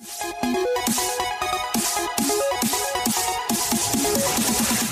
Thank 0.00 0.44
you. 0.44 0.53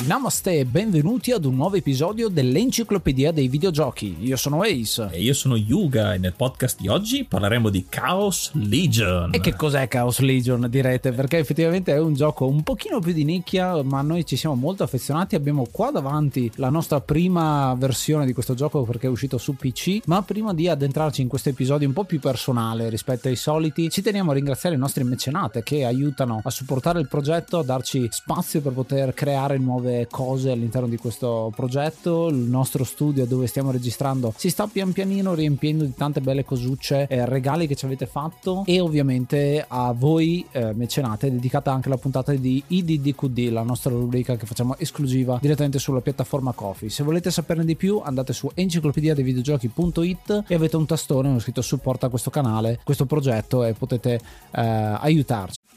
Namaste 0.07 0.59
e 0.59 0.65
benvenuti 0.65 1.31
ad 1.31 1.45
un 1.45 1.55
nuovo 1.55 1.77
episodio 1.77 2.29
dell'Enciclopedia 2.29 3.31
dei 3.31 3.47
Videogiochi. 3.47 4.17
Io 4.19 4.37
sono 4.37 4.63
Ace. 4.63 5.09
E 5.13 5.23
io 5.23 5.33
sono 5.33 5.55
Yuga 5.55 6.15
e 6.15 6.19
nel 6.19 6.33
podcast 6.33 6.81
di 6.81 6.89
oggi 6.89 7.25
parleremo 7.25 7.69
di 7.69 7.87
Chaos 7.89 8.51
Legion. 8.55 9.33
E 9.33 9.39
che 9.39 9.55
cos'è 9.55 9.87
Chaos 9.87 10.19
Legion 10.19 10.67
direte? 10.69 11.13
Perché 11.13 11.39
effettivamente 11.39 11.93
è 11.93 12.01
un 12.01 12.15
gioco 12.15 12.49
un 12.49 12.65
pochino 12.65 12.99
più 12.99 13.13
di 13.13 13.23
nicchia, 13.23 13.81
ma 13.85 14.03
noi 14.03 14.27
ci 14.27 14.35
siamo 14.35 14.57
molto 14.57 14.83
affezionati. 14.83 15.37
Abbiamo 15.37 15.69
qua 15.71 15.93
davanti 15.93 16.51
la 16.57 16.69
nostra 16.69 17.01
prima 17.01 17.73
versione 17.79 18.27
di 18.27 18.33
questo 18.33 18.55
gioco 18.55 18.83
perché 18.83 19.07
è 19.07 19.11
uscito 19.11 19.39
su 19.39 19.55
PC. 19.55 20.01
Ma 20.07 20.21
prima 20.23 20.53
di 20.53 20.67
addentrarci 20.69 21.23
in 21.23 21.29
questo 21.29 21.51
episodio 21.51 21.87
un 21.87 21.95
po' 21.95 22.05
più 22.05 22.19
personale 22.19 22.89
rispetto 22.89 23.29
ai 23.29 23.37
soliti, 23.37 23.89
ci 23.89 24.03
teniamo 24.03 24.33
a 24.33 24.35
ringraziare 24.35 24.75
i 24.75 24.79
nostri 24.81 25.05
mecenate 25.05 25.63
che 25.63 25.85
aiutano 25.85 26.41
a 26.43 26.51
supportare 26.51 26.99
il 26.99 27.07
progetto, 27.07 27.59
a 27.59 27.63
darci 27.63 28.09
spazio 28.11 28.61
per 28.61 28.73
poter 28.73 29.15
creare 29.15 29.59
nuove 29.59 29.91
cose 30.11 30.51
all'interno 30.51 30.89
di 30.89 30.97
questo 30.97 31.53
progetto. 31.55 32.29
Il 32.29 32.37
nostro 32.37 32.85
studio 32.85 33.27
dove 33.27 33.47
stiamo 33.47 33.71
registrando 33.71 34.33
si 34.37 34.51
sta 34.51 34.67
pian 34.67 34.93
pianino 34.93 35.35
riempiendo 35.35 35.85
di 35.85 35.95
tante 35.95 36.21
belle 36.21 36.45
cosucce, 36.45 37.07
eh, 37.09 37.27
regali 37.27 37.67
che 37.67 37.75
ci 37.75 37.85
avete 37.85 38.07
fatto 38.07 38.63
e 38.67 38.81
ovviamente 38.81 39.65
a 39.67 39.93
voi 39.93 40.45
eh, 40.53 40.73
mecenate 40.73 41.31
dedicata 41.31 41.73
anche 41.73 41.89
la 41.89 41.97
puntata 41.97 42.33
di 42.33 42.63
IDDQD, 42.67 43.51
la 43.51 43.63
nostra 43.63 43.91
rubrica 43.91 44.37
che 44.37 44.47
facciamo 44.47 44.77
esclusiva 44.79 45.39
direttamente 45.41 45.79
sulla 45.79 46.01
piattaforma 46.01 46.53
Coffee. 46.53 46.89
Se 46.89 47.03
volete 47.03 47.31
saperne 47.31 47.65
di 47.65 47.77
più 47.77 48.01
andate 48.03 48.33
su 48.33 48.51
enciclopedia 48.53 49.15
dei 49.15 49.25
videogiochi.it 49.25 50.45
e 50.47 50.55
avete 50.55 50.77
un 50.77 50.87
tastone 50.87 51.39
scritto 51.43 51.63
supporta 51.63 52.09
questo 52.09 52.31
canale, 52.31 52.81
questo 52.85 53.07
progetto 53.07 53.65
e 53.65 53.75
potete 53.75 54.21
eh, 54.53 54.61
aiutarci. 54.61 55.62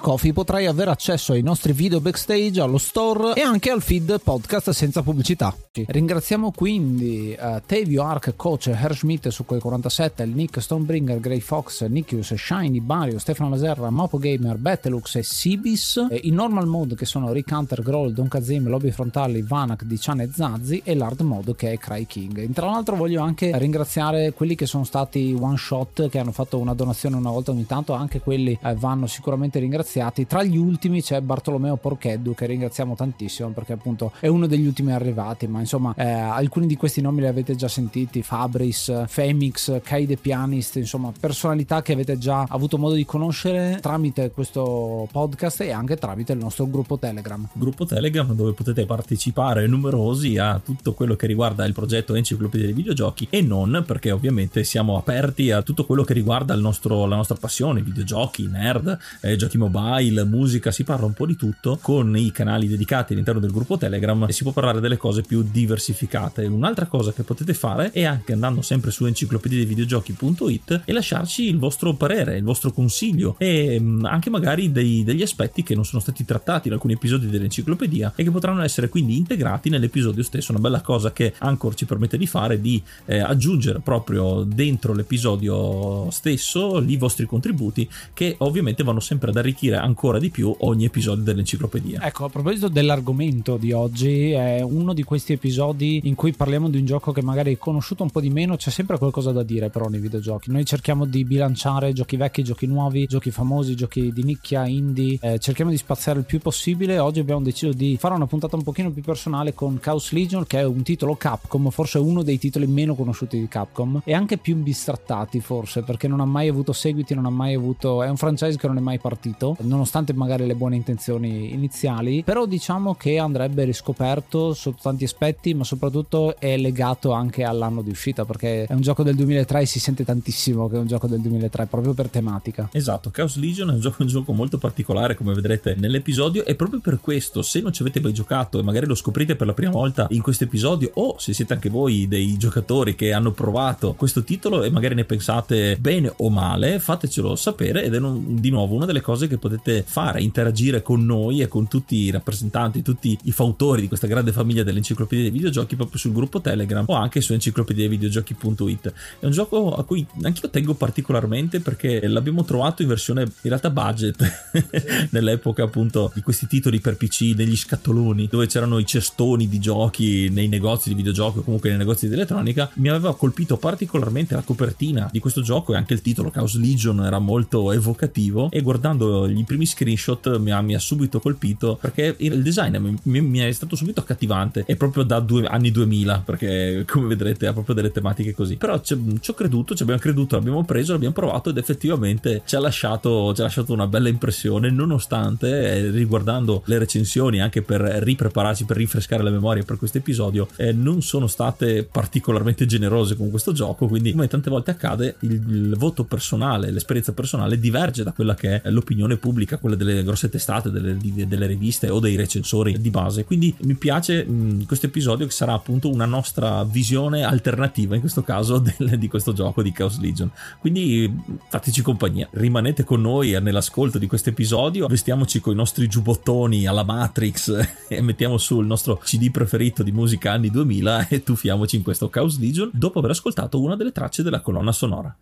Coffee 0.00 0.32
potrai 0.32 0.66
avere 0.66 0.90
accesso 0.90 1.32
ai 1.32 1.42
nostri 1.42 1.72
video 1.72 2.00
backstage, 2.00 2.60
allo 2.60 2.78
store 2.78 3.34
e 3.34 3.42
anche 3.42 3.70
al 3.70 3.80
feed 3.80 4.20
podcast 4.20 4.70
senza 4.70 5.02
pubblicità. 5.02 5.54
Ringraziamo 5.72 6.50
quindi 6.50 7.36
uh, 7.38 7.60
Tevio, 7.64 8.02
Ark, 8.02 8.34
Coach, 8.36 8.66
Herschmidt 8.66 9.28
su 9.28 9.44
quei 9.44 9.60
47, 9.60 10.22
il 10.24 10.30
Nick, 10.30 10.60
Stonebringer, 10.60 11.20
Grey 11.20 11.40
Fox, 11.40 11.86
Nikius, 11.86 12.34
Shiny, 12.34 12.80
Bario, 12.80 13.18
Stefano 13.18 13.50
Laserra, 13.50 13.88
Mopo 13.90 14.18
Gamer, 14.18 14.56
Bettelux 14.56 15.14
e 15.14 15.22
Sibis, 15.22 16.06
e 16.10 16.20
i 16.24 16.30
normal 16.30 16.66
mode 16.66 16.94
che 16.94 17.06
sono 17.06 17.32
Rick 17.32 17.50
Hunter, 17.52 17.82
Groll, 17.82 18.12
Don 18.12 18.28
Kazim, 18.28 18.68
Lobby 18.68 18.90
Frontali, 18.90 19.42
Vanak, 19.42 19.84
Dician 19.84 20.20
e 20.20 20.30
Zazzi 20.32 20.82
e 20.84 20.94
l'hard 20.94 21.20
mode 21.20 21.54
che 21.54 21.72
è 21.72 21.78
Cry 21.78 22.06
King. 22.06 22.52
Tra 22.52 22.66
l'altro 22.66 22.96
voglio 22.96 23.22
anche 23.22 23.56
ringraziare 23.56 24.32
quelli 24.32 24.54
che 24.54 24.66
sono 24.66 24.84
stati 24.84 25.36
one 25.38 25.56
shot 25.56 26.08
che 26.08 26.18
hanno 26.18 26.32
fatto 26.32 26.58
una 26.58 26.74
donazione 26.74 27.16
una 27.16 27.30
volta 27.30 27.52
ogni 27.52 27.66
tanto, 27.66 27.92
anche 27.92 28.20
quelli 28.20 28.58
eh, 28.62 28.74
vanno 28.74 29.06
sicuramente 29.06 29.51
ringraziati. 29.58 30.26
Tra 30.26 30.42
gli 30.42 30.56
ultimi 30.56 31.02
c'è 31.02 31.20
Bartolomeo 31.20 31.76
Porcheddu 31.76 32.34
che 32.34 32.46
ringraziamo 32.46 32.94
tantissimo 32.94 33.50
perché 33.50 33.74
appunto 33.74 34.12
è 34.18 34.28
uno 34.28 34.46
degli 34.46 34.66
ultimi 34.66 34.92
arrivati, 34.92 35.46
ma 35.46 35.60
insomma 35.60 35.94
eh, 35.96 36.08
alcuni 36.08 36.66
di 36.66 36.76
questi 36.76 37.00
nomi 37.00 37.20
li 37.20 37.26
avete 37.26 37.54
già 37.54 37.68
sentiti, 37.68 38.22
Fabris, 38.22 39.04
Femix, 39.06 39.80
Kai 39.82 40.06
The 40.06 40.16
Pianist, 40.16 40.76
insomma 40.76 41.12
personalità 41.18 41.82
che 41.82 41.92
avete 41.92 42.18
già 42.18 42.46
avuto 42.48 42.78
modo 42.78 42.94
di 42.94 43.04
conoscere 43.04 43.78
tramite 43.80 44.30
questo 44.30 45.08
podcast 45.10 45.60
e 45.60 45.70
anche 45.70 45.96
tramite 45.96 46.32
il 46.32 46.38
nostro 46.38 46.66
gruppo 46.66 46.98
Telegram. 46.98 47.46
Gruppo 47.52 47.84
Telegram 47.84 48.32
dove 48.34 48.52
potete 48.52 48.86
partecipare 48.86 49.66
numerosi 49.66 50.38
a 50.38 50.60
tutto 50.64 50.94
quello 50.94 51.16
che 51.16 51.26
riguarda 51.26 51.64
il 51.64 51.72
progetto 51.72 52.14
Enciclopedia 52.14 52.66
dei 52.66 52.74
videogiochi 52.74 53.26
e 53.30 53.42
non 53.42 53.84
perché 53.86 54.10
ovviamente 54.10 54.64
siamo 54.64 54.96
aperti 54.96 55.50
a 55.50 55.62
tutto 55.62 55.84
quello 55.84 56.04
che 56.04 56.14
riguarda 56.14 56.54
nostro, 56.62 57.04
la 57.04 57.16
nostra 57.16 57.36
passione, 57.36 57.82
videogiochi, 57.82 58.46
nerd, 58.46 58.98
eh, 59.20 59.36
videogiochi 59.42 59.58
mobile, 59.58 60.24
musica, 60.24 60.70
si 60.70 60.84
parla 60.84 61.06
un 61.06 61.14
po' 61.14 61.26
di 61.26 61.36
tutto 61.36 61.78
con 61.80 62.16
i 62.16 62.30
canali 62.30 62.68
dedicati 62.68 63.12
all'interno 63.12 63.40
del 63.40 63.50
gruppo 63.50 63.76
Telegram 63.76 64.24
e 64.28 64.32
si 64.32 64.42
può 64.42 64.52
parlare 64.52 64.80
delle 64.80 64.96
cose 64.96 65.22
più 65.22 65.42
diversificate. 65.42 66.46
Un'altra 66.46 66.86
cosa 66.86 67.12
che 67.12 67.22
potete 67.22 67.54
fare 67.54 67.90
è 67.90 68.04
anche 68.04 68.32
andando 68.32 68.62
sempre 68.62 68.90
su 68.90 69.04
enciclopedia 69.06 69.58
dei 69.58 69.66
videogiochi.it 69.66 70.82
e 70.84 70.92
lasciarci 70.92 71.48
il 71.48 71.58
vostro 71.58 71.94
parere, 71.94 72.36
il 72.36 72.44
vostro 72.44 72.72
consiglio 72.72 73.34
e 73.38 73.78
mm, 73.80 74.04
anche 74.04 74.30
magari 74.30 74.70
dei, 74.70 75.02
degli 75.02 75.22
aspetti 75.22 75.62
che 75.62 75.74
non 75.74 75.84
sono 75.84 76.00
stati 76.00 76.24
trattati 76.24 76.68
in 76.68 76.74
alcuni 76.74 76.94
episodi 76.94 77.28
dell'enciclopedia 77.28 78.12
e 78.14 78.22
che 78.22 78.30
potranno 78.30 78.62
essere 78.62 78.88
quindi 78.88 79.16
integrati 79.16 79.70
nell'episodio 79.70 80.22
stesso. 80.22 80.52
Una 80.52 80.60
bella 80.60 80.80
cosa 80.82 81.12
che 81.12 81.34
Anchor 81.38 81.74
ci 81.74 81.86
permette 81.86 82.16
di 82.16 82.26
fare 82.26 82.54
è 82.54 82.58
di 82.58 82.80
eh, 83.06 83.18
aggiungere 83.18 83.80
proprio 83.80 84.44
dentro 84.44 84.92
l'episodio 84.94 86.10
stesso 86.10 86.80
i 86.80 86.96
vostri 86.96 87.26
contributi 87.26 87.88
che 88.12 88.36
ovviamente 88.38 88.82
vanno 88.82 89.00
sempre 89.00 89.31
ad 89.32 89.38
arricchire 89.38 89.76
ancora 89.76 90.18
di 90.18 90.30
più 90.30 90.54
ogni 90.60 90.84
episodio 90.84 91.24
dell'enciclopedia. 91.24 92.00
Ecco, 92.02 92.26
a 92.26 92.28
proposito 92.28 92.68
dell'argomento 92.68 93.56
di 93.56 93.72
oggi, 93.72 94.30
è 94.30 94.60
uno 94.62 94.92
di 94.94 95.02
questi 95.02 95.32
episodi 95.32 96.00
in 96.04 96.14
cui 96.14 96.32
parliamo 96.32 96.68
di 96.68 96.78
un 96.78 96.84
gioco 96.84 97.12
che 97.12 97.22
magari 97.22 97.54
è 97.54 97.58
conosciuto 97.58 98.02
un 98.02 98.10
po' 98.10 98.20
di 98.20 98.30
meno, 98.30 98.56
c'è 98.56 98.70
sempre 98.70 98.98
qualcosa 98.98 99.32
da 99.32 99.42
dire 99.42 99.70
però 99.70 99.88
nei 99.88 100.00
videogiochi. 100.00 100.50
Noi 100.50 100.64
cerchiamo 100.64 101.04
di 101.04 101.24
bilanciare 101.24 101.92
giochi 101.92 102.16
vecchi, 102.16 102.44
giochi 102.44 102.66
nuovi, 102.66 103.06
giochi 103.06 103.30
famosi, 103.30 103.74
giochi 103.74 104.12
di 104.12 104.22
nicchia, 104.22 104.66
indie, 104.66 105.18
eh, 105.20 105.38
cerchiamo 105.38 105.70
di 105.70 105.76
spaziare 105.76 106.18
il 106.18 106.24
più 106.24 106.38
possibile. 106.38 106.98
Oggi 106.98 107.20
abbiamo 107.20 107.42
deciso 107.42 107.72
di 107.72 107.96
fare 107.98 108.14
una 108.14 108.26
puntata 108.26 108.56
un 108.56 108.62
pochino 108.62 108.90
più 108.90 109.02
personale 109.02 109.54
con 109.54 109.78
Chaos 109.80 110.12
Legion, 110.12 110.46
che 110.46 110.60
è 110.60 110.64
un 110.64 110.82
titolo 110.82 111.16
Capcom, 111.16 111.70
forse 111.70 111.98
uno 111.98 112.22
dei 112.22 112.38
titoli 112.38 112.66
meno 112.66 112.94
conosciuti 112.94 113.38
di 113.38 113.48
Capcom 113.48 114.02
e 114.04 114.12
anche 114.12 114.36
più 114.36 114.56
bistrattati 114.56 115.40
forse, 115.40 115.82
perché 115.82 116.08
non 116.08 116.20
ha 116.20 116.24
mai 116.24 116.48
avuto 116.48 116.72
seguiti, 116.72 117.14
non 117.14 117.26
ha 117.26 117.30
mai 117.30 117.54
avuto... 117.54 118.02
è 118.02 118.08
un 118.08 118.16
franchise 118.16 118.56
che 118.56 118.66
non 118.66 118.76
è 118.76 118.80
mai 118.80 118.98
partito, 118.98 119.21
nonostante 119.60 120.12
magari 120.12 120.46
le 120.46 120.54
buone 120.54 120.76
intenzioni 120.76 121.52
iniziali, 121.52 122.22
però 122.24 122.46
diciamo 122.46 122.94
che 122.94 123.18
andrebbe 123.18 123.64
riscoperto 123.64 124.54
sotto 124.54 124.78
tanti 124.82 125.04
aspetti, 125.04 125.54
ma 125.54 125.64
soprattutto 125.64 126.38
è 126.38 126.56
legato 126.56 127.12
anche 127.12 127.44
all'anno 127.44 127.82
di 127.82 127.90
uscita, 127.90 128.24
perché 128.24 128.64
è 128.64 128.72
un 128.72 128.80
gioco 128.80 129.02
del 129.02 129.14
2003 129.14 129.60
e 129.60 129.66
si 129.66 129.80
sente 129.80 130.04
tantissimo 130.04 130.68
che 130.68 130.76
è 130.76 130.78
un 130.78 130.86
gioco 130.86 131.06
del 131.06 131.20
2003, 131.20 131.66
proprio 131.66 131.94
per 131.94 132.08
tematica. 132.08 132.68
Esatto, 132.72 133.10
Chaos 133.10 133.36
Legion 133.36 133.70
è 133.70 133.72
un 133.74 133.80
gioco, 133.80 134.02
un 134.02 134.08
gioco 134.08 134.32
molto 134.32 134.58
particolare, 134.58 135.14
come 135.14 135.34
vedrete 135.34 135.74
nell'episodio, 135.76 136.44
e 136.44 136.54
proprio 136.54 136.80
per 136.80 137.00
questo, 137.00 137.42
se 137.42 137.60
non 137.60 137.72
ci 137.72 137.82
avete 137.82 138.00
mai 138.00 138.12
giocato 138.12 138.58
e 138.58 138.62
magari 138.62 138.86
lo 138.86 138.94
scoprite 138.94 139.36
per 139.36 139.46
la 139.46 139.54
prima 139.54 139.72
volta 139.72 140.06
in 140.10 140.22
questo 140.22 140.44
episodio, 140.44 140.90
o 140.94 141.16
se 141.18 141.32
siete 141.32 141.52
anche 141.52 141.68
voi 141.68 142.08
dei 142.08 142.36
giocatori 142.36 142.94
che 142.94 143.12
hanno 143.12 143.32
provato 143.32 143.94
questo 143.94 144.22
titolo 144.22 144.62
e 144.62 144.70
magari 144.70 144.94
ne 144.94 145.04
pensate 145.04 145.76
bene 145.78 146.12
o 146.16 146.30
male, 146.30 146.78
fatecelo 146.78 147.36
sapere 147.36 147.84
ed 147.84 147.94
è 147.94 147.98
un, 147.98 148.40
di 148.40 148.50
nuovo 148.50 148.74
una 148.74 148.86
delle 148.86 149.00
cose 149.00 149.11
che 149.16 149.38
potete 149.38 149.84
fare, 149.86 150.22
interagire 150.22 150.82
con 150.82 151.04
noi 151.04 151.40
e 151.40 151.48
con 151.48 151.68
tutti 151.68 151.96
i 151.96 152.10
rappresentanti, 152.10 152.82
tutti 152.82 153.18
i 153.24 153.32
fautori 153.32 153.82
di 153.82 153.88
questa 153.88 154.06
grande 154.06 154.32
famiglia 154.32 154.62
dell'enciclopedia 154.62 155.24
dei 155.24 155.32
videogiochi 155.32 155.76
proprio 155.76 155.98
sul 155.98 156.12
gruppo 156.12 156.40
Telegram 156.40 156.84
o 156.86 156.94
anche 156.94 157.20
su 157.20 157.32
enciclopediavideogiochi.it. 157.32 158.92
È 159.20 159.24
un 159.26 159.32
gioco 159.32 159.74
a 159.74 159.84
cui 159.84 160.06
anch'io 160.22 160.50
tengo 160.50 160.74
particolarmente 160.74 161.60
perché 161.60 162.06
l'abbiamo 162.08 162.44
trovato 162.44 162.82
in 162.82 162.88
versione 162.88 163.22
in 163.22 163.30
realtà 163.42 163.70
budget 163.70 164.50
nell'epoca 165.10 165.64
appunto 165.64 166.10
di 166.14 166.22
questi 166.22 166.46
titoli 166.46 166.80
per 166.80 166.96
PC, 166.96 167.34
degli 167.34 167.56
scatoloni 167.56 168.28
dove 168.30 168.46
c'erano 168.46 168.78
i 168.78 168.86
cestoni 168.86 169.48
di 169.48 169.58
giochi 169.58 170.28
nei 170.30 170.48
negozi 170.48 170.88
di 170.88 170.94
videogiochi 170.94 171.38
o 171.38 171.42
comunque 171.42 171.70
nei 171.70 171.78
negozi 171.78 172.08
di 172.08 172.14
elettronica. 172.14 172.70
Mi 172.74 172.88
aveva 172.88 173.16
colpito 173.16 173.56
particolarmente 173.56 174.34
la 174.34 174.42
copertina 174.42 175.08
di 175.10 175.18
questo 175.18 175.42
gioco 175.42 175.72
e 175.72 175.76
anche 175.76 175.94
il 175.94 176.00
titolo 176.00 176.30
Chaos 176.30 176.56
Legion 176.56 177.04
era 177.04 177.18
molto 177.18 177.72
evocativo 177.72 178.50
e 178.50 178.60
guardando 178.60 179.01
i 179.26 179.44
primi 179.44 179.66
screenshot 179.66 180.38
mi 180.38 180.50
ha, 180.50 180.60
mi 180.60 180.74
ha 180.74 180.78
subito 180.78 181.20
colpito 181.20 181.76
perché 181.80 182.14
il 182.18 182.42
design 182.42 182.76
mi, 183.02 183.20
mi, 183.20 183.38
è 183.38 183.52
stato 183.52 183.76
subito 183.76 184.00
accattivante. 184.00 184.64
È 184.66 184.76
proprio 184.76 185.02
da 185.02 185.20
due, 185.20 185.46
anni 185.46 185.70
2000 185.70 186.22
perché 186.24 186.84
come 186.86 187.06
vedrete 187.06 187.46
ha 187.46 187.52
proprio 187.52 187.74
delle 187.74 187.92
tematiche 187.92 188.34
così. 188.34 188.56
Però 188.56 188.80
ci 188.80 188.94
ho 188.94 189.34
creduto 189.34 189.74
ci 189.74 189.82
abbiamo 189.82 190.00
creduto 190.00 190.36
l'abbiamo 190.36 190.64
preso 190.64 190.92
l'abbiamo 190.92 191.14
provato 191.14 191.50
ed 191.50 191.56
effettivamente 191.58 192.42
ci 192.44 192.56
ha 192.56 192.60
lasciato, 192.60 193.34
ci 193.34 193.40
ha 193.40 193.44
lasciato 193.44 193.72
una 193.72 193.86
bella 193.86 194.08
impressione 194.08 194.70
nonostante 194.70 195.48
eh, 195.48 195.90
riguardando 195.90 196.62
le 196.66 196.78
recensioni 196.78 197.40
anche 197.40 197.62
per 197.62 197.80
riprepararci 197.80 198.64
per 198.64 198.76
rinfrescare 198.76 199.22
la 199.22 199.30
memoria 199.30 199.62
per 199.62 199.76
questo 199.76 199.98
episodio 199.98 200.48
eh, 200.56 200.72
non 200.72 201.02
sono 201.02 201.26
state 201.26 201.84
particolarmente 201.84 202.66
generose 202.66 203.16
con 203.16 203.30
questo 203.30 203.52
gioco 203.52 203.86
quindi 203.86 204.12
come 204.12 204.28
tante 204.28 204.50
volte 204.50 204.72
accade 204.72 205.16
il, 205.20 205.32
il 205.32 205.76
voto 205.76 206.04
personale 206.04 206.70
l'esperienza 206.70 207.12
personale 207.12 207.58
diverge 207.58 208.02
da 208.02 208.12
quella 208.12 208.34
che 208.34 208.60
è 208.60 208.70
l'opinione 208.70 208.91
pubblica 209.18 209.58
quella 209.58 209.76
delle 209.76 210.02
grosse 210.02 210.28
testate 210.28 210.70
delle, 210.70 210.96
delle 210.96 211.46
riviste 211.46 211.88
o 211.88 212.00
dei 212.00 212.16
recensori 212.16 212.80
di 212.80 212.90
base. 212.90 213.24
Quindi 213.24 213.54
mi 213.60 213.74
piace 213.74 214.24
mh, 214.24 214.66
questo 214.66 214.86
episodio 214.86 215.26
che 215.26 215.32
sarà 215.32 215.52
appunto 215.52 215.90
una 215.90 216.06
nostra 216.06 216.64
visione 216.64 217.22
alternativa 217.22 217.94
in 217.94 218.00
questo 218.00 218.22
caso 218.22 218.58
del, 218.78 218.98
di 218.98 219.08
questo 219.08 219.32
gioco 219.32 219.62
di 219.62 219.72
Chaos 219.72 219.98
Legion. 219.98 220.30
Quindi 220.58 221.12
fateci 221.48 221.82
compagnia. 221.82 222.28
Rimanete 222.32 222.84
con 222.84 223.00
noi 223.00 223.36
nell'ascolto 223.40 223.98
di 223.98 224.06
questo 224.06 224.30
episodio. 224.30 224.86
Vestiamoci 224.86 225.40
con 225.40 225.52
i 225.52 225.56
nostri 225.56 225.88
giubbottoni 225.88 226.66
alla 226.66 226.84
Matrix 226.84 227.86
e 227.88 228.00
mettiamo 228.00 228.36
il 228.36 228.66
nostro 228.66 228.96
cd 228.98 229.30
preferito 229.30 229.82
di 229.82 229.92
musica 229.92 230.32
anni 230.32 230.50
2000 230.50 231.08
e 231.08 231.22
tuffiamoci 231.22 231.76
in 231.76 231.82
questo 231.82 232.08
Chaos 232.08 232.38
Legion 232.38 232.70
dopo 232.72 232.98
aver 232.98 233.12
ascoltato 233.12 233.60
una 233.60 233.76
delle 233.76 233.92
tracce 233.92 234.22
della 234.22 234.40
colonna 234.40 234.72
sonora 234.72 235.14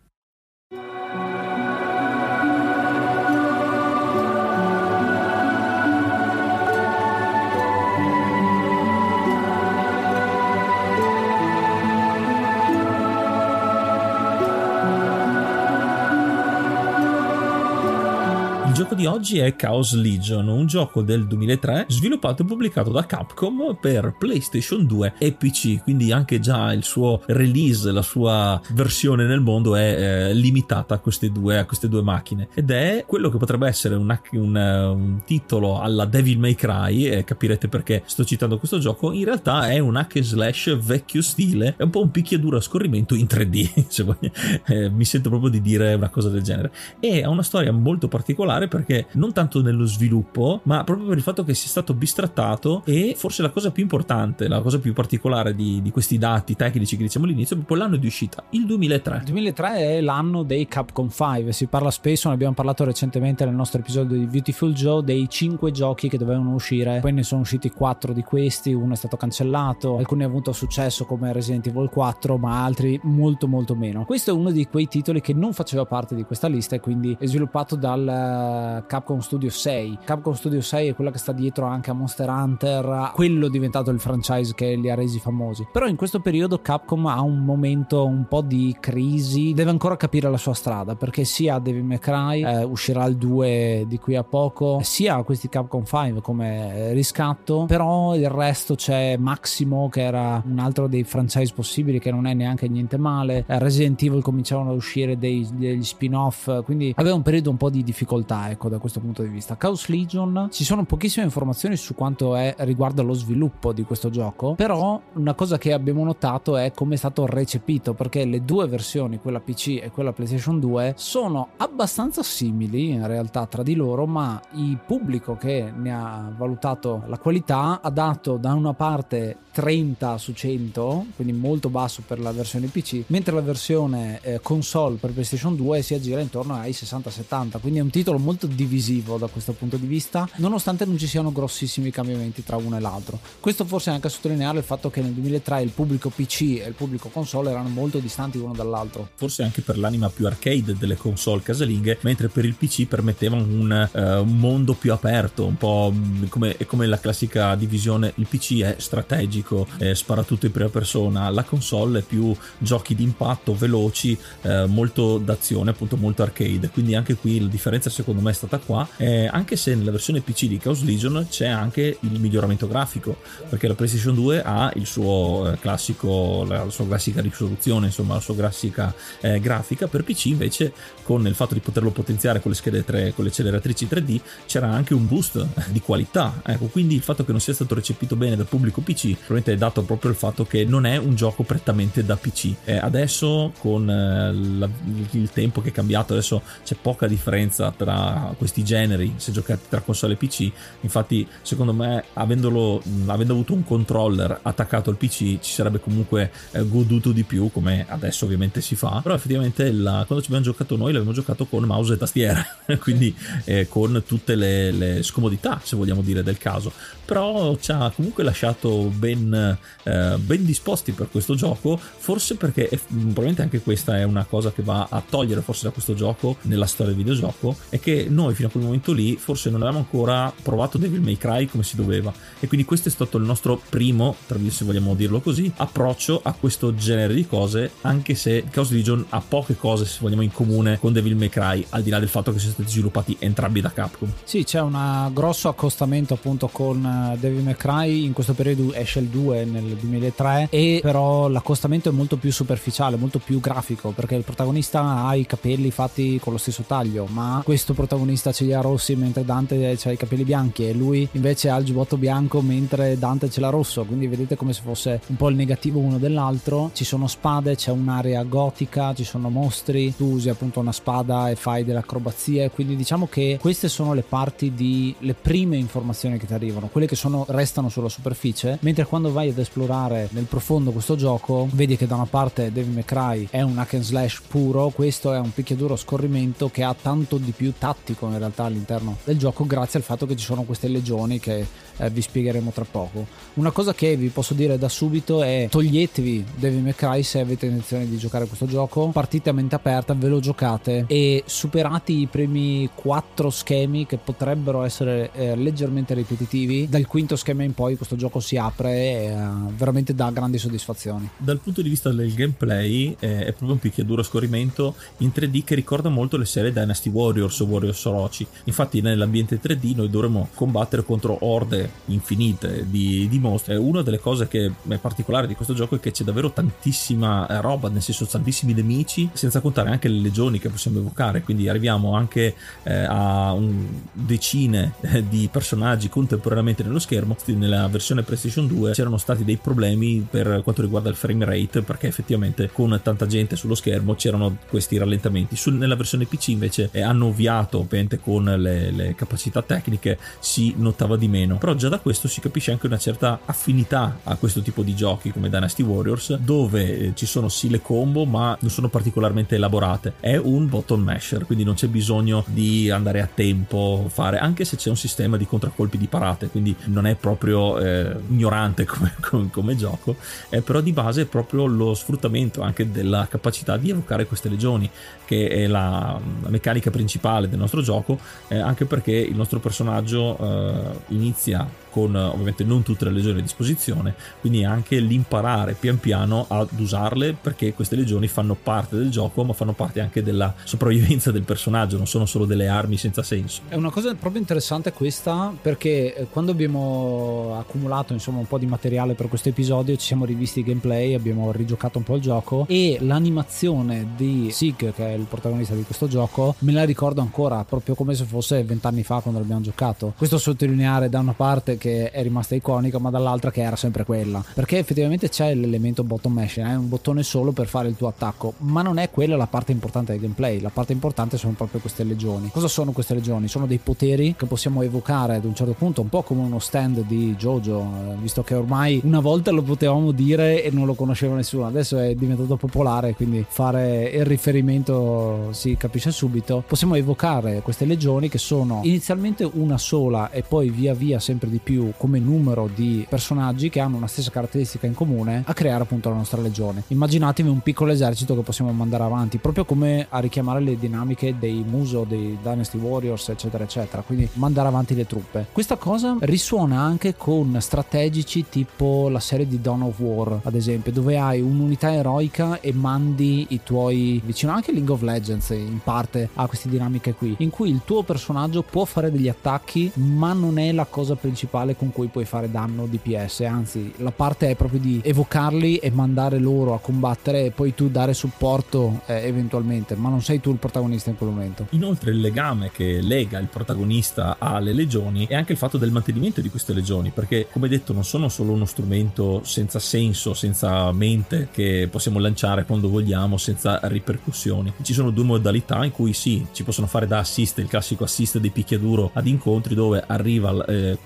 gioco 18.91 18.95
di 18.95 19.05
oggi 19.05 19.39
è 19.39 19.55
Chaos 19.55 19.93
Legion, 19.93 20.47
un 20.47 20.65
gioco 20.65 21.01
del 21.01 21.25
2003 21.25 21.85
sviluppato 21.87 22.41
e 22.41 22.45
pubblicato 22.45 22.91
da 22.91 23.05
Capcom 23.05 23.77
per 23.79 24.15
PlayStation 24.17 24.85
2 24.85 25.13
e 25.17 25.31
PC, 25.31 25.83
quindi 25.83 26.11
anche 26.11 26.39
già 26.39 26.73
il 26.73 26.83
suo 26.83 27.21
release, 27.27 27.91
la 27.91 28.01
sua 28.01 28.59
versione 28.71 29.25
nel 29.25 29.39
mondo 29.39 29.75
è 29.75 30.29
eh, 30.29 30.33
limitata 30.33 30.95
a 30.95 30.99
queste, 30.99 31.31
due, 31.31 31.57
a 31.57 31.65
queste 31.65 31.87
due 31.87 32.01
macchine. 32.01 32.49
Ed 32.53 32.71
è 32.71 33.05
quello 33.07 33.29
che 33.29 33.37
potrebbe 33.37 33.67
essere 33.67 33.95
un, 33.95 34.19
un, 34.31 34.55
un 34.55 35.21
titolo 35.25 35.79
alla 35.79 36.05
Devil 36.05 36.39
May 36.39 36.55
Cry 36.55 37.05
e 37.05 37.23
capirete 37.23 37.67
perché 37.67 38.03
sto 38.05 38.25
citando 38.25 38.57
questo 38.57 38.79
gioco, 38.79 39.11
in 39.11 39.25
realtà 39.25 39.69
è 39.69 39.79
un 39.79 39.95
hack 39.95 40.21
slash 40.21 40.77
vecchio 40.77 41.21
stile, 41.21 41.75
è 41.77 41.83
un 41.83 41.89
po' 41.91 42.01
un 42.01 42.11
picchiaduro 42.11 42.57
a 42.57 42.61
scorrimento 42.61 43.15
in 43.15 43.27
3D, 43.29 43.85
se 43.87 44.03
voglio, 44.03 44.31
eh, 44.67 44.89
mi 44.89 45.05
sento 45.05 45.29
proprio 45.29 45.49
di 45.49 45.61
dire 45.61 45.93
una 45.93 46.09
cosa 46.09 46.29
del 46.29 46.41
genere. 46.41 46.71
E 46.99 47.23
ha 47.23 47.29
una 47.29 47.43
storia 47.43 47.71
molto 47.71 48.07
particolare 48.07 48.67
perché 48.67 48.80
non 49.13 49.33
tanto 49.33 49.61
nello 49.61 49.85
sviluppo, 49.85 50.61
ma 50.63 50.83
proprio 50.83 51.07
per 51.07 51.17
il 51.17 51.23
fatto 51.23 51.43
che 51.43 51.53
sia 51.53 51.69
stato 51.69 51.93
bistrattato 51.93 52.83
e 52.85 53.13
forse 53.17 53.41
la 53.41 53.49
cosa 53.49 53.71
più 53.71 53.83
importante, 53.83 54.47
la 54.47 54.61
cosa 54.61 54.79
più 54.79 54.93
particolare 54.93 55.55
di, 55.55 55.81
di 55.81 55.91
questi 55.91 56.17
dati 56.17 56.55
tecnici 56.55 56.97
che 56.97 57.03
diciamo 57.03 57.25
all'inizio 57.25 57.55
è 57.55 57.59
proprio 57.59 57.83
l'anno 57.85 57.97
di 57.97 58.07
uscita, 58.07 58.43
il 58.51 58.65
2003. 58.65 59.17
Il 59.17 59.23
2003 59.23 59.75
è 59.77 60.01
l'anno 60.01 60.43
dei 60.43 60.67
Capcom 60.67 61.09
5, 61.09 61.51
si 61.51 61.67
parla 61.67 61.91
spesso, 61.91 62.27
ne 62.27 62.35
abbiamo 62.35 62.53
parlato 62.53 62.83
recentemente 62.83 63.45
nel 63.45 63.55
nostro 63.55 63.79
episodio 63.79 64.17
di 64.17 64.25
Beautiful 64.25 64.73
Joe, 64.73 65.03
dei 65.03 65.27
5 65.29 65.71
giochi 65.71 66.09
che 66.09 66.17
dovevano 66.17 66.53
uscire, 66.53 66.99
poi 66.99 67.13
ne 67.13 67.23
sono 67.23 67.41
usciti 67.41 67.69
4 67.69 68.13
di 68.13 68.23
questi, 68.23 68.73
uno 68.73 68.93
è 68.93 68.95
stato 68.95 69.17
cancellato, 69.17 69.97
alcuni 69.97 70.23
hanno 70.23 70.31
avuto 70.31 70.51
successo 70.51 71.05
come 71.05 71.31
Resident 71.33 71.67
Evil 71.67 71.89
4, 71.89 72.37
ma 72.37 72.63
altri 72.63 72.99
molto 73.03 73.47
molto 73.47 73.75
meno. 73.75 74.05
Questo 74.05 74.31
è 74.31 74.33
uno 74.33 74.51
di 74.51 74.67
quei 74.67 74.87
titoli 74.87 75.21
che 75.21 75.33
non 75.33 75.53
faceva 75.53 75.85
parte 75.85 76.15
di 76.15 76.23
questa 76.23 76.47
lista 76.47 76.75
e 76.75 76.79
quindi 76.79 77.15
è 77.19 77.25
sviluppato 77.25 77.75
dal 77.75 78.70
Capcom 78.87 79.19
Studio 79.19 79.49
6. 79.49 79.99
Capcom 80.03 80.33
Studio 80.33 80.61
6 80.61 80.89
è 80.89 80.95
quella 80.95 81.11
che 81.11 81.17
sta 81.17 81.31
dietro 81.31 81.65
anche 81.65 81.89
a 81.89 81.93
Monster 81.93 82.29
Hunter, 82.29 83.11
quello 83.13 83.47
è 83.47 83.49
diventato 83.49 83.91
il 83.91 83.99
franchise 83.99 84.53
che 84.53 84.75
li 84.75 84.89
ha 84.89 84.95
resi 84.95 85.19
famosi. 85.19 85.67
Però 85.71 85.87
in 85.87 85.95
questo 85.95 86.19
periodo 86.19 86.61
Capcom 86.61 87.05
ha 87.07 87.21
un 87.21 87.43
momento 87.43 88.05
un 88.05 88.27
po' 88.27 88.41
di 88.41 88.75
crisi, 88.79 89.53
deve 89.53 89.69
ancora 89.69 89.97
capire 89.97 90.29
la 90.29 90.37
sua 90.37 90.53
strada 90.53 90.95
perché 90.95 91.23
sia 91.23 91.59
Devil 91.59 91.83
May 91.83 91.99
Cry 91.99 92.43
eh, 92.43 92.63
uscirà 92.63 93.05
il 93.05 93.15
2 93.17 93.85
di 93.87 93.97
qui 93.97 94.15
a 94.15 94.23
poco, 94.23 94.79
sia 94.83 95.21
questi 95.23 95.49
Capcom 95.49 95.83
5 95.83 96.21
come 96.21 96.93
riscatto, 96.93 97.65
però 97.65 98.15
il 98.15 98.29
resto 98.29 98.75
c'è 98.75 99.17
Maximo 99.17 99.89
che 99.89 100.01
era 100.01 100.41
un 100.45 100.59
altro 100.59 100.87
dei 100.87 101.03
franchise 101.03 101.53
possibili 101.53 101.99
che 101.99 102.11
non 102.11 102.27
è 102.27 102.33
neanche 102.33 102.67
niente 102.67 102.97
male, 102.97 103.43
Resident 103.47 104.01
Evil 104.03 104.21
cominciavano 104.21 104.71
a 104.71 104.73
uscire 104.73 105.17
dei, 105.17 105.47
degli 105.53 105.83
spin-off, 105.83 106.63
quindi 106.63 106.93
aveva 106.95 107.15
un 107.15 107.21
periodo 107.21 107.49
un 107.49 107.57
po' 107.57 107.69
di 107.69 107.83
difficoltà 107.83 108.49
ecco 108.51 108.69
da 108.69 108.77
questo 108.77 108.99
punto 108.99 109.21
di 109.21 109.29
vista. 109.29 109.57
Chaos 109.57 109.87
Legion 109.87 110.49
ci 110.51 110.63
sono 110.63 110.83
pochissime 110.83 111.25
informazioni 111.25 111.75
su 111.75 111.95
quanto 111.95 112.35
è 112.35 112.55
riguarda 112.59 113.01
lo 113.01 113.13
sviluppo 113.13 113.73
di 113.73 113.83
questo 113.83 114.09
gioco, 114.09 114.55
però 114.55 115.01
una 115.13 115.33
cosa 115.33 115.57
che 115.57 115.73
abbiamo 115.73 116.03
notato 116.03 116.57
è 116.57 116.71
come 116.71 116.95
è 116.95 116.97
stato 116.97 117.25
recepito 117.25 117.93
perché 117.93 118.25
le 118.25 118.43
due 118.43 118.67
versioni, 118.67 119.19
quella 119.19 119.39
PC 119.39 119.79
e 119.81 119.89
quella 119.91 120.13
PlayStation 120.13 120.59
2, 120.59 120.93
sono 120.97 121.49
abbastanza 121.57 122.23
simili 122.23 122.89
in 122.89 123.07
realtà 123.07 123.45
tra 123.45 123.63
di 123.63 123.75
loro, 123.75 124.05
ma 124.05 124.41
il 124.53 124.77
pubblico 124.85 125.35
che 125.35 125.71
ne 125.75 125.93
ha 125.93 126.31
valutato 126.35 127.03
la 127.07 127.17
qualità 127.17 127.79
ha 127.81 127.89
dato 127.89 128.37
da 128.37 128.53
una 128.53 128.73
parte 128.73 129.37
30 129.51 130.17
su 130.17 130.33
100, 130.33 131.05
quindi 131.15 131.33
molto 131.33 131.69
basso 131.69 132.03
per 132.05 132.19
la 132.19 132.31
versione 132.31 132.67
PC, 132.67 133.03
mentre 133.07 133.35
la 133.35 133.41
versione 133.41 134.19
eh, 134.21 134.39
console 134.41 134.95
per 134.95 135.11
PlayStation 135.11 135.55
2 135.55 135.81
si 135.81 135.93
aggira 135.93 136.21
intorno 136.21 136.55
ai 136.55 136.71
60-70, 136.71 137.59
quindi 137.59 137.79
è 137.79 137.81
un 137.81 137.89
titolo 137.89 138.17
molto 138.17 138.40
divisivo 138.47 139.17
da 139.17 139.27
questo 139.27 139.53
punto 139.53 139.77
di 139.77 139.87
vista, 139.87 140.27
nonostante 140.37 140.85
non 140.85 140.97
ci 140.97 141.07
siano 141.07 141.31
grossissimi 141.31 141.91
cambiamenti 141.91 142.43
tra 142.43 142.57
uno 142.57 142.77
e 142.77 142.79
l'altro. 142.79 143.19
Questo 143.39 143.65
forse 143.65 143.89
anche 143.89 144.07
a 144.07 144.09
sottolineare 144.09 144.59
il 144.59 144.63
fatto 144.63 144.89
che 144.89 145.01
nel 145.01 145.11
2003 145.13 145.61
il 145.61 145.69
pubblico 145.69 146.09
PC 146.09 146.41
e 146.61 146.67
il 146.67 146.73
pubblico 146.73 147.09
console 147.09 147.51
erano 147.51 147.69
molto 147.69 147.99
distanti 147.99 148.37
uno 148.37 148.53
dall'altro. 148.53 149.09
Forse 149.15 149.43
anche 149.43 149.61
per 149.61 149.77
l'anima 149.77 150.09
più 150.09 150.25
arcade 150.27 150.75
delle 150.77 150.95
console 150.95 151.41
casalinghe, 151.41 151.99
mentre 152.01 152.27
per 152.27 152.45
il 152.45 152.55
PC 152.55 152.85
permettevano 152.87 153.43
un, 153.43 153.89
uh, 153.91 153.99
un 153.99 154.37
mondo 154.37 154.73
più 154.73 154.91
aperto, 154.91 155.45
un 155.45 155.57
po' 155.57 155.93
come, 156.29 156.57
come 156.65 156.85
la 156.87 156.99
classica 156.99 157.55
divisione, 157.55 158.13
il 158.15 158.27
PC 158.27 158.59
è 158.61 158.75
strategico 158.77 159.09
strategico, 159.21 159.67
eh, 159.77 159.95
spara 159.95 160.23
tutto 160.23 160.45
in 160.45 160.51
prima 160.51 160.69
persona, 160.69 161.29
la 161.29 161.43
console 161.43 161.99
è 161.99 162.01
più 162.01 162.35
giochi 162.57 162.95
di 162.95 163.03
impatto, 163.03 163.55
veloci, 163.55 164.17
eh, 164.41 164.65
molto 164.67 165.17
d'azione, 165.17 165.71
appunto 165.71 165.97
molto 165.97 166.23
arcade, 166.23 166.69
quindi 166.69 166.95
anche 166.95 167.15
qui 167.15 167.39
la 167.39 167.47
differenza 167.47 167.89
secondo 167.89 168.21
me 168.21 168.30
è 168.31 168.33
stata 168.33 168.57
qua, 168.57 168.87
eh, 168.97 169.27
anche 169.27 169.55
se 169.55 169.75
nella 169.75 169.91
versione 169.91 170.21
PC 170.21 170.45
di 170.45 170.57
Chaos 170.57 170.83
Legion 170.83 171.27
c'è 171.29 171.47
anche 171.47 171.97
il 171.99 172.19
miglioramento 172.19 172.67
grafico, 172.67 173.17
perché 173.49 173.67
la 173.67 173.75
PlayStation 173.75 174.15
2 174.15 174.41
ha 174.43 174.71
il 174.75 174.85
suo 174.85 175.51
eh, 175.51 175.59
classico, 175.59 176.45
la 176.47 176.69
sua 176.69 176.87
classica 176.87 177.21
risoluzione, 177.21 177.87
insomma 177.87 178.15
la 178.15 178.19
sua 178.19 178.35
classica 178.35 178.93
eh, 179.21 179.39
grafica, 179.39 179.87
per 179.87 180.03
PC 180.03 180.25
invece 180.25 180.73
con 181.03 181.25
il 181.27 181.35
fatto 181.35 181.53
di 181.53 181.59
poterlo 181.59 181.91
potenziare 181.91 182.41
con 182.41 182.51
le 182.51 182.57
schede 182.57 182.83
3, 182.83 183.13
con 183.13 183.23
le 183.23 183.29
acceleratrici 183.29 183.85
3D, 183.85 184.19
c'era 184.45 184.69
anche 184.69 184.93
un 184.93 185.07
boost 185.07 185.45
di 185.69 185.81
qualità, 185.81 186.41
ecco, 186.45 186.65
quindi 186.65 186.95
il 186.95 187.01
fatto 187.01 187.23
che 187.25 187.31
non 187.31 187.39
sia 187.39 187.53
stato 187.53 187.75
recepito 187.75 188.15
bene 188.15 188.35
dal 188.35 188.47
pubblico 188.47 188.81
PC 188.81 189.15
probabilmente 189.15 189.53
è 189.53 189.57
dato 189.57 189.83
proprio 189.83 190.11
il 190.11 190.17
fatto 190.17 190.45
che 190.45 190.65
non 190.65 190.85
è 190.85 190.97
un 190.97 191.15
gioco 191.15 191.43
prettamente 191.43 192.03
da 192.03 192.15
PC. 192.15 192.53
Eh, 192.65 192.77
adesso 192.77 193.53
con 193.59 193.89
eh, 193.89 194.33
la, 194.33 194.69
il 195.11 195.29
tempo 195.31 195.61
che 195.61 195.69
è 195.69 195.71
cambiato, 195.71 196.13
adesso 196.13 196.41
c'è 196.63 196.75
poca 196.79 197.07
differenza 197.07 197.73
tra 197.75 198.20
questi 198.37 198.63
generi 198.63 199.13
se 199.17 199.31
giocati 199.31 199.65
tra 199.69 199.81
console 199.81 200.13
e 200.13 200.15
PC. 200.17 200.51
Infatti, 200.81 201.27
secondo 201.41 201.73
me, 201.73 202.03
avendolo, 202.13 202.81
avendo 203.07 203.33
avuto 203.33 203.53
un 203.53 203.63
controller 203.63 204.39
attaccato 204.41 204.89
al 204.89 204.97
PC, 204.97 205.39
ci 205.39 205.51
sarebbe 205.51 205.79
comunque 205.79 206.31
eh, 206.51 206.67
goduto 206.67 207.11
di 207.11 207.23
più, 207.23 207.49
come 207.51 207.85
adesso 207.87 208.25
ovviamente 208.25 208.61
si 208.61 208.75
fa. 208.75 208.99
Però 209.01 209.15
effettivamente 209.15 209.71
la, 209.71 210.03
quando 210.05 210.23
ci 210.23 210.31
abbiamo 210.31 210.43
giocato 210.43 210.75
noi 210.75 210.91
l'abbiamo 210.91 211.13
giocato 211.13 211.45
con 211.45 211.63
mouse 211.63 211.93
e 211.93 211.97
tastiera, 211.97 212.45
quindi 212.79 213.15
eh, 213.45 213.67
con 213.67 214.03
tutte 214.05 214.35
le, 214.35 214.71
le 214.71 215.03
scomodità, 215.03 215.59
se 215.63 215.75
vogliamo 215.75 216.01
dire, 216.01 216.23
del 216.23 216.37
caso. 216.37 216.71
Però 217.11 217.57
ci 217.57 217.73
ha 217.73 217.91
comunque 217.93 218.23
lasciato 218.23 218.83
ben 218.85 219.57
eh, 219.83 220.17
ben 220.17 220.45
disposti 220.45 220.91
per 220.91 221.09
questo 221.09 221.35
gioco, 221.35 221.77
forse 221.77 222.35
perché 222.35 222.69
è, 222.69 222.77
probabilmente 222.87 223.41
anche 223.41 223.61
questa 223.61 223.97
è 223.97 224.03
una 224.03 224.25
cosa 224.25 224.51
che 224.51 224.61
va 224.61 224.87
a 224.89 225.03
togliere 225.07 225.41
forse 225.41 225.65
da 225.65 225.71
questo 225.71 225.93
gioco 225.93 226.37
nella 226.43 226.65
storia 226.65 226.93
del 226.93 227.03
videogioco, 227.03 227.55
è 227.69 227.79
che 227.79 228.07
noi 228.09 228.33
fino 228.33 228.47
a 228.47 228.51
quel 228.51 228.63
momento 228.63 228.93
lì 228.93 229.15
forse 229.15 229.49
non 229.49 229.61
avevamo 229.61 229.83
ancora 229.83 230.31
provato 230.41 230.77
Devil 230.77 231.01
May 231.01 231.17
Cry 231.17 231.47
come 231.47 231.63
si 231.63 231.75
doveva 231.75 232.13
e 232.39 232.47
quindi 232.47 232.65
questo 232.65 232.89
è 232.89 232.91
stato 232.91 233.17
il 233.17 233.25
nostro 233.25 233.59
primo, 233.69 234.15
se 234.49 234.65
vogliamo 234.65 234.95
dirlo 234.95 235.19
così, 235.19 235.51
approccio 235.57 236.21
a 236.23 236.33
questo 236.33 236.73
genere 236.75 237.13
di 237.13 237.27
cose, 237.27 237.71
anche 237.81 238.15
se 238.15 238.45
Chaos 238.49 238.71
Legion 238.71 239.05
ha 239.09 239.21
poche 239.21 239.55
cose 239.55 239.85
se 239.85 239.97
vogliamo 239.99 240.21
in 240.21 240.31
comune 240.31 240.79
con 240.79 240.93
Devil 240.93 241.15
May 241.15 241.29
Cry, 241.29 241.65
al 241.69 241.83
di 241.83 241.89
là 241.89 241.99
del 241.99 242.09
fatto 242.09 242.31
che 242.31 242.39
siano 242.39 242.53
stati 242.53 242.69
sviluppati 242.69 243.17
entrambi 243.19 243.61
da 243.61 243.71
Capcom. 243.71 244.11
Sì, 244.23 244.43
c'è 244.43 244.61
un 244.61 245.09
grosso 245.13 245.49
accostamento 245.49 246.13
appunto 246.13 246.47
con 246.47 246.81
eh, 247.13 247.17
Devil 247.17 247.43
May 247.43 247.55
Cry, 247.55 248.05
in 248.05 248.13
questo 248.13 248.33
periodo 248.33 248.73
esce 248.73 248.99
il 248.99 249.07
2 249.07 249.45
nel 249.45 249.63
2003 249.63 250.47
e 250.49 250.79
però 250.81 251.27
l'accostamento 251.27 251.89
è 251.89 251.91
molto 251.91 252.17
più 252.17 252.31
superficiale, 252.31 252.95
molto 252.95 253.19
più 253.19 253.39
grafico 253.39 253.91
perché 253.91 254.15
il 254.15 254.23
protagonista 254.23 255.05
ha 255.05 255.15
i 255.15 255.25
capelli 255.25 255.71
fatti 255.71 256.19
con 256.19 256.33
lo 256.33 256.39
stesso 256.39 256.63
taglio, 256.65 257.05
ma 257.09 257.41
questo 257.43 257.73
protagonista 257.73 258.31
ce 258.31 258.45
li 258.45 258.53
ha 258.53 258.61
rossi 258.61 258.95
mentre 258.95 259.25
Dante 259.25 259.77
ha 259.83 259.91
i 259.91 259.97
capelli 259.97 260.23
bianchi 260.23 260.67
e 260.67 260.73
lui 260.73 261.07
invece 261.13 261.49
ha 261.49 261.57
il 261.57 261.65
giubbotto 261.65 261.97
bianco 261.97 262.41
mentre 262.41 262.97
Dante 262.97 263.29
ce 263.29 263.39
l'ha 263.39 263.49
rosso, 263.49 263.83
quindi 263.83 264.07
vedete 264.07 264.35
come 264.35 264.53
se 264.53 264.61
fosse 264.63 265.01
un 265.07 265.15
po' 265.15 265.29
il 265.29 265.35
negativo 265.35 265.79
uno 265.79 265.97
dell'altro. 265.97 266.71
Ci 266.73 266.83
sono 266.83 267.07
spade, 267.07 267.55
c'è 267.55 267.71
un'area 267.71 268.23
gotica, 268.23 268.93
ci 268.93 269.03
sono 269.03 269.29
mostri, 269.29 269.95
tu 269.95 270.13
usi 270.13 270.29
appunto 270.29 270.59
una 270.59 270.71
spada 270.71 271.29
e 271.29 271.35
fai 271.35 271.63
delle 271.63 271.79
acrobazie, 271.79 272.49
quindi 272.51 272.75
diciamo 272.75 273.07
che 273.07 273.37
queste 273.39 273.69
sono 273.69 273.93
le 273.93 274.03
parti 274.03 274.53
di 274.53 274.93
le 274.99 275.13
prime 275.13 275.57
informazioni 275.57 276.17
che 276.17 276.27
ti 276.27 276.33
arrivano, 276.33 276.67
quelle 276.67 276.87
che 276.91 276.97
sono 276.97 277.23
restano 277.29 277.69
sulla 277.69 277.87
superficie, 277.87 278.57
mentre 278.63 278.83
quando 278.85 279.13
vai 279.13 279.29
ad 279.29 279.37
esplorare 279.37 280.09
nel 280.11 280.25
profondo 280.25 280.71
questo 280.71 280.97
gioco, 280.97 281.47
vedi 281.53 281.77
che 281.77 281.87
da 281.87 281.95
una 281.95 282.05
parte 282.05 282.51
Devil 282.51 282.73
May 282.73 282.83
Cry 282.83 283.27
è 283.31 283.39
un 283.39 283.57
hack 283.57 283.75
and 283.75 283.83
slash 283.83 284.21
puro, 284.27 284.67
questo 284.75 285.13
è 285.13 285.17
un 285.17 285.31
picchiaduro 285.31 285.77
scorrimento 285.77 286.49
che 286.49 286.63
ha 286.63 286.75
tanto 286.75 287.15
di 287.15 287.31
più 287.31 287.53
tattico 287.57 288.07
in 288.07 288.17
realtà 288.17 288.43
all'interno 288.43 288.97
del 289.05 289.17
gioco 289.17 289.45
grazie 289.45 289.79
al 289.79 289.85
fatto 289.85 290.05
che 290.05 290.17
ci 290.17 290.25
sono 290.25 290.43
queste 290.43 290.67
legioni 290.67 291.17
che 291.17 291.47
eh, 291.81 291.89
vi 291.89 292.01
spiegheremo 292.01 292.51
tra 292.51 292.65
poco. 292.69 293.07
Una 293.33 293.51
cosa 293.51 293.73
che 293.73 293.95
vi 293.95 294.09
posso 294.09 294.33
dire 294.33 294.57
da 294.57 294.69
subito 294.69 295.23
è 295.23 295.47
toglietevi 295.49 296.25
Devil 296.35 296.61
May 296.61 296.75
Cry 296.75 297.03
se 297.03 297.19
avete 297.19 297.47
intenzione 297.47 297.89
di 297.89 297.97
giocare 297.97 298.25
questo 298.25 298.45
gioco, 298.45 298.87
partite 298.89 299.29
a 299.29 299.33
mente 299.33 299.55
aperta, 299.55 299.93
ve 299.93 300.07
lo 300.07 300.19
giocate 300.19 300.85
e 300.87 301.23
superati 301.25 301.99
i 302.01 302.07
primi 302.07 302.69
quattro 302.73 303.29
schemi 303.29 303.85
che 303.85 303.97
potrebbero 303.97 304.63
essere 304.63 305.11
eh, 305.13 305.35
leggermente 305.35 305.93
ripetitivi, 305.93 306.67
dal 306.69 306.85
quinto 306.87 307.15
schema 307.15 307.43
in 307.43 307.53
poi 307.53 307.75
questo 307.75 307.95
gioco 307.95 308.19
si 308.19 308.37
apre 308.37 308.71
e 308.71 309.13
uh, 309.13 309.51
veramente 309.53 309.95
dà 309.95 310.09
grandi 310.11 310.37
soddisfazioni. 310.37 311.09
Dal 311.17 311.39
punto 311.39 311.61
di 311.61 311.69
vista 311.69 311.91
del 311.91 312.13
gameplay 312.13 312.95
eh, 312.99 313.25
è 313.25 313.31
proprio 313.31 313.53
un 313.53 313.59
picchiaduro 313.59 314.03
scorrimento 314.03 314.75
in 314.97 315.11
3D 315.13 315.43
che 315.43 315.55
ricorda 315.55 315.89
molto 315.89 316.17
le 316.17 316.25
serie 316.25 316.51
Dynasty 316.51 316.89
Warriors 316.89 317.39
o 317.39 317.45
Warriors 317.45 317.83
Orochi. 317.85 318.25
Infatti 318.45 318.81
nell'ambiente 318.81 319.39
3D 319.41 319.75
noi 319.75 319.89
dovremo 319.89 320.29
combattere 320.33 320.83
contro 320.83 321.17
orde 321.21 321.70
infinite 321.85 322.65
di, 322.69 323.07
di 323.09 323.19
mostri. 323.19 323.55
Una 323.55 323.81
delle 323.81 323.99
cose 323.99 324.27
che 324.27 324.51
è 324.67 324.77
particolare 324.77 325.27
di 325.27 325.35
questo 325.35 325.53
gioco 325.53 325.75
è 325.75 325.79
che 325.79 325.91
c'è 325.91 326.03
davvero 326.03 326.31
tantissima 326.31 327.27
eh, 327.27 327.41
roba, 327.41 327.69
nel 327.69 327.81
senso 327.81 328.05
tantissimi 328.05 328.53
nemici, 328.53 329.09
senza 329.13 329.39
contare 329.39 329.69
anche 329.69 329.87
le 329.87 329.99
legioni 329.99 330.39
che 330.39 330.49
possiamo 330.49 330.79
evocare. 330.79 331.21
Quindi 331.21 331.49
arriviamo 331.49 331.95
anche 331.95 332.35
eh, 332.63 332.73
a 332.73 333.33
un 333.33 333.67
decine 333.91 334.73
eh, 334.81 335.07
di 335.07 335.29
personaggi 335.31 335.89
contemporaneamente 335.89 336.63
nello 336.63 336.79
schermo. 336.79 337.15
Nella 337.25 337.67
versione 337.67 338.03
PlayStation 338.03 338.47
2 338.47 338.71
c'erano 338.71 338.97
stati 338.97 339.23
dei 339.23 339.37
problemi 339.37 340.05
per 340.09 340.41
quanto 340.43 340.61
riguarda 340.61 340.89
il 340.89 340.95
frame 340.95 341.25
rate 341.25 341.61
perché 341.61 341.87
effettivamente 341.87 342.49
con 342.51 342.79
tanta 342.83 343.05
gente 343.05 343.35
sullo 343.35 343.55
schermo 343.55 343.95
c'erano 343.95 344.37
questi 344.49 344.77
rallentamenti 344.77 345.35
Su, 345.35 345.51
nella 345.51 345.75
versione 345.75 346.05
PC 346.05 346.29
invece 346.29 346.69
eh, 346.71 346.81
hanno 346.81 347.07
ovviato 347.07 347.59
ovviamente 347.59 347.99
con 347.99 348.23
le, 348.23 348.71
le, 348.71 348.95
capacità 348.95 349.41
tecniche 349.41 349.97
si 350.19 350.53
notava 350.57 350.97
di 350.97 351.07
meno 351.07 351.37
però 351.37 351.50
già 351.55 351.69
da 351.69 351.79
questo 351.79 352.07
si 352.07 352.19
capisce 352.19 352.51
anche 352.51 352.67
una 352.67 352.77
certa 352.77 353.19
affinità 353.25 353.99
a 354.03 354.15
questo 354.15 354.41
tipo 354.41 354.63
di 354.63 354.75
giochi 354.75 355.11
come 355.11 355.29
Dynasty 355.29 355.63
Warriors 355.63 356.15
dove 356.17 356.77
eh, 356.77 356.91
ci 356.95 357.05
sono 357.05 357.29
sì 357.29 357.49
le 357.49 357.61
combo 357.61 358.05
ma 358.05 358.37
non 358.41 358.49
sono 358.49 358.69
particolarmente 358.69 359.35
elaborate. 359.35 359.93
È 359.99 360.15
un 360.17 360.47
button 360.47 360.81
masher 360.81 361.25
quindi 361.25 361.43
non 361.43 361.55
c'è 361.55 361.67
bisogno 361.67 362.23
di 362.27 362.69
andare 362.69 363.01
a 363.01 363.09
tempo 363.13 363.85
fare 363.91 364.17
anche 364.17 364.45
se 364.45 364.55
c'è 364.55 364.69
un 364.69 364.77
sistema 364.77 365.17
di 365.17 365.25
contraccolpi 365.25 365.77
di 365.77 365.87
parate 365.87 366.27
quindi 366.27 366.55
non 366.65 366.85
è 366.85 366.95
proprio 366.95 367.59
eh, 367.59 367.95
ignorante 368.09 368.65
come, 368.65 368.93
come, 368.99 369.29
come 369.29 369.55
gioco, 369.55 369.95
eh, 370.29 370.41
però 370.41 370.61
di 370.61 370.71
base 370.71 371.03
è 371.03 371.05
proprio 371.05 371.45
lo 371.45 371.73
sfruttamento 371.73 372.41
anche 372.41 372.71
della 372.71 373.07
capacità 373.07 373.57
di 373.57 373.69
evocare 373.69 374.05
queste 374.05 374.29
legioni, 374.29 374.69
che 375.05 375.27
è 375.27 375.47
la, 375.47 375.99
la 376.21 376.29
meccanica 376.29 376.71
principale 376.71 377.29
del 377.29 377.39
nostro 377.39 377.61
gioco, 377.61 377.99
eh, 378.27 378.39
anche 378.39 378.65
perché 378.65 378.91
il 378.91 379.15
nostro 379.15 379.39
personaggio 379.39 380.17
eh, 380.19 380.93
inizia 381.41 381.60
con 381.71 381.95
ovviamente 381.95 382.43
non 382.43 382.61
tutte 382.61 382.85
le 382.85 382.91
legioni 382.91 383.19
a 383.19 383.21
disposizione, 383.21 383.95
quindi 384.19 384.43
anche 384.43 384.79
l'imparare 384.79 385.53
pian 385.53 385.79
piano 385.79 386.25
ad 386.27 386.49
usarle 386.59 387.15
perché 387.19 387.53
queste 387.53 387.75
legioni 387.75 388.07
fanno 388.07 388.35
parte 388.35 388.75
del 388.75 388.91
gioco, 388.91 389.23
ma 389.23 389.33
fanno 389.33 389.53
parte 389.53 389.79
anche 389.79 390.03
della 390.03 390.33
sopravvivenza 390.43 391.11
del 391.11 391.23
personaggio, 391.23 391.77
non 391.77 391.87
sono 391.87 392.05
solo 392.05 392.25
delle 392.25 392.47
armi 392.47 392.77
senza 392.77 393.01
senso. 393.01 393.41
È 393.47 393.55
una 393.55 393.71
cosa 393.71 393.93
proprio 393.95 394.21
interessante 394.21 394.73
questa 394.73 395.33
perché 395.41 395.95
eh, 395.95 396.07
quando 396.09 396.31
abbiamo 396.31 397.37
accumulato 397.39 397.93
insomma 397.93 398.19
un 398.19 398.27
po' 398.27 398.37
di 398.37 398.45
materiale 398.45 398.93
per 398.93 399.07
questo 399.07 399.29
episodio 399.29 399.75
ci 399.77 399.85
siamo 399.85 400.05
rivisti 400.05 400.39
i 400.39 400.43
gameplay, 400.43 400.93
abbiamo 400.93 401.31
rigiocato 401.31 401.77
un 401.77 401.83
po' 401.83 401.95
il 401.95 402.01
gioco 402.01 402.45
e 402.47 402.77
l'animazione 402.81 403.93
di 403.95 404.29
Sig 404.31 404.73
che 404.73 404.87
è 404.87 404.93
il 404.93 405.05
protagonista 405.05 405.55
di 405.55 405.63
questo 405.63 405.87
gioco 405.87 406.35
me 406.39 406.51
la 406.51 406.63
ricordo 406.63 407.01
ancora, 407.01 407.43
proprio 407.43 407.75
come 407.75 407.95
se 407.95 408.05
fosse 408.05 408.43
vent'anni 408.43 408.83
fa 408.83 408.99
quando 408.99 409.19
l'abbiamo 409.19 409.41
giocato. 409.41 409.93
Questo 409.97 410.17
sottolineare 410.17 410.89
da 410.89 410.99
una 410.99 411.13
parte 411.13 411.57
che 411.61 411.91
è 411.91 412.01
rimasta 412.01 412.33
iconica, 412.33 412.79
ma 412.79 412.89
dall'altra 412.89 413.29
che 413.29 413.43
era 413.43 413.55
sempre 413.55 413.85
quella. 413.85 414.23
Perché 414.33 414.57
effettivamente 414.57 415.09
c'è 415.09 415.35
l'elemento 415.35 415.83
bottom 415.83 416.11
mashing, 416.13 416.47
è 416.47 416.55
un 416.55 416.67
bottone 416.67 417.03
solo 417.03 417.33
per 417.33 417.45
fare 417.45 417.67
il 417.67 417.75
tuo 417.75 417.87
attacco, 417.87 418.33
ma 418.39 418.63
non 418.63 418.79
è 418.79 418.89
quella 418.89 419.15
la 419.15 419.27
parte 419.27 419.51
importante 419.51 419.91
del 419.91 420.01
gameplay. 420.01 420.39
La 420.39 420.49
parte 420.49 420.73
importante 420.73 421.19
sono 421.19 421.33
proprio 421.33 421.59
queste 421.59 421.83
legioni. 421.83 422.29
Cosa 422.31 422.47
sono 422.47 422.71
queste 422.71 422.95
legioni? 422.95 423.27
Sono 423.27 423.45
dei 423.45 423.59
poteri 423.59 424.15
che 424.17 424.25
possiamo 424.25 424.63
evocare 424.63 425.17
ad 425.17 425.25
un 425.25 425.35
certo 425.35 425.53
punto, 425.53 425.81
un 425.81 425.89
po' 425.89 426.01
come 426.01 426.21
uno 426.21 426.39
stand 426.39 426.83
di 426.87 427.15
JoJo, 427.15 427.59
eh, 427.59 427.95
visto 428.01 428.23
che 428.23 428.33
ormai 428.33 428.81
una 428.83 428.99
volta 428.99 429.29
lo 429.29 429.43
potevamo 429.43 429.91
dire 429.91 430.43
e 430.43 430.49
non 430.49 430.65
lo 430.65 430.73
conosceva 430.73 431.13
nessuno, 431.13 431.45
adesso 431.45 431.77
è 431.77 431.93
diventato 431.93 432.37
popolare, 432.37 432.95
quindi 432.95 433.23
fare 433.27 433.87
il 433.93 434.05
riferimento 434.05 435.27
si 435.29 435.55
capisce 435.57 435.91
subito. 435.91 436.43
Possiamo 436.47 436.73
evocare 436.73 437.41
queste 437.41 437.65
legioni 437.65 438.09
che 438.09 438.17
sono 438.17 438.61
inizialmente 438.63 439.29
una 439.31 439.59
sola 439.59 440.09
e 440.09 440.23
poi 440.23 440.49
via 440.49 440.73
via 440.73 440.99
sempre 440.99 441.29
di 441.29 441.37
più 441.37 441.50
come 441.77 441.99
numero 441.99 442.49
di 442.53 442.85
personaggi 442.87 443.49
che 443.49 443.59
hanno 443.59 443.77
una 443.77 443.87
stessa 443.87 444.11
caratteristica 444.11 444.67
in 444.67 444.73
comune 444.73 445.23
a 445.25 445.33
creare 445.33 445.63
appunto 445.63 445.89
la 445.89 445.95
nostra 445.95 446.21
legione. 446.21 446.63
Immaginatevi 446.67 447.29
un 447.29 447.39
piccolo 447.39 447.71
esercito 447.71 448.15
che 448.15 448.21
possiamo 448.21 448.51
mandare 448.51 448.83
avanti, 448.83 449.17
proprio 449.17 449.45
come 449.45 449.87
a 449.89 449.99
richiamare 449.99 450.39
le 450.39 450.57
dinamiche 450.57 451.15
dei 451.17 451.43
Muso, 451.47 451.85
dei 451.87 452.17
Dynasty 452.21 452.57
Warriors, 452.57 453.09
eccetera, 453.09 453.43
eccetera. 453.43 453.81
Quindi 453.81 454.07
mandare 454.13 454.47
avanti 454.47 454.75
le 454.75 454.85
truppe. 454.85 455.27
Questa 455.31 455.55
cosa 455.57 455.97
risuona 456.01 456.59
anche 456.59 456.95
con 456.95 457.35
strategici 457.39 458.25
tipo 458.29 458.89
la 458.89 458.99
serie 458.99 459.27
di 459.27 459.41
Dawn 459.41 459.63
of 459.63 459.79
War, 459.79 460.19
ad 460.23 460.35
esempio, 460.35 460.71
dove 460.71 460.97
hai 460.97 461.21
un'unità 461.21 461.73
eroica 461.73 462.39
e 462.39 462.53
mandi 462.53 463.25
i 463.29 463.41
tuoi 463.43 464.01
vicino 464.03 464.31
anche 464.31 464.51
League 464.51 464.71
of 464.71 464.81
Legends 464.81 465.29
in 465.29 465.59
parte 465.63 466.09
ha 466.13 466.27
queste 466.27 466.49
dinamiche 466.49 466.93
qui, 466.93 467.15
in 467.19 467.29
cui 467.29 467.49
il 467.49 467.61
tuo 467.65 467.83
personaggio 467.83 468.41
può 468.41 468.65
fare 468.65 468.91
degli 468.91 469.07
attacchi, 469.07 469.71
ma 469.75 470.13
non 470.13 470.37
è 470.37 470.51
la 470.51 470.65
cosa 470.65 470.95
principale 470.95 471.40
con 471.55 471.71
cui 471.71 471.87
puoi 471.87 472.05
fare 472.05 472.29
danno 472.29 472.67
DPS, 472.67 473.21
anzi, 473.21 473.73
la 473.77 473.91
parte 473.91 474.29
è 474.29 474.35
proprio 474.35 474.59
di 474.59 474.79
evocarli 474.83 475.57
e 475.57 475.69
mandare 475.71 476.17
loro 476.17 476.53
a 476.53 476.59
combattere 476.59 477.25
e 477.25 477.31
poi 477.31 477.53
tu 477.53 477.69
dare 477.69 477.93
supporto 477.93 478.81
eh, 478.85 479.05
eventualmente, 479.07 479.75
ma 479.75 479.89
non 479.89 480.01
sei 480.01 480.19
tu 480.19 480.31
il 480.31 480.37
protagonista 480.37 480.89
in 480.89 480.97
quel 480.97 481.09
momento. 481.09 481.47
Inoltre 481.51 481.91
il 481.91 481.99
legame 481.99 482.51
che 482.51 482.81
lega 482.81 483.19
il 483.19 483.27
protagonista 483.27 484.17
alle 484.19 484.53
legioni 484.53 485.07
è 485.07 485.15
anche 485.15 485.33
il 485.33 485.37
fatto 485.37 485.57
del 485.57 485.71
mantenimento 485.71 486.21
di 486.21 486.29
queste 486.29 486.53
legioni, 486.53 486.91
perché 486.91 487.27
come 487.31 487.47
detto 487.47 487.73
non 487.73 487.83
sono 487.83 488.09
solo 488.09 488.31
uno 488.31 488.45
strumento 488.45 489.21
senza 489.23 489.59
senso, 489.59 490.13
senza 490.13 490.71
mente 490.71 491.29
che 491.31 491.67
possiamo 491.69 491.99
lanciare 491.99 492.45
quando 492.45 492.69
vogliamo 492.69 493.17
senza 493.17 493.59
ripercussioni. 493.63 494.53
Ci 494.61 494.73
sono 494.73 494.91
due 494.91 495.03
modalità 495.03 495.63
in 495.63 495.71
cui 495.71 495.93
sì, 495.93 496.25
ci 496.31 496.43
possono 496.43 496.67
fare 496.67 496.87
da 496.87 496.99
assist, 496.99 497.39
il 497.39 497.47
classico 497.47 497.83
assist 497.83 498.19
dei 498.19 498.29
picchiaduro 498.29 498.91
ad 498.93 499.07
incontri 499.07 499.55
dove 499.55 499.83
arriva, 499.85 500.45
eh, 500.45 500.77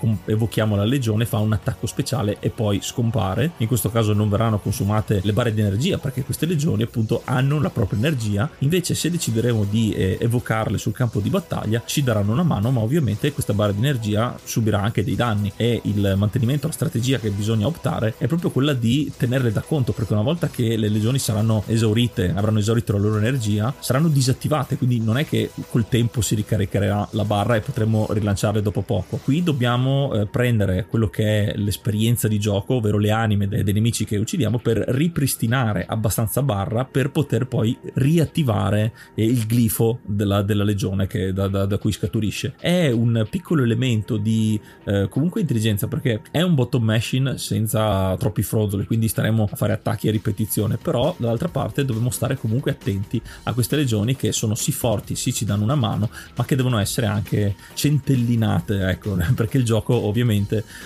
evochiamo 0.46 0.75
la 0.75 0.86
legione, 0.86 1.25
fa 1.25 1.40
un 1.40 1.54
attacco 1.54 1.88
speciale 1.88 2.38
e 2.40 2.50
poi 2.50 2.80
scompare. 2.82 3.52
In 3.58 3.68
questo 3.68 3.90
caso 3.90 4.14
non 4.14 4.30
verranno 4.30 4.60
consumate 4.60 5.20
le 5.24 5.34
barre 5.34 5.54
di 5.54 5.62
energia 5.62 5.98
perché 5.98 6.24
queste 6.24 6.46
legioni 6.46 6.84
appunto 6.84 7.22
hanno 7.25 7.60
la 7.60 7.70
propria 7.70 8.00
energia. 8.00 8.50
Invece 8.60 8.94
se 8.94 9.10
decideremo 9.10 9.66
di 9.70 9.92
eh, 9.92 10.18
evocarle 10.20 10.78
sul 10.78 10.94
campo 10.94 11.20
di 11.20 11.30
battaglia 11.30 11.82
ci 11.86 12.04
daranno 12.04 12.32
una 12.32 12.44
mano, 12.44 12.72
ma 12.72 12.82
ovviamente 12.82 13.32
questa 13.34 13.54
barra 13.54 13.72
di 13.72 13.80
energia 13.80 14.38
subirà 14.44 14.82
anche 14.82 15.04
dei 15.04 15.16
danni 15.16 15.52
e 15.56 15.82
il 15.84 16.14
mantenimento, 16.16 16.68
la 16.68 16.74
strategia 16.74 17.18
che 17.18 17.32
bisogna 17.32 17.66
optare 17.66 18.16
è 18.18 18.28
proprio 18.28 18.52
quella 18.52 18.74
di 18.74 19.12
tenerle 19.18 19.52
da 19.52 19.62
conto 19.62 19.92
perché 19.92 20.14
una 20.14 20.22
volta 20.22 20.50
che 20.50 20.78
le 20.78 20.90
legioni 20.90 21.18
saranno 21.18 21.64
esaurite, 21.66 22.34
avranno 22.36 22.60
esaurito 22.60 22.94
la 22.94 23.00
loro 23.00 23.18
energia, 23.18 23.74
saranno 23.80 24.08
disattivate, 24.08 24.78
quindi 24.78 25.00
non 25.00 25.18
è 25.18 25.25
che 25.25 25.50
col 25.70 25.88
tempo 25.90 26.22
si 26.22 26.36
ricaricherà 26.36 27.08
la 27.12 27.25
barra 27.25 27.56
e 27.56 27.62
potremo 27.62 28.08
rilanciarle 28.10 28.62
dopo 28.62 28.82
poco. 28.82 29.18
Qui 29.18 29.42
dobbiamo 29.42 30.14
eh, 30.14 30.25
prendere 30.36 30.86
quello 30.89 31.08
che 31.08 31.46
è 31.46 31.54
l'esperienza 31.56 32.27
di 32.27 32.38
gioco, 32.39 32.74
ovvero 32.74 32.98
le 32.98 33.10
anime 33.10 33.48
dei, 33.48 33.63
dei 33.63 33.72
nemici 33.72 34.04
che 34.04 34.18
uccidiamo, 34.18 34.60
per 34.60 34.84
ripristinare 34.86 35.86
abbastanza 35.88 36.42
barra 36.42 36.84
per 36.84 37.10
poter 37.10 37.48
poi 37.48 37.77
riattivare 37.94 38.92
eh, 39.15 39.24
il 39.24 39.46
glifo 39.46 40.00
della, 40.04 40.42
della 40.42 40.65
legione 40.65 41.08
che, 41.08 41.32
da, 41.32 41.48
da, 41.48 41.65
da, 41.65 41.77
cui 41.77 41.94
scaturisce. 41.94 42.56
È 42.60 42.92
un 42.92 43.25
piccolo 43.30 43.63
elemento 43.63 44.18
di 44.18 44.60
eh, 44.84 45.08
comunque 45.10 45.39
intelligenza 45.39 45.88
perché 45.88 46.20
è 46.32 46.42
un 46.42 46.54
bottom 46.54 46.84
machine 46.84 47.38
senza 47.38 48.13
troppi 48.18 48.44
frozzoli, 48.44 48.86
quindi 48.86 49.08
staremo 49.08 49.48
a 49.50 49.56
fare 49.56 49.72
attacchi 49.72 50.10
a 50.10 50.12
ripetizione, 50.12 50.75
però 50.75 51.15
dall'altra 51.18 51.48
parte 51.48 51.86
dobbiamo 51.86 52.10
stare 52.10 52.36
comunque 52.36 52.72
attenti 52.72 53.22
a 53.44 53.54
queste 53.54 53.77
legioni 53.77 54.18
che 54.18 54.34
sono 54.34 54.54
sì 54.54 54.74
forti, 54.74 55.15
sì 55.15 55.32
ci 55.32 55.46
danno 55.46 55.63
una 55.63 55.75
mano, 55.75 56.10
ma 56.36 56.44
che 56.44 56.58
devono 56.58 56.77
essere 56.77 57.08
anche 57.08 57.56
centellinate, 57.74 58.89
ecco, 58.89 59.15
perché 59.34 59.60
il 59.60 59.63
gioco 59.63 59.94
ovviamente 59.94 60.24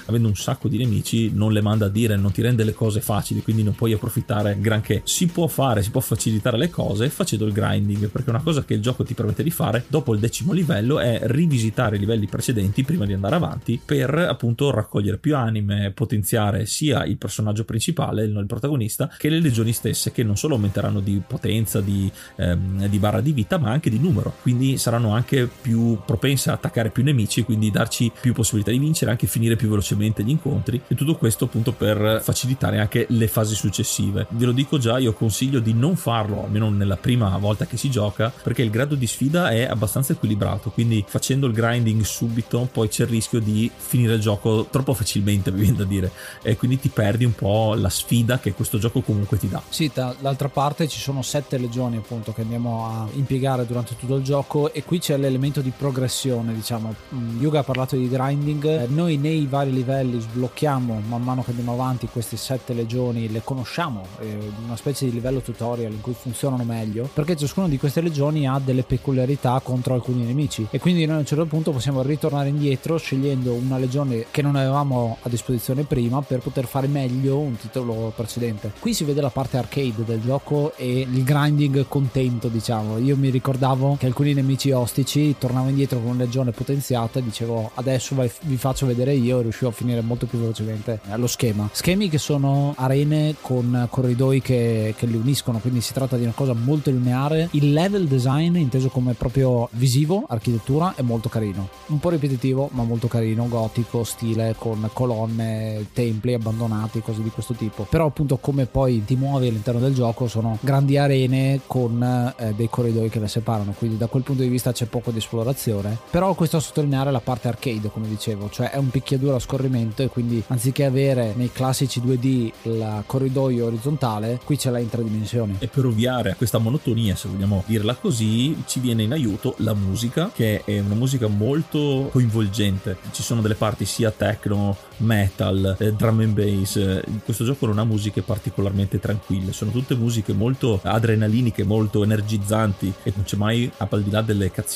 avendo 0.05 0.27
un 0.27 0.35
sacco 0.35 0.67
di 0.67 0.77
nemici 0.77 1.31
non 1.33 1.51
le 1.51 1.61
manda 1.61 1.85
a 1.85 1.89
dire, 1.89 2.15
non 2.15 2.31
ti 2.31 2.41
rende 2.41 2.63
le 2.63 2.73
cose 2.73 3.01
facili, 3.01 3.41
quindi 3.41 3.63
non 3.63 3.75
puoi 3.75 3.93
approfittare 3.93 4.57
granché. 4.59 5.01
Si 5.03 5.27
può 5.27 5.47
fare, 5.47 5.81
si 5.83 5.91
può 5.91 6.01
facilitare 6.01 6.57
le 6.57 6.69
cose 6.69 7.09
facendo 7.09 7.45
il 7.45 7.53
grinding, 7.53 8.09
perché 8.09 8.29
una 8.29 8.41
cosa 8.41 8.63
che 8.63 8.73
il 8.73 8.81
gioco 8.81 9.03
ti 9.03 9.13
permette 9.13 9.43
di 9.43 9.51
fare 9.51 9.85
dopo 9.87 10.13
il 10.13 10.19
decimo 10.19 10.53
livello 10.53 10.99
è 10.99 11.19
rivisitare 11.23 11.95
i 11.95 11.99
livelli 11.99 12.27
precedenti 12.27 12.83
prima 12.83 13.05
di 13.05 13.13
andare 13.13 13.35
avanti 13.35 13.79
per 13.83 14.13
appunto 14.13 14.71
raccogliere 14.71 15.17
più 15.17 15.35
anime, 15.35 15.91
potenziare 15.91 16.65
sia 16.65 17.05
il 17.05 17.17
personaggio 17.17 17.63
principale, 17.63 18.23
il 18.23 18.45
protagonista, 18.47 19.09
che 19.17 19.29
le 19.29 19.39
legioni 19.39 19.73
stesse 19.73 20.11
che 20.11 20.23
non 20.23 20.37
solo 20.37 20.55
aumenteranno 20.55 20.99
di 20.99 21.21
potenza, 21.25 21.81
di, 21.81 22.11
ehm, 22.35 22.87
di 22.87 22.99
barra 22.99 23.21
di 23.21 23.31
vita, 23.31 23.57
ma 23.57 23.71
anche 23.71 23.89
di 23.89 23.99
numero. 23.99 24.33
Quindi 24.41 24.77
saranno 24.77 25.11
anche 25.11 25.47
più 25.47 25.99
propense 26.05 26.49
a 26.49 26.53
attaccare 26.53 26.89
più 26.89 27.03
nemici, 27.03 27.43
quindi 27.43 27.71
darci 27.71 28.11
più 28.19 28.33
possibilità 28.33 28.71
di 28.71 28.79
vincere, 28.79 29.11
anche 29.19 29.27
finire 29.27 29.57
più 29.57 29.67
velocemente 29.67 30.23
gli 30.23 30.29
incontri. 30.29 30.81
E 30.87 30.95
tutto 30.95 31.15
questo 31.15 31.45
appunto 31.45 31.73
per 31.73 32.21
facilitare 32.23 32.79
anche 32.79 33.05
le 33.09 33.27
fasi 33.27 33.53
successive. 33.53 34.27
Ve 34.29 34.45
lo 34.45 34.53
dico 34.53 34.77
già, 34.77 34.97
io 34.97 35.11
consiglio 35.13 35.59
di 35.59 35.73
non 35.73 35.97
farlo, 35.97 36.45
almeno 36.45 36.69
nella 36.69 36.95
prima 36.95 37.37
volta 37.37 37.65
che 37.65 37.75
si 37.75 37.89
gioca, 37.91 38.31
perché 38.41 38.61
il 38.61 38.69
grado 38.69 38.95
di 38.95 39.05
sfida 39.05 39.49
è 39.49 39.63
abbastanza 39.63 40.13
equilibrato. 40.13 40.69
Quindi 40.69 41.03
facendo 41.05 41.47
il 41.47 41.53
grinding 41.53 42.01
subito, 42.03 42.69
poi 42.71 42.87
c'è 42.87 43.03
il 43.03 43.09
rischio 43.09 43.39
di 43.39 43.69
finire 43.75 44.13
il 44.13 44.21
gioco 44.21 44.67
troppo 44.69 44.93
facilmente, 44.93 45.51
mi 45.51 45.61
viene 45.61 45.77
da 45.77 45.83
dire. 45.83 46.11
E 46.41 46.55
quindi 46.55 46.79
ti 46.79 46.89
perdi 46.89 47.25
un 47.25 47.35
po' 47.35 47.73
la 47.75 47.89
sfida 47.89 48.39
che 48.39 48.53
questo 48.53 48.77
gioco 48.77 49.01
comunque 49.01 49.37
ti 49.37 49.49
dà. 49.49 49.61
Sì, 49.67 49.91
dall'altra 49.93 50.47
parte 50.47 50.87
ci 50.87 50.99
sono 50.99 51.21
sette 51.21 51.57
legioni 51.57 51.97
appunto 51.97 52.31
che 52.31 52.41
andiamo 52.41 52.85
a 52.85 53.07
impiegare 53.13 53.65
durante 53.65 53.95
tutto 53.97 54.15
il 54.15 54.23
gioco 54.23 54.71
e 54.71 54.83
qui 54.83 54.99
c'è 54.99 55.17
l'elemento 55.17 55.61
di 55.61 55.73
progressione, 55.75 56.53
diciamo. 56.53 56.95
Mm, 57.13 57.41
Yuga 57.41 57.59
ha 57.59 57.63
parlato 57.63 57.95
di 57.95 58.07
grinding, 58.07 58.65
eh, 58.65 58.87
noi 59.09 59.17
nei 59.17 59.47
vari 59.47 59.71
livelli 59.71 60.19
sblocchiamo 60.19 61.01
man 61.07 61.23
mano 61.23 61.41
che 61.43 61.49
andiamo 61.49 61.73
avanti 61.73 62.07
queste 62.07 62.37
sette 62.37 62.73
legioni, 62.73 63.31
le 63.31 63.41
conosciamo, 63.43 64.05
eh, 64.19 64.37
una 64.63 64.75
specie 64.75 65.05
di 65.05 65.11
livello 65.11 65.39
tutorial 65.39 65.91
in 65.91 66.01
cui 66.01 66.13
funzionano 66.13 66.63
meglio, 66.63 67.09
perché 67.11 67.35
ciascuna 67.35 67.67
di 67.67 67.79
queste 67.79 68.01
legioni 68.01 68.47
ha 68.47 68.61
delle 68.63 68.83
peculiarità 68.83 69.59
contro 69.63 69.95
alcuni 69.95 70.23
nemici 70.23 70.67
e 70.69 70.79
quindi 70.79 71.05
noi 71.05 71.15
a 71.15 71.19
un 71.19 71.25
certo 71.25 71.45
punto 71.45 71.71
possiamo 71.71 72.03
ritornare 72.03 72.49
indietro 72.49 72.97
scegliendo 72.97 73.53
una 73.53 73.77
legione 73.77 74.25
che 74.29 74.41
non 74.41 74.55
avevamo 74.55 75.17
a 75.21 75.29
disposizione 75.29 75.83
prima 75.83 76.21
per 76.21 76.39
poter 76.39 76.67
fare 76.67 76.87
meglio 76.87 77.39
un 77.39 77.57
titolo 77.57 78.13
precedente. 78.15 78.71
Qui 78.79 78.93
si 78.93 79.03
vede 79.05 79.21
la 79.21 79.29
parte 79.29 79.57
arcade 79.57 80.03
del 80.05 80.21
gioco 80.21 80.73
e 80.75 80.99
il 80.99 81.23
grinding 81.23 81.87
contento, 81.87 82.47
diciamo. 82.47 82.97
Io 82.97 83.17
mi 83.17 83.29
ricordavo 83.29 83.95
che 83.97 84.05
alcuni 84.05 84.33
nemici 84.33 84.71
ostici 84.71 85.35
tornavo 85.37 85.69
indietro 85.69 85.99
con 85.99 86.09
una 86.09 86.23
legione 86.23 86.51
potenziata 86.51 87.19
e 87.19 87.23
dicevo 87.23 87.71
adesso 87.75 88.15
vai, 88.15 88.31
vi 88.41 88.57
faccio 88.57 88.85
vedere 88.85 88.98
io 89.07 89.39
e 89.39 89.41
riuscivo 89.43 89.69
a 89.69 89.73
finire 89.73 90.01
molto 90.01 90.25
più 90.25 90.39
velocemente 90.39 90.99
lo 91.15 91.27
schema. 91.27 91.69
Schemi 91.71 92.09
che 92.09 92.17
sono 92.17 92.73
arene 92.77 93.35
con 93.41 93.87
corridoi 93.89 94.41
che, 94.41 94.93
che 94.97 95.05
li 95.05 95.15
uniscono, 95.15 95.59
quindi 95.59 95.81
si 95.81 95.93
tratta 95.93 96.17
di 96.17 96.23
una 96.23 96.33
cosa 96.33 96.53
molto 96.53 96.89
lineare. 96.91 97.49
Il 97.51 97.73
level 97.73 98.07
design, 98.07 98.55
inteso 98.55 98.89
come 98.89 99.13
proprio 99.13 99.69
visivo, 99.71 100.25
architettura, 100.27 100.93
è 100.95 101.01
molto 101.01 101.29
carino. 101.29 101.69
Un 101.87 101.99
po' 101.99 102.09
ripetitivo, 102.09 102.69
ma 102.73 102.83
molto 102.83 103.07
carino, 103.07 103.47
gotico, 103.47 104.03
stile, 104.03 104.55
con 104.57 104.89
colonne, 104.93 105.87
templi 105.93 106.33
abbandonati, 106.33 107.01
cose 107.01 107.21
di 107.23 107.29
questo 107.29 107.53
tipo. 107.53 107.85
Però 107.89 108.05
appunto 108.05 108.37
come 108.37 108.65
poi 108.65 109.03
ti 109.05 109.15
muovi 109.15 109.47
all'interno 109.47 109.79
del 109.79 109.93
gioco 109.93 110.27
sono 110.27 110.57
grandi 110.61 110.97
arene 110.97 111.61
con 111.65 112.33
eh, 112.37 112.53
dei 112.55 112.69
corridoi 112.69 113.09
che 113.09 113.19
le 113.19 113.27
separano, 113.27 113.73
quindi 113.77 113.97
da 113.97 114.07
quel 114.07 114.23
punto 114.23 114.41
di 114.41 114.49
vista 114.49 114.71
c'è 114.71 114.85
poco 114.85 115.11
di 115.11 115.17
esplorazione. 115.17 115.97
Però 116.09 116.33
questo 116.33 116.57
a 116.57 116.59
sottolineare 116.59 117.11
la 117.11 117.19
parte 117.19 117.47
arcade, 117.47 117.89
come 117.89 118.07
dicevo, 118.07 118.49
cioè 118.49 118.71
è 118.71 118.77
un 118.77 118.88
picchiaduro 118.89 119.35
a 119.35 119.39
scorrimento 119.39 120.01
e 120.01 120.07
quindi 120.07 120.43
anziché 120.47 120.85
avere 120.85 121.33
nei 121.35 121.51
classici 121.51 122.01
2D 122.01 122.51
il 122.63 123.03
corridoio 123.05 123.65
orizzontale, 123.67 124.39
qui 124.43 124.57
ce 124.57 124.71
l'hai 124.71 124.83
in 124.83 124.89
tre 124.89 125.03
dimensioni. 125.03 125.57
E 125.59 125.67
per 125.67 125.85
ovviare 125.85 126.31
a 126.31 126.35
questa 126.35 126.57
monotonia, 126.57 127.15
se 127.15 127.27
vogliamo 127.27 127.63
dirla 127.65 127.95
così, 127.95 128.63
ci 128.65 128.79
viene 128.79 129.03
in 129.03 129.11
aiuto 129.11 129.55
la 129.57 129.73
musica, 129.73 130.31
che 130.33 130.63
è 130.63 130.79
una 130.79 130.95
musica 130.95 131.27
molto 131.27 132.09
coinvolgente. 132.11 132.97
Ci 133.11 133.23
sono 133.23 133.41
delle 133.41 133.55
parti 133.55 133.85
sia 133.85 134.11
techno, 134.11 134.75
metal, 134.97 135.75
eh, 135.79 135.93
drum 135.93 136.19
and 136.19 136.33
bass. 136.33 137.01
Questo 137.23 137.43
gioco 137.43 137.65
non 137.65 137.79
ha 137.79 137.83
musiche 137.83 138.21
particolarmente 138.21 138.99
tranquille, 138.99 139.53
sono 139.53 139.71
tutte 139.71 139.95
musiche 139.95 140.33
molto 140.33 140.79
adrenaliniche, 140.81 141.63
molto 141.63 142.03
energizzanti 142.03 142.91
e 143.03 143.13
non 143.15 143.25
c'è 143.25 143.37
mai, 143.37 143.71
al 143.77 144.03
di 144.03 144.11
là 144.11 144.21
delle 144.21 144.51
cutscene 144.51 144.67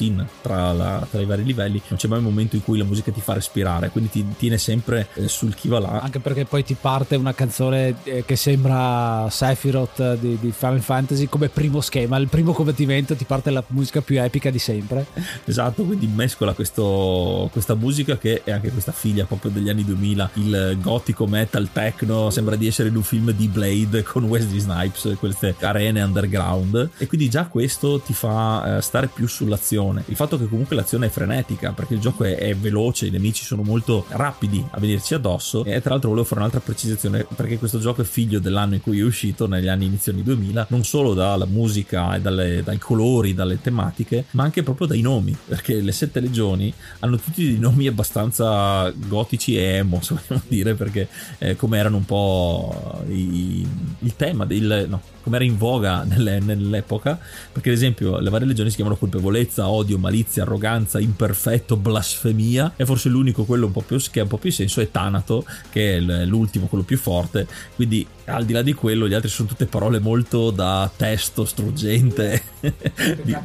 tra, 0.42 0.72
la, 0.74 1.06
tra, 1.10 1.22
i 1.22 1.26
vari 1.26 1.44
livelli 1.44 1.82
non 1.88 1.98
c'è 1.98 2.08
mai 2.08 2.20
un 2.20 2.26
momento 2.26 2.56
in 2.56 2.64
cui 2.64 2.78
la 2.78 2.84
musica 2.84 3.12
ti 3.12 3.22
fa 3.22 3.34
respirare 3.34 3.90
quindi 3.90 4.03
ti 4.10 4.26
tiene 4.38 4.58
sempre 4.58 5.08
eh, 5.16 5.28
sul 5.28 5.56
chi 5.56 5.68
va 5.68 5.80
là. 5.80 6.00
Anche 6.00 6.20
perché 6.20 6.46
poi 6.46 6.64
ti 6.64 6.76
parte 6.80 7.16
una 7.16 7.34
canzone 7.34 7.96
eh, 8.04 8.24
che 8.26 8.36
sembra 8.36 9.28
Sephiroth 9.30 10.16
di, 10.16 10.38
di, 10.40 10.52
Final 10.52 10.82
Fantasy 10.82 11.28
come 11.28 11.50
primo 11.50 11.82
schema 11.82 12.18
il 12.18 12.28
primo 12.28 12.54
combattimento 12.54 13.16
ti 13.16 13.26
parte 13.26 13.50
la 13.50 13.64
musica 13.68 14.02
più 14.02 14.22
epica 14.22 14.50
di 14.50 14.60
sempre. 14.60 15.06
Esatto 15.46 15.84
quindi 15.84 16.08
mescola 16.08 16.54
questo, 16.54 17.50
questa 17.52 17.76
musica 17.76 18.18
che 18.18 18.42
è 18.44 18.52
anche 18.52 18.70
questa 18.70 18.92
figlia 18.92 19.26
proprio 19.26 19.52
degli 19.52 19.70
anni 19.70 19.84
2000 19.84 20.30
il 20.36 20.78
gotico 20.82 21.28
metal 21.28 21.70
techno 21.72 22.30
sembra 22.30 22.56
di 22.56 22.68
essere 22.68 22.90
in 22.90 22.96
un 22.96 23.04
film 23.04 23.32
di 23.32 23.48
Blade 23.48 24.04
con 24.04 24.24
Wesley 24.26 24.60
Snipes 24.60 25.16
queste 25.18 25.56
arene 25.60 26.02
underground. 26.02 26.90
E 26.98 27.08
quindi 27.08 27.30
già 27.30 27.46
questo 27.46 28.00
ti 28.00 28.14
fa 28.14 28.78
eh, 28.78 28.82
stare 28.82 29.08
più 29.08 29.28
sull'azione. 29.28 30.04
Il 30.08 30.16
fatto 30.16 30.38
che 30.38 30.48
comunque 30.48 30.76
l'azione 30.76 31.08
è 31.08 31.10
frenetica 31.10 31.72
perché 31.72 31.94
il 31.94 32.00
gioco 32.00 32.24
è, 32.24 32.36
è 32.36 32.56
veloce 32.56 33.08
i 33.08 33.10
nemici 33.10 33.44
sono 33.44 33.64
molto 33.64 33.93
rapidi 34.10 34.66
a 34.72 34.80
venirci 34.80 35.14
addosso. 35.14 35.64
E 35.66 35.82
tra 35.82 35.92
l'altro 35.92 36.10
volevo 36.10 36.26
fare 36.26 36.40
un'altra 36.42 36.60
precisazione 36.60 37.26
perché 37.36 37.58
questo 37.58 37.80
gioco 37.80 38.02
è 38.02 38.06
figlio 38.06 38.40
dell'anno 38.40 38.76
in 38.76 38.82
cui 38.82 39.00
è 39.00 39.04
uscito 39.04 39.48
negli 39.48 39.68
anni 39.68 39.86
inizio 39.86 40.12
anni 40.12 40.24
2000 40.24 40.68
non 40.70 40.84
solo 40.84 41.14
dalla 41.14 41.46
musica 41.46 42.16
e 42.16 42.22
dalle, 42.22 42.62
dai 42.64 42.78
colori 42.78 43.34
dalle 43.34 43.60
tematiche 43.62 44.26
ma 44.32 44.44
anche 44.44 44.64
proprio 44.64 44.88
dai 44.88 45.02
nomi 45.02 45.36
perché 45.46 45.82
le 45.82 45.92
sette 45.92 46.20
legioni 46.20 46.74
hanno 47.00 47.18
tutti 47.18 47.46
dei 47.46 47.60
nomi 47.60 47.88
abbastanza 47.88 48.92
gotici 48.92 49.58
e 49.58 49.62
emo 49.62 50.00
se 50.04 50.16
vogliamo 50.16 50.46
dire 50.48 50.74
perché 50.76 51.08
eh, 51.38 51.56
come 51.56 51.78
erano 51.78 51.98
un 51.98 52.06
po' 52.06 53.04
i, 53.10 53.66
il 54.00 54.16
tema 54.16 54.46
del 54.46 54.86
no 54.88 55.14
come 55.24 55.38
era 55.38 55.46
in 55.46 55.58
voga 55.58 56.04
nelle, 56.04 56.40
nell'epoca, 56.40 57.18
perché 57.52 57.70
ad 57.70 57.76
esempio 57.76 58.20
le 58.20 58.30
varie 58.30 58.46
legioni 58.46 58.70
si 58.70 58.76
chiamano 58.76 58.98
colpevolezza, 58.98 59.70
odio, 59.70 59.98
malizia, 59.98 60.44
arroganza, 60.44 61.00
imperfetto, 61.00 61.78
blasfemia, 61.78 62.74
e 62.76 62.86
forse 62.86 63.08
l'unico 63.08 63.46
quello 63.46 63.68
un 63.68 63.72
po' 63.72 63.83
più, 63.84 63.98
che 64.12 64.20
ha 64.20 64.24
un 64.24 64.30
po' 64.30 64.38
più 64.38 64.52
senso 64.52 64.82
è 64.82 64.90
Tanato, 64.90 65.46
che 65.72 65.98
è 65.98 66.00
l'ultimo, 66.00 66.68
quello 66.68 66.84
più 66.84 66.98
forte, 66.98 67.48
quindi 67.76 68.06
al 68.26 68.46
di 68.46 68.54
là 68.54 68.62
di 68.62 68.74
quello 68.74 69.08
gli 69.08 69.14
altri 69.14 69.30
sono 69.30 69.48
tutte 69.48 69.66
parole 69.66 70.00
molto 70.00 70.52
da 70.52 70.90
testo 70.96 71.46
struggente. 71.46 72.42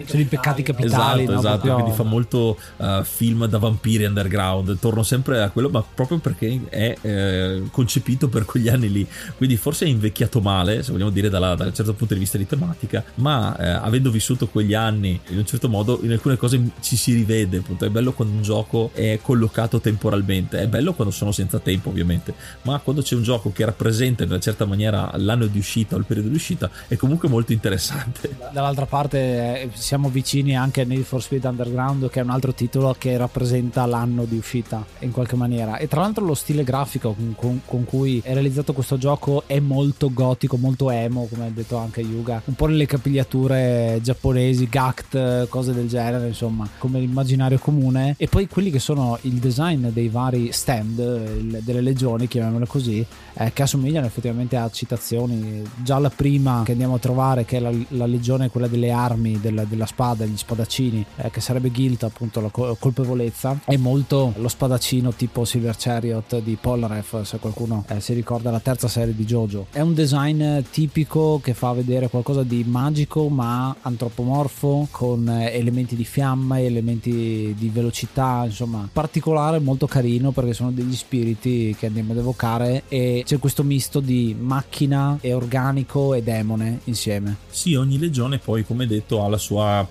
Sono 0.06 0.22
i 0.22 0.26
peccati 0.26 0.62
capitali 0.62 1.22
esatto 1.22 1.32
no? 1.32 1.38
esatto 1.38 1.58
Proprio... 1.58 1.74
quindi 1.74 1.92
fa 1.96 2.02
molto 2.04 2.56
uh, 2.76 3.02
film 3.02 3.46
da 3.46 3.58
vampiri 3.58 4.04
underground. 4.04 4.78
Torno 4.78 5.02
sempre 5.02 5.42
a 5.42 5.50
quello 5.50 5.68
ma 5.68 5.82
proprio 5.82 6.18
perché 6.18 6.60
è 6.68 6.96
eh, 7.00 7.62
concepito 7.72 8.28
per 8.28 8.44
quegli 8.44 8.68
anni 8.68 8.90
lì. 8.90 9.06
Quindi 9.36 9.56
forse 9.56 9.86
è 9.86 9.88
invecchiato 9.88 10.40
male 10.40 10.82
se 10.82 10.92
vogliamo 10.92 11.10
dire 11.10 11.28
dalla, 11.28 11.54
da 11.54 11.64
un 11.64 11.74
certo 11.74 11.94
punto 11.94 12.14
di 12.14 12.20
vista 12.20 12.38
di 12.38 12.46
tematica 12.46 13.04
ma 13.16 13.56
eh, 13.56 13.68
avendo 13.68 14.10
vissuto 14.10 14.46
quegli 14.46 14.74
anni 14.74 15.20
in 15.28 15.38
un 15.38 15.46
certo 15.46 15.68
modo 15.68 15.98
in 16.02 16.12
alcune 16.12 16.36
cose 16.36 16.70
ci 16.80 16.96
si 16.96 17.12
rivede. 17.12 17.58
Appunto 17.58 17.84
è 17.84 17.90
bello 17.90 18.12
quando 18.12 18.34
un 18.34 18.42
gioco 18.42 18.90
è 18.94 19.18
collocato 19.20 19.80
temporalmente. 19.80 20.60
È 20.60 20.68
bello 20.68 20.92
quando 20.94 21.12
sono 21.12 21.32
senza 21.32 21.58
tempo 21.58 21.88
ovviamente. 21.88 22.34
Ma 22.62 22.78
quando 22.78 23.02
c'è 23.02 23.16
un 23.16 23.22
gioco 23.22 23.50
che 23.52 23.64
rappresenta 23.64 24.22
in 24.22 24.30
una 24.30 24.38
certa 24.38 24.66
maniera 24.68 25.10
l'anno 25.16 25.46
di 25.46 25.58
uscita 25.58 25.96
o 25.96 25.98
il 25.98 26.04
periodo 26.04 26.28
di 26.28 26.36
uscita 26.36 26.70
è 26.86 26.96
comunque 26.96 27.28
molto 27.28 27.52
interessante. 27.52 28.36
Dall'altra 28.52 28.86
parte 28.86 29.18
eh, 29.18 29.70
siamo 29.74 30.08
vicini 30.08 30.56
anche 30.56 30.82
a 30.82 30.84
Need 30.84 31.02
for 31.02 31.22
Speed 31.22 31.44
Underground 31.44 32.08
che 32.10 32.20
è 32.20 32.22
un 32.22 32.30
altro 32.30 32.52
titolo 32.54 32.94
che 32.96 33.16
rappresenta 33.16 33.86
l'anno 33.86 34.24
di 34.24 34.36
uscita 34.36 34.84
in 35.00 35.10
qualche 35.10 35.36
maniera. 35.36 35.78
E 35.78 35.88
tra 35.88 36.02
l'altro 36.02 36.24
lo 36.24 36.34
stile 36.34 36.64
grafico 36.64 37.12
con, 37.12 37.34
con, 37.36 37.60
con 37.64 37.84
cui 37.84 38.20
è 38.22 38.32
realizzato 38.32 38.72
questo 38.72 38.98
gioco 38.98 39.44
è 39.46 39.58
molto 39.60 40.12
gotico, 40.12 40.56
molto 40.56 40.90
emo 40.90 41.26
come 41.26 41.46
ha 41.46 41.50
detto 41.50 41.76
anche 41.76 42.00
Yuga, 42.00 42.42
un 42.44 42.54
po' 42.54 42.66
nelle 42.66 42.86
capigliature 42.86 43.98
giapponesi, 44.02 44.68
gact, 44.68 45.48
cose 45.48 45.72
del 45.72 45.88
genere 45.88 46.28
insomma 46.28 46.68
come 46.78 47.00
l'immaginario 47.00 47.58
comune. 47.58 48.14
E 48.16 48.28
poi 48.28 48.46
quelli 48.46 48.70
che 48.70 48.78
sono 48.78 49.18
il 49.22 49.34
design 49.34 49.88
dei 49.88 50.08
vari 50.08 50.52
stand 50.52 50.98
il, 50.98 51.60
delle 51.62 51.80
legioni 51.80 52.28
chiamiamole 52.28 52.66
così 52.66 53.04
eh, 53.34 53.52
che 53.52 53.62
assomigliano 53.62 54.06
effettivamente 54.06 54.56
a 54.58 54.70
citazioni. 54.70 55.62
Già 55.82 55.98
la 55.98 56.10
prima 56.10 56.62
che 56.64 56.72
andiamo 56.72 56.94
a 56.94 56.98
trovare, 56.98 57.44
che 57.44 57.58
è 57.58 57.60
la, 57.60 57.72
la 57.88 58.06
legione, 58.06 58.50
quella 58.50 58.68
delle 58.68 58.90
armi, 58.90 59.40
della, 59.40 59.64
della 59.64 59.86
spada, 59.86 60.24
gli 60.24 60.36
spadaccini, 60.36 61.04
eh, 61.16 61.30
che 61.30 61.40
sarebbe 61.40 61.70
Guilt, 61.70 62.02
appunto 62.04 62.40
la 62.40 62.50
colpevolezza, 62.50 63.60
è 63.64 63.76
molto 63.76 64.32
lo 64.36 64.48
spadaccino 64.48 65.12
tipo 65.12 65.44
Silver 65.44 65.76
Chariot 65.76 66.40
di 66.40 66.56
Polnareff, 66.60 67.22
se 67.22 67.38
qualcuno 67.38 67.84
eh, 67.88 68.00
si 68.00 68.12
ricorda 68.12 68.50
la 68.50 68.60
terza 68.60 68.88
serie 68.88 69.14
di 69.14 69.24
JoJo. 69.24 69.66
È 69.70 69.80
un 69.80 69.94
design 69.94 70.60
tipico 70.70 71.40
che 71.42 71.54
fa 71.54 71.72
vedere 71.72 72.08
qualcosa 72.08 72.42
di 72.42 72.64
magico 72.64 73.28
ma 73.28 73.74
antropomorfo, 73.80 74.88
con 74.90 75.28
eh, 75.28 75.52
elementi 75.52 75.96
di 75.96 76.04
fiamma, 76.04 76.60
elementi 76.60 77.54
di 77.56 77.68
velocità, 77.68 78.42
insomma, 78.44 78.88
particolare, 78.92 79.58
molto 79.58 79.86
carino 79.86 80.30
perché 80.30 80.52
sono 80.52 80.70
degli 80.70 80.94
spiriti 80.94 81.74
che 81.78 81.86
andiamo 81.86 82.12
ad 82.12 82.18
evocare 82.18 82.84
e 82.88 83.22
c'è 83.24 83.38
questo 83.38 83.62
misto 83.62 84.00
di 84.00 84.36
macchina 84.48 85.18
e 85.20 85.34
organico 85.34 86.14
e 86.14 86.22
demone 86.22 86.80
insieme. 86.84 87.36
Sì, 87.50 87.74
ogni 87.74 87.98
legione 87.98 88.38
poi, 88.38 88.64
come 88.64 88.86
detto, 88.86 89.22
ha 89.22 89.28
la 89.28 89.36
sua 89.36 89.86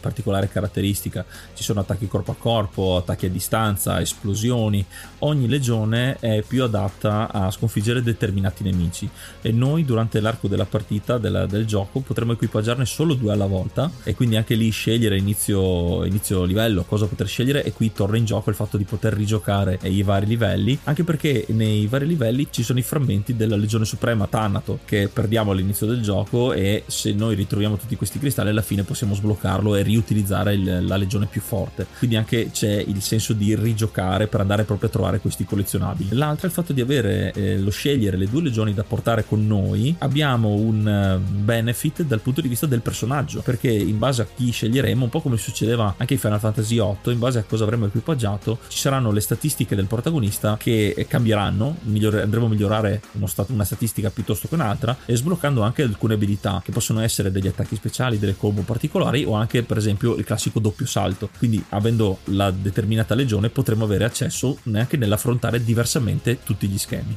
particolare 0.00 0.48
caratteristica. 0.48 1.24
Ci 1.54 1.62
sono 1.62 1.80
attacchi 1.80 2.08
corpo 2.08 2.32
a 2.32 2.36
corpo, 2.36 2.96
attacchi 2.96 3.26
a 3.26 3.30
distanza, 3.30 4.00
esplosioni. 4.00 4.84
Ogni 5.20 5.48
legione 5.48 6.16
è 6.18 6.42
più 6.46 6.64
adatta 6.64 7.30
a 7.30 7.50
sconfiggere 7.50 8.02
determinati 8.02 8.64
nemici 8.64 9.08
e 9.40 9.52
noi 9.52 9.84
durante 9.84 10.20
l'arco 10.20 10.48
della 10.48 10.64
partita 10.64 11.18
della, 11.18 11.46
del 11.46 11.64
gioco 11.64 12.00
potremo 12.00 12.32
equipaggiarne 12.32 12.84
solo 12.84 13.14
due 13.14 13.32
alla 13.32 13.46
volta 13.46 13.90
e 14.02 14.14
quindi 14.14 14.36
anche 14.36 14.54
lì 14.54 14.70
scegliere 14.70 15.16
inizio, 15.16 16.04
inizio 16.04 16.44
livello 16.44 16.84
cosa 16.84 17.06
poter 17.06 17.28
scegliere 17.28 17.62
e 17.64 17.72
qui 17.72 17.92
torna 17.92 18.16
in 18.16 18.24
gioco 18.24 18.50
il 18.50 18.56
fatto 18.56 18.76
di 18.76 18.84
poter 18.84 19.12
rigiocare 19.12 19.78
i 19.82 20.02
vari 20.02 20.26
livelli 20.26 20.78
anche 20.84 21.04
perché 21.04 21.44
nei 21.48 21.86
vari 21.86 22.06
livelli 22.06 22.48
ci 22.50 22.62
sono 22.62 22.78
i 22.78 22.82
frammenti 22.82 23.36
della 23.36 23.56
Legione 23.56 23.83
Suprema 23.84 24.26
Thanato 24.26 24.80
che 24.84 25.08
perdiamo 25.12 25.52
all'inizio 25.52 25.86
del 25.86 26.00
gioco 26.00 26.52
e 26.52 26.84
se 26.86 27.12
noi 27.12 27.34
ritroviamo 27.34 27.76
tutti 27.76 27.96
questi 27.96 28.18
cristalli 28.18 28.50
alla 28.50 28.62
fine 28.62 28.82
possiamo 28.82 29.14
sbloccarlo 29.14 29.74
e 29.76 29.82
riutilizzare 29.82 30.54
il, 30.54 30.86
la 30.86 30.96
legione 30.96 31.26
più 31.26 31.40
forte. 31.40 31.86
Quindi 31.98 32.16
anche 32.16 32.50
c'è 32.50 32.72
il 32.72 33.02
senso 33.02 33.32
di 33.32 33.54
rigiocare 33.54 34.26
per 34.26 34.40
andare 34.40 34.64
proprio 34.64 34.88
a 34.88 34.92
trovare 34.92 35.20
questi 35.20 35.44
collezionabili. 35.44 36.14
L'altro 36.16 36.46
è 36.46 36.48
il 36.48 36.54
fatto 36.54 36.72
di 36.72 36.80
avere 36.80 37.32
eh, 37.32 37.58
lo 37.58 37.70
scegliere 37.70 38.16
le 38.16 38.28
due 38.28 38.42
legioni 38.42 38.74
da 38.74 38.84
portare 38.84 39.24
con 39.26 39.46
noi. 39.46 39.94
Abbiamo 39.98 40.48
un 40.48 41.18
uh, 41.18 41.32
benefit 41.44 42.02
dal 42.02 42.20
punto 42.20 42.40
di 42.40 42.48
vista 42.48 42.66
del 42.66 42.80
personaggio 42.80 43.42
perché 43.42 43.70
in 43.70 43.98
base 43.98 44.22
a 44.22 44.26
chi 44.34 44.50
sceglieremo, 44.50 45.04
un 45.04 45.10
po' 45.10 45.20
come 45.20 45.36
succedeva 45.36 45.94
anche 45.96 46.14
in 46.14 46.18
Final 46.18 46.40
Fantasy 46.40 46.76
VIII, 46.76 47.12
in 47.12 47.18
base 47.18 47.38
a 47.38 47.44
cosa 47.44 47.64
avremo 47.64 47.86
equipaggiato, 47.86 48.58
ci 48.68 48.78
saranno 48.78 49.10
le 49.12 49.20
statistiche 49.20 49.76
del 49.76 49.86
protagonista 49.86 50.56
che 50.58 51.06
cambieranno, 51.08 51.76
migliore, 51.82 52.22
andremo 52.22 52.46
a 52.46 52.48
migliorare 52.48 53.02
stat- 53.26 53.50
una 53.50 53.64
statistica 53.64 53.73
piuttosto 54.10 54.48
che 54.48 54.54
un'altra 54.54 54.96
e 55.04 55.16
sbloccando 55.16 55.62
anche 55.62 55.82
alcune 55.82 56.14
abilità 56.14 56.60
che 56.64 56.72
possono 56.72 57.00
essere 57.00 57.30
degli 57.30 57.48
attacchi 57.48 57.76
speciali, 57.76 58.18
delle 58.18 58.36
combo 58.36 58.62
particolari 58.62 59.24
o 59.24 59.34
anche 59.34 59.62
per 59.62 59.76
esempio 59.76 60.14
il 60.14 60.24
classico 60.24 60.60
doppio 60.60 60.86
salto. 60.86 61.28
Quindi 61.38 61.62
avendo 61.70 62.18
la 62.24 62.50
determinata 62.50 63.14
legione 63.14 63.48
potremo 63.50 63.84
avere 63.84 64.04
accesso 64.04 64.58
neanche 64.64 64.96
nell'affrontare 64.96 65.62
diversamente 65.62 66.38
tutti 66.42 66.66
gli 66.66 66.78
schemi. 66.78 67.16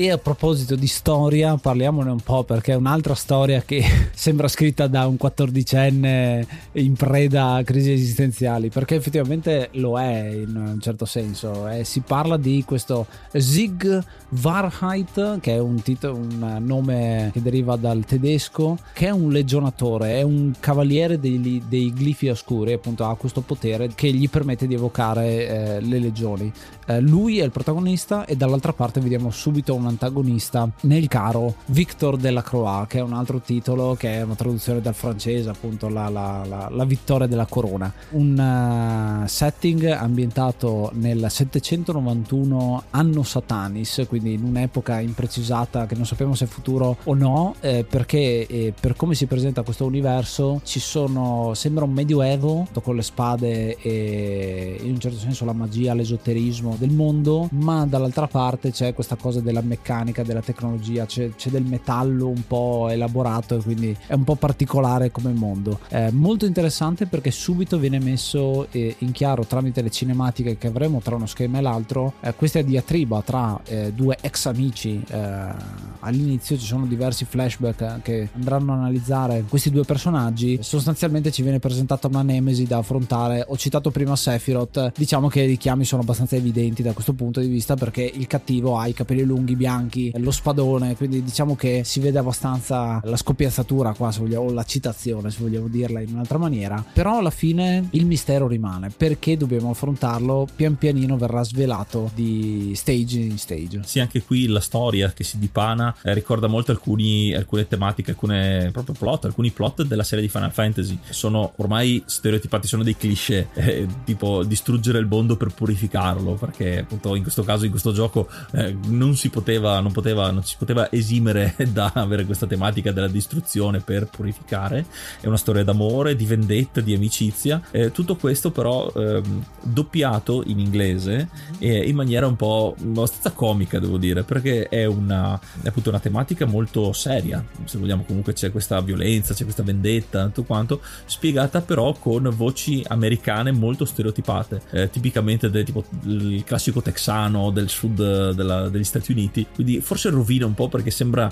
E 0.00 0.12
a 0.12 0.16
proposito 0.16 0.76
di 0.76 0.86
storia, 0.86 1.56
parliamone 1.56 2.08
un 2.12 2.20
po' 2.20 2.44
perché 2.44 2.70
è 2.70 2.76
un'altra 2.76 3.16
storia 3.16 3.62
che 3.62 3.82
sembra 4.14 4.46
scritta 4.46 4.86
da 4.86 5.08
un 5.08 5.16
quattordicenne 5.16 6.46
in 6.74 6.92
preda 6.92 7.54
a 7.54 7.64
crisi 7.64 7.90
esistenziali, 7.90 8.68
perché 8.68 8.94
effettivamente 8.94 9.70
lo 9.72 9.98
è 9.98 10.28
in 10.28 10.54
un 10.54 10.80
certo 10.80 11.04
senso. 11.04 11.66
Eh, 11.66 11.82
si 11.82 11.98
parla 12.06 12.36
di 12.36 12.62
questo 12.64 13.08
Zig 13.32 14.00
Varheit, 14.28 15.40
che 15.40 15.54
è 15.54 15.58
un, 15.58 15.82
titolo, 15.82 16.14
un 16.14 16.58
nome 16.60 17.30
che 17.32 17.42
deriva 17.42 17.74
dal 17.74 18.04
tedesco, 18.04 18.78
che 18.92 19.06
è 19.06 19.10
un 19.10 19.32
legionatore, 19.32 20.12
è 20.12 20.22
un 20.22 20.52
cavaliere 20.60 21.18
dei, 21.18 21.60
dei 21.66 21.92
glifi 21.92 22.28
oscuri, 22.28 22.72
appunto 22.72 23.04
ha 23.04 23.16
questo 23.16 23.40
potere 23.40 23.90
che 23.96 24.12
gli 24.12 24.30
permette 24.30 24.68
di 24.68 24.74
evocare 24.74 25.48
eh, 25.48 25.80
le 25.80 25.98
legioni. 25.98 26.52
Eh, 26.88 27.00
lui 27.00 27.38
è 27.38 27.44
il 27.44 27.50
protagonista 27.50 28.24
e 28.24 28.34
dall'altra 28.34 28.72
parte 28.72 28.98
vediamo 29.00 29.30
subito 29.30 29.74
un 29.74 29.86
antagonista 29.86 30.66
nel 30.82 31.06
caro 31.06 31.56
Victor 31.66 32.16
de 32.16 32.30
la 32.30 32.42
Croix 32.42 32.86
che 32.86 32.98
è 32.98 33.02
un 33.02 33.12
altro 33.12 33.40
titolo 33.40 33.94
che 33.94 34.14
è 34.14 34.22
una 34.22 34.34
traduzione 34.34 34.80
dal 34.80 34.94
francese 34.94 35.50
appunto 35.50 35.90
la, 35.90 36.08
la, 36.08 36.46
la, 36.48 36.68
la 36.70 36.84
vittoria 36.86 37.26
della 37.26 37.44
corona. 37.44 37.92
Un 38.12 39.22
uh, 39.22 39.26
setting 39.26 39.84
ambientato 39.84 40.90
nel 40.94 41.26
791 41.28 42.84
anno 42.90 43.22
satanis 43.22 44.06
quindi 44.08 44.32
in 44.32 44.44
un'epoca 44.44 44.98
imprecisata 45.00 45.84
che 45.84 45.94
non 45.94 46.06
sappiamo 46.06 46.34
se 46.34 46.46
è 46.46 46.48
futuro 46.48 46.96
o 47.04 47.12
no 47.12 47.54
eh, 47.60 47.84
perché 47.86 48.46
eh, 48.46 48.72
per 48.78 48.96
come 48.96 49.14
si 49.14 49.26
presenta 49.26 49.60
questo 49.60 49.84
universo 49.84 50.62
ci 50.64 50.80
sono 50.80 51.52
sembra 51.52 51.84
un 51.84 51.92
medioevo 51.92 52.66
con 52.82 52.96
le 52.96 53.02
spade 53.02 53.76
e 53.76 54.78
in 54.82 54.92
un 54.92 55.00
certo 55.00 55.18
senso 55.18 55.44
la 55.44 55.52
magia 55.52 55.92
l'esoterismo 55.92 56.76
del 56.78 56.90
mondo 56.90 57.48
ma 57.52 57.84
dall'altra 57.86 58.26
parte 58.26 58.70
c'è 58.70 58.94
questa 58.94 59.16
cosa 59.16 59.40
della 59.40 59.60
meccanica 59.60 60.22
della 60.22 60.40
tecnologia, 60.40 61.06
c'è, 61.06 61.34
c'è, 61.34 61.50
del 61.50 61.64
metallo 61.64 62.28
un 62.28 62.46
po' 62.46 62.88
elaborato 62.88 63.56
e 63.56 63.62
quindi 63.62 63.96
è 64.06 64.14
un 64.14 64.24
po' 64.24 64.36
particolare 64.36 65.10
come 65.10 65.32
mondo. 65.32 65.80
È 65.88 66.10
molto 66.10 66.46
interessante 66.46 67.06
perché 67.06 67.30
subito 67.30 67.78
viene 67.78 67.98
messo 67.98 68.68
eh, 68.70 68.94
in 68.98 69.12
chiaro 69.12 69.44
tramite 69.44 69.82
le 69.82 69.90
cinematiche 69.90 70.56
che 70.56 70.68
avremo 70.68 71.00
tra 71.00 71.16
uno 71.16 71.26
schema 71.26 71.58
e 71.58 71.60
l'altro 71.62 72.14
eh, 72.20 72.34
questa 72.34 72.62
diatriba 72.62 73.22
tra 73.22 73.60
eh, 73.64 73.92
due 73.92 74.16
ex 74.20 74.46
amici. 74.46 75.02
Eh, 75.08 75.86
all'inizio 76.00 76.56
ci 76.56 76.66
sono 76.66 76.86
diversi 76.86 77.24
flashback 77.24 78.02
che 78.02 78.28
andranno 78.34 78.72
a 78.72 78.76
analizzare 78.76 79.44
questi 79.48 79.70
due 79.70 79.84
personaggi. 79.84 80.58
Sostanzialmente 80.62 81.30
ci 81.30 81.42
viene 81.42 81.58
presentata 81.58 82.06
una 82.06 82.22
nemesi 82.22 82.64
da 82.64 82.78
affrontare. 82.78 83.44
Ho 83.48 83.56
citato 83.56 83.90
prima 83.90 84.14
Sephiroth, 84.16 84.92
diciamo 84.96 85.28
che 85.28 85.42
i 85.42 85.46
richiami 85.46 85.84
sono 85.84 86.02
abbastanza 86.02 86.36
evidenti 86.36 86.67
da 86.76 86.92
questo 86.92 87.12
punto 87.12 87.40
di 87.40 87.48
vista 87.48 87.74
perché 87.74 88.02
il 88.02 88.26
cattivo 88.26 88.78
ha 88.78 88.86
i 88.86 88.92
capelli 88.92 89.22
lunghi 89.22 89.56
bianchi, 89.56 90.12
lo 90.16 90.30
spadone, 90.30 90.96
quindi 90.96 91.22
diciamo 91.22 91.56
che 91.56 91.82
si 91.84 92.00
vede 92.00 92.18
abbastanza 92.18 93.00
la 93.04 93.16
scoppiazzatura 93.16 93.92
qua, 93.94 94.12
se 94.12 94.20
vogliamo, 94.20 94.46
o 94.46 94.52
la 94.52 94.64
citazione, 94.64 95.30
se 95.30 95.38
vogliamo 95.40 95.68
dirla 95.68 96.00
in 96.00 96.12
un'altra 96.12 96.38
maniera. 96.38 96.84
Però 96.92 97.18
alla 97.18 97.30
fine 97.30 97.88
il 97.90 98.06
mistero 98.06 98.46
rimane, 98.46 98.90
perché 98.96 99.36
dobbiamo 99.36 99.70
affrontarlo? 99.70 100.46
Pian 100.54 100.76
pianino 100.76 101.16
verrà 101.16 101.42
svelato 101.42 102.10
di 102.14 102.72
stage 102.74 103.18
in 103.18 103.38
stage. 103.38 103.80
Sì, 103.84 104.00
anche 104.00 104.22
qui 104.22 104.46
la 104.46 104.60
storia 104.60 105.12
che 105.12 105.24
si 105.24 105.38
dipana 105.38 105.94
eh, 106.02 106.14
ricorda 106.14 106.46
molto 106.46 106.70
alcuni, 106.70 107.34
alcune 107.34 107.66
tematiche, 107.66 108.10
alcune 108.10 108.70
proprio 108.72 108.94
plot, 108.98 109.26
alcuni 109.26 109.50
plot 109.50 109.82
della 109.84 110.04
serie 110.04 110.24
di 110.24 110.30
Final 110.30 110.52
Fantasy. 110.52 110.98
Sono 111.08 111.52
ormai 111.56 112.02
stereotipati, 112.06 112.66
sono 112.66 112.82
dei 112.82 112.96
cliché, 112.96 113.48
eh, 113.54 113.86
tipo 114.04 114.44
distruggere 114.44 114.98
il 114.98 115.06
mondo 115.06 115.36
per 115.36 115.52
purificarlo, 115.52 116.34
perché 116.34 116.57
appunto 116.78 117.14
in 117.14 117.22
questo 117.22 117.42
caso, 117.42 117.64
in 117.64 117.70
questo 117.70 117.92
gioco, 117.92 118.28
eh, 118.52 118.76
non 118.86 119.16
si 119.16 119.28
poteva 119.30 119.80
non, 119.80 119.92
poteva, 119.92 120.30
non 120.30 120.44
si 120.44 120.56
poteva 120.58 120.90
esimere 120.90 121.54
da 121.72 121.92
avere 121.94 122.24
questa 122.24 122.46
tematica 122.46 122.92
della 122.92 123.08
distruzione 123.08 123.80
per 123.80 124.06
purificare. 124.06 124.86
È 125.20 125.26
una 125.26 125.36
storia 125.36 125.64
d'amore, 125.64 126.16
di 126.16 126.26
vendetta, 126.26 126.80
di 126.80 126.94
amicizia. 126.94 127.62
Eh, 127.70 127.92
tutto 127.92 128.16
questo 128.16 128.50
però 128.50 128.90
ehm, 128.94 129.44
doppiato 129.62 130.42
in 130.46 130.58
inglese 130.58 131.28
in 131.58 131.94
maniera 131.94 132.26
un 132.26 132.36
po' 132.36 132.74
abbastanza 132.78 133.32
comica, 133.32 133.78
devo 133.78 133.98
dire, 133.98 134.22
perché 134.22 134.68
è, 134.68 134.84
una, 134.84 135.38
è 135.62 135.68
appunto 135.68 135.88
una 135.90 136.00
tematica 136.00 136.46
molto 136.46 136.92
seria. 136.92 137.44
Se 137.64 137.78
vogliamo, 137.78 138.04
comunque 138.04 138.32
c'è 138.32 138.50
questa 138.50 138.80
violenza, 138.80 139.34
c'è 139.34 139.44
questa 139.44 139.62
vendetta, 139.62 140.26
tutto 140.26 140.44
quanto, 140.44 140.80
spiegata 141.04 141.60
però 141.60 141.92
con 141.94 142.30
voci 142.34 142.84
americane 142.86 143.52
molto 143.52 143.84
stereotipate, 143.84 144.62
eh, 144.70 144.90
tipicamente 144.90 145.50
del 145.50 145.64
tipo 145.64 145.84
il 146.04 146.44
classico 146.48 146.80
texano 146.80 147.50
del 147.50 147.68
sud 147.68 148.30
della, 148.32 148.68
degli 148.70 148.84
Stati 148.84 149.12
Uniti. 149.12 149.46
Quindi 149.54 149.80
forse 149.80 150.08
rovina 150.08 150.46
un 150.46 150.54
po' 150.54 150.68
perché 150.68 150.90
sembra 150.90 151.30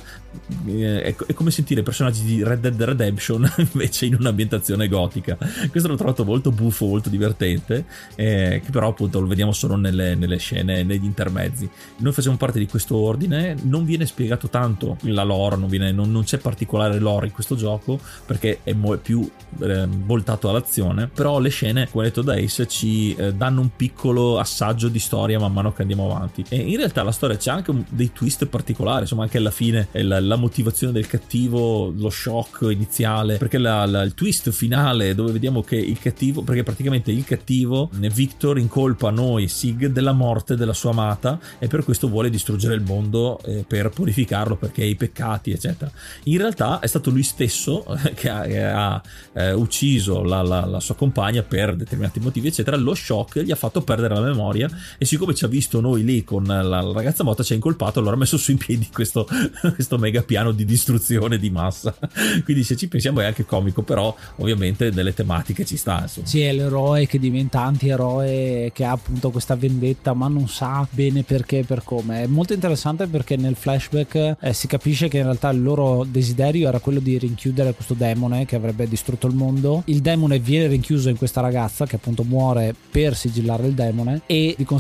eh, 0.67 1.03
è, 1.03 1.17
è, 1.17 1.33
come 1.33 1.51
sentire 1.51 1.83
personaggi 1.83 2.23
di 2.23 2.45
Red 2.45 2.61
Dead 2.61 2.81
Redemption 2.81 3.51
invece 3.73 4.07
in 4.07 4.15
un'ambientazione 4.15 4.89
gotica. 4.89 5.39
Questo 5.71 5.89
l'ho 5.89 5.97
trovato 5.97 6.25
molto 6.25 6.53
buffo 6.53 6.87
molto 6.87 7.09
divertente 7.09 7.87
eh, 8.15 8.61
che 8.63 8.71
però 8.71 8.89
appunto 8.89 9.19
lo 9.19 9.27
vediamo 9.27 9.53
solo 9.53 9.77
nelle, 9.77 10.15
nelle, 10.15 10.37
scene 10.37 10.83
negli 10.83 11.05
intermezzi. 11.05 11.69
Noi 11.97 12.13
facciamo 12.13 12.37
parte 12.37 12.59
di 12.59 12.67
questo 12.67 12.97
ordine 12.97 13.57
non 13.63 13.85
viene 13.87 14.05
spiegato 14.05 14.49
tanto 14.49 14.99
la 15.03 15.23
lore 15.23 15.57
non, 15.57 15.69
viene, 15.69 15.93
non, 15.93 16.13
non 16.13 16.25
c'è 16.25 16.39
particolare 16.39 16.99
lore 16.99 17.27
in 17.27 17.33
questo 17.33 17.57
gioco 17.57 17.99
perché 18.27 18.61
è 18.63 18.73
mo- 18.75 18.99
più 18.99 19.29
eh, 19.61 19.87
voltato 19.89 20.51
all'azione 20.51 21.09
però 21.09 21.39
le 21.39 21.49
scene 21.49 21.89
come 21.89 22.05
detto 22.05 22.23
da 22.23 22.35
Ace 22.35 22.67
ci 22.67 23.15
eh, 23.15 23.33
danno 23.33 23.61
un 23.63 23.71
piccolo 23.75 24.39
assaggio 24.39 24.89
di 24.89 24.96
storia 24.99 25.39
man 25.39 25.53
mano 25.53 25.73
che 25.73 25.83
andiamo 25.83 26.11
avanti 26.11 26.45
e 26.49 26.57
in 26.57 26.77
realtà 26.77 27.03
la 27.03 27.13
storia 27.13 27.37
c'è 27.37 27.51
anche 27.51 27.73
dei 27.91 28.07
dei 28.07 28.13
twist 28.13 28.47
particolari, 28.47 29.03
insomma 29.03 29.25
anche 29.25 29.39
alla 29.39 29.51
fine 29.51 29.89
la, 29.93 30.21
la 30.21 30.37
motivazione 30.37 30.93
del 30.93 31.07
cattivo, 31.07 31.93
lo 31.97 32.11
shock 32.11 32.69
iniziale, 32.71 33.37
perché 33.37 33.59
la, 33.59 33.85
la, 33.87 34.03
il 34.03 34.15
twist 34.15 34.51
finale 34.51 35.15
dove 35.15 35.33
vediamo 35.33 35.63
che 35.63 35.77
il 35.77 35.99
cattivo, 35.99 36.43
perché 36.43 36.63
praticamente 36.63 37.11
il 37.11 37.25
cattivo, 37.25 37.91
Victor, 37.93 38.59
incolpa 38.59 39.11
noi, 39.11 39.49
Sig, 39.49 39.87
della 39.87 40.13
morte 40.13 40.57
della 40.57 40.73
sua 40.73 40.91
amata 40.91 41.39
e 41.59 41.67
per 41.67 41.85
questo 41.85 42.09
vuole 42.09 42.31
distruggere 42.31 42.75
il 42.75 42.83
mondo 42.83 43.41
eh, 43.45 43.65
per 43.67 43.91
purificarlo 43.91 44.57
perché 44.57 44.85
i 44.85 44.95
peccati, 44.95 45.51
eccetera. 45.51 45.91
In 46.25 46.39
realtà 46.39 46.79
è 46.81 46.87
stato 46.87 47.11
lui 47.11 47.23
stesso 47.23 47.85
che 48.15 48.29
ha, 48.29 48.43
che 48.43 48.65
ha 48.65 49.03
eh, 49.33 49.53
ucciso 49.53 50.23
la, 50.23 50.43
la, 50.43 50.81
sua 50.81 50.95
compagna 50.95 51.43
per 51.43 51.75
determinati 51.75 52.21
motivi, 52.21 52.49
eccetera. 52.49 52.77
Lo 52.77 52.95
shock 52.95 53.41
gli 53.41 53.51
ha 53.51 53.57
fatto 53.57 53.83
perdere 53.83 54.15
la 54.15 54.21
memoria 54.21 54.69
e 54.99 55.05
siccome 55.05 55.35
ci 55.35 55.45
ha 55.45 55.49
visto 55.49 55.81
noi 55.81 56.05
lì 56.05 56.25
con 56.25 56.45
la, 56.45 56.93
ragazza 56.93 57.25
morta 57.25 57.43
ci 57.43 57.53
ha 57.53 57.57
incolpato 57.57 57.99
allora 57.99 58.15
ha 58.15 58.19
messo 58.19 58.37
su 58.37 58.51
in 58.51 58.59
piedi 58.59 58.89
questo, 58.93 59.27
questo 59.75 59.99
mega 59.99 60.23
piano 60.23 60.53
di 60.53 60.65
distruzione 60.65 61.39
di 61.39 61.51
massa. 61.51 61.95
Quindi 62.45 62.65
se 62.65 62.77
ci 62.77 62.89
pensiamo 62.89 63.21
è 63.21 63.27
anche 63.27 63.45
comico, 63.45 63.83
però 63.83 64.15
ovviamente 64.37 64.91
delle 64.91 65.15
tematiche 65.15 65.65
ci 65.65 65.77
sta. 65.77 66.03
Insomma. 66.03 66.27
Sì, 66.27 66.43
è 66.43 66.53
l'eroe 66.53 67.07
che 67.07 67.19
diventa 67.19 67.63
antieroe, 67.63 68.71
che 68.73 68.85
ha 68.85 68.93
appunto 68.93 69.31
questa 69.31 69.57
vendetta, 69.57 70.15
ma 70.15 70.29
non 70.29 70.49
sa 70.49 70.87
bene 70.91 71.23
perché 71.23 71.59
e 71.59 71.65
per 71.65 71.83
come. 71.85 72.23
È 72.23 72.27
molto 72.27 72.53
interessante 72.53 73.07
perché 73.07 73.37
nel 73.37 73.57
flashback 73.57 74.37
eh, 74.41 74.53
si 74.53 74.67
capisce 74.67 75.09
che 75.09 75.19
in 75.19 75.25
realtà 75.25 75.51
il 75.51 75.63
loro 75.63 76.05
desiderio 76.05 76.69
era 76.69 76.81
quello 76.81 77.01
di 77.01 77.19
rinchiudere 77.19 77.75
questo 77.75 77.95
demone 77.95 78.45
che 78.47 78.57
avrebbe 78.57 78.89
distrutto 78.89 79.27
il 79.27 79.35
mondo. 79.35 79.83
Il 79.87 80.01
demone 80.01 80.39
viene 80.39 80.69
rinchiuso 80.69 81.09
in 81.09 81.17
questa 81.17 81.41
ragazza 81.41 81.87
che 81.87 81.97
appunto 81.97 82.25
muore 82.25 82.75
per 82.91 83.17
sigillare 83.17 83.67
il 83.67 83.73
demone 83.73 84.23
e 84.27 84.55
di 84.57 84.65
conseguenza 84.65 84.76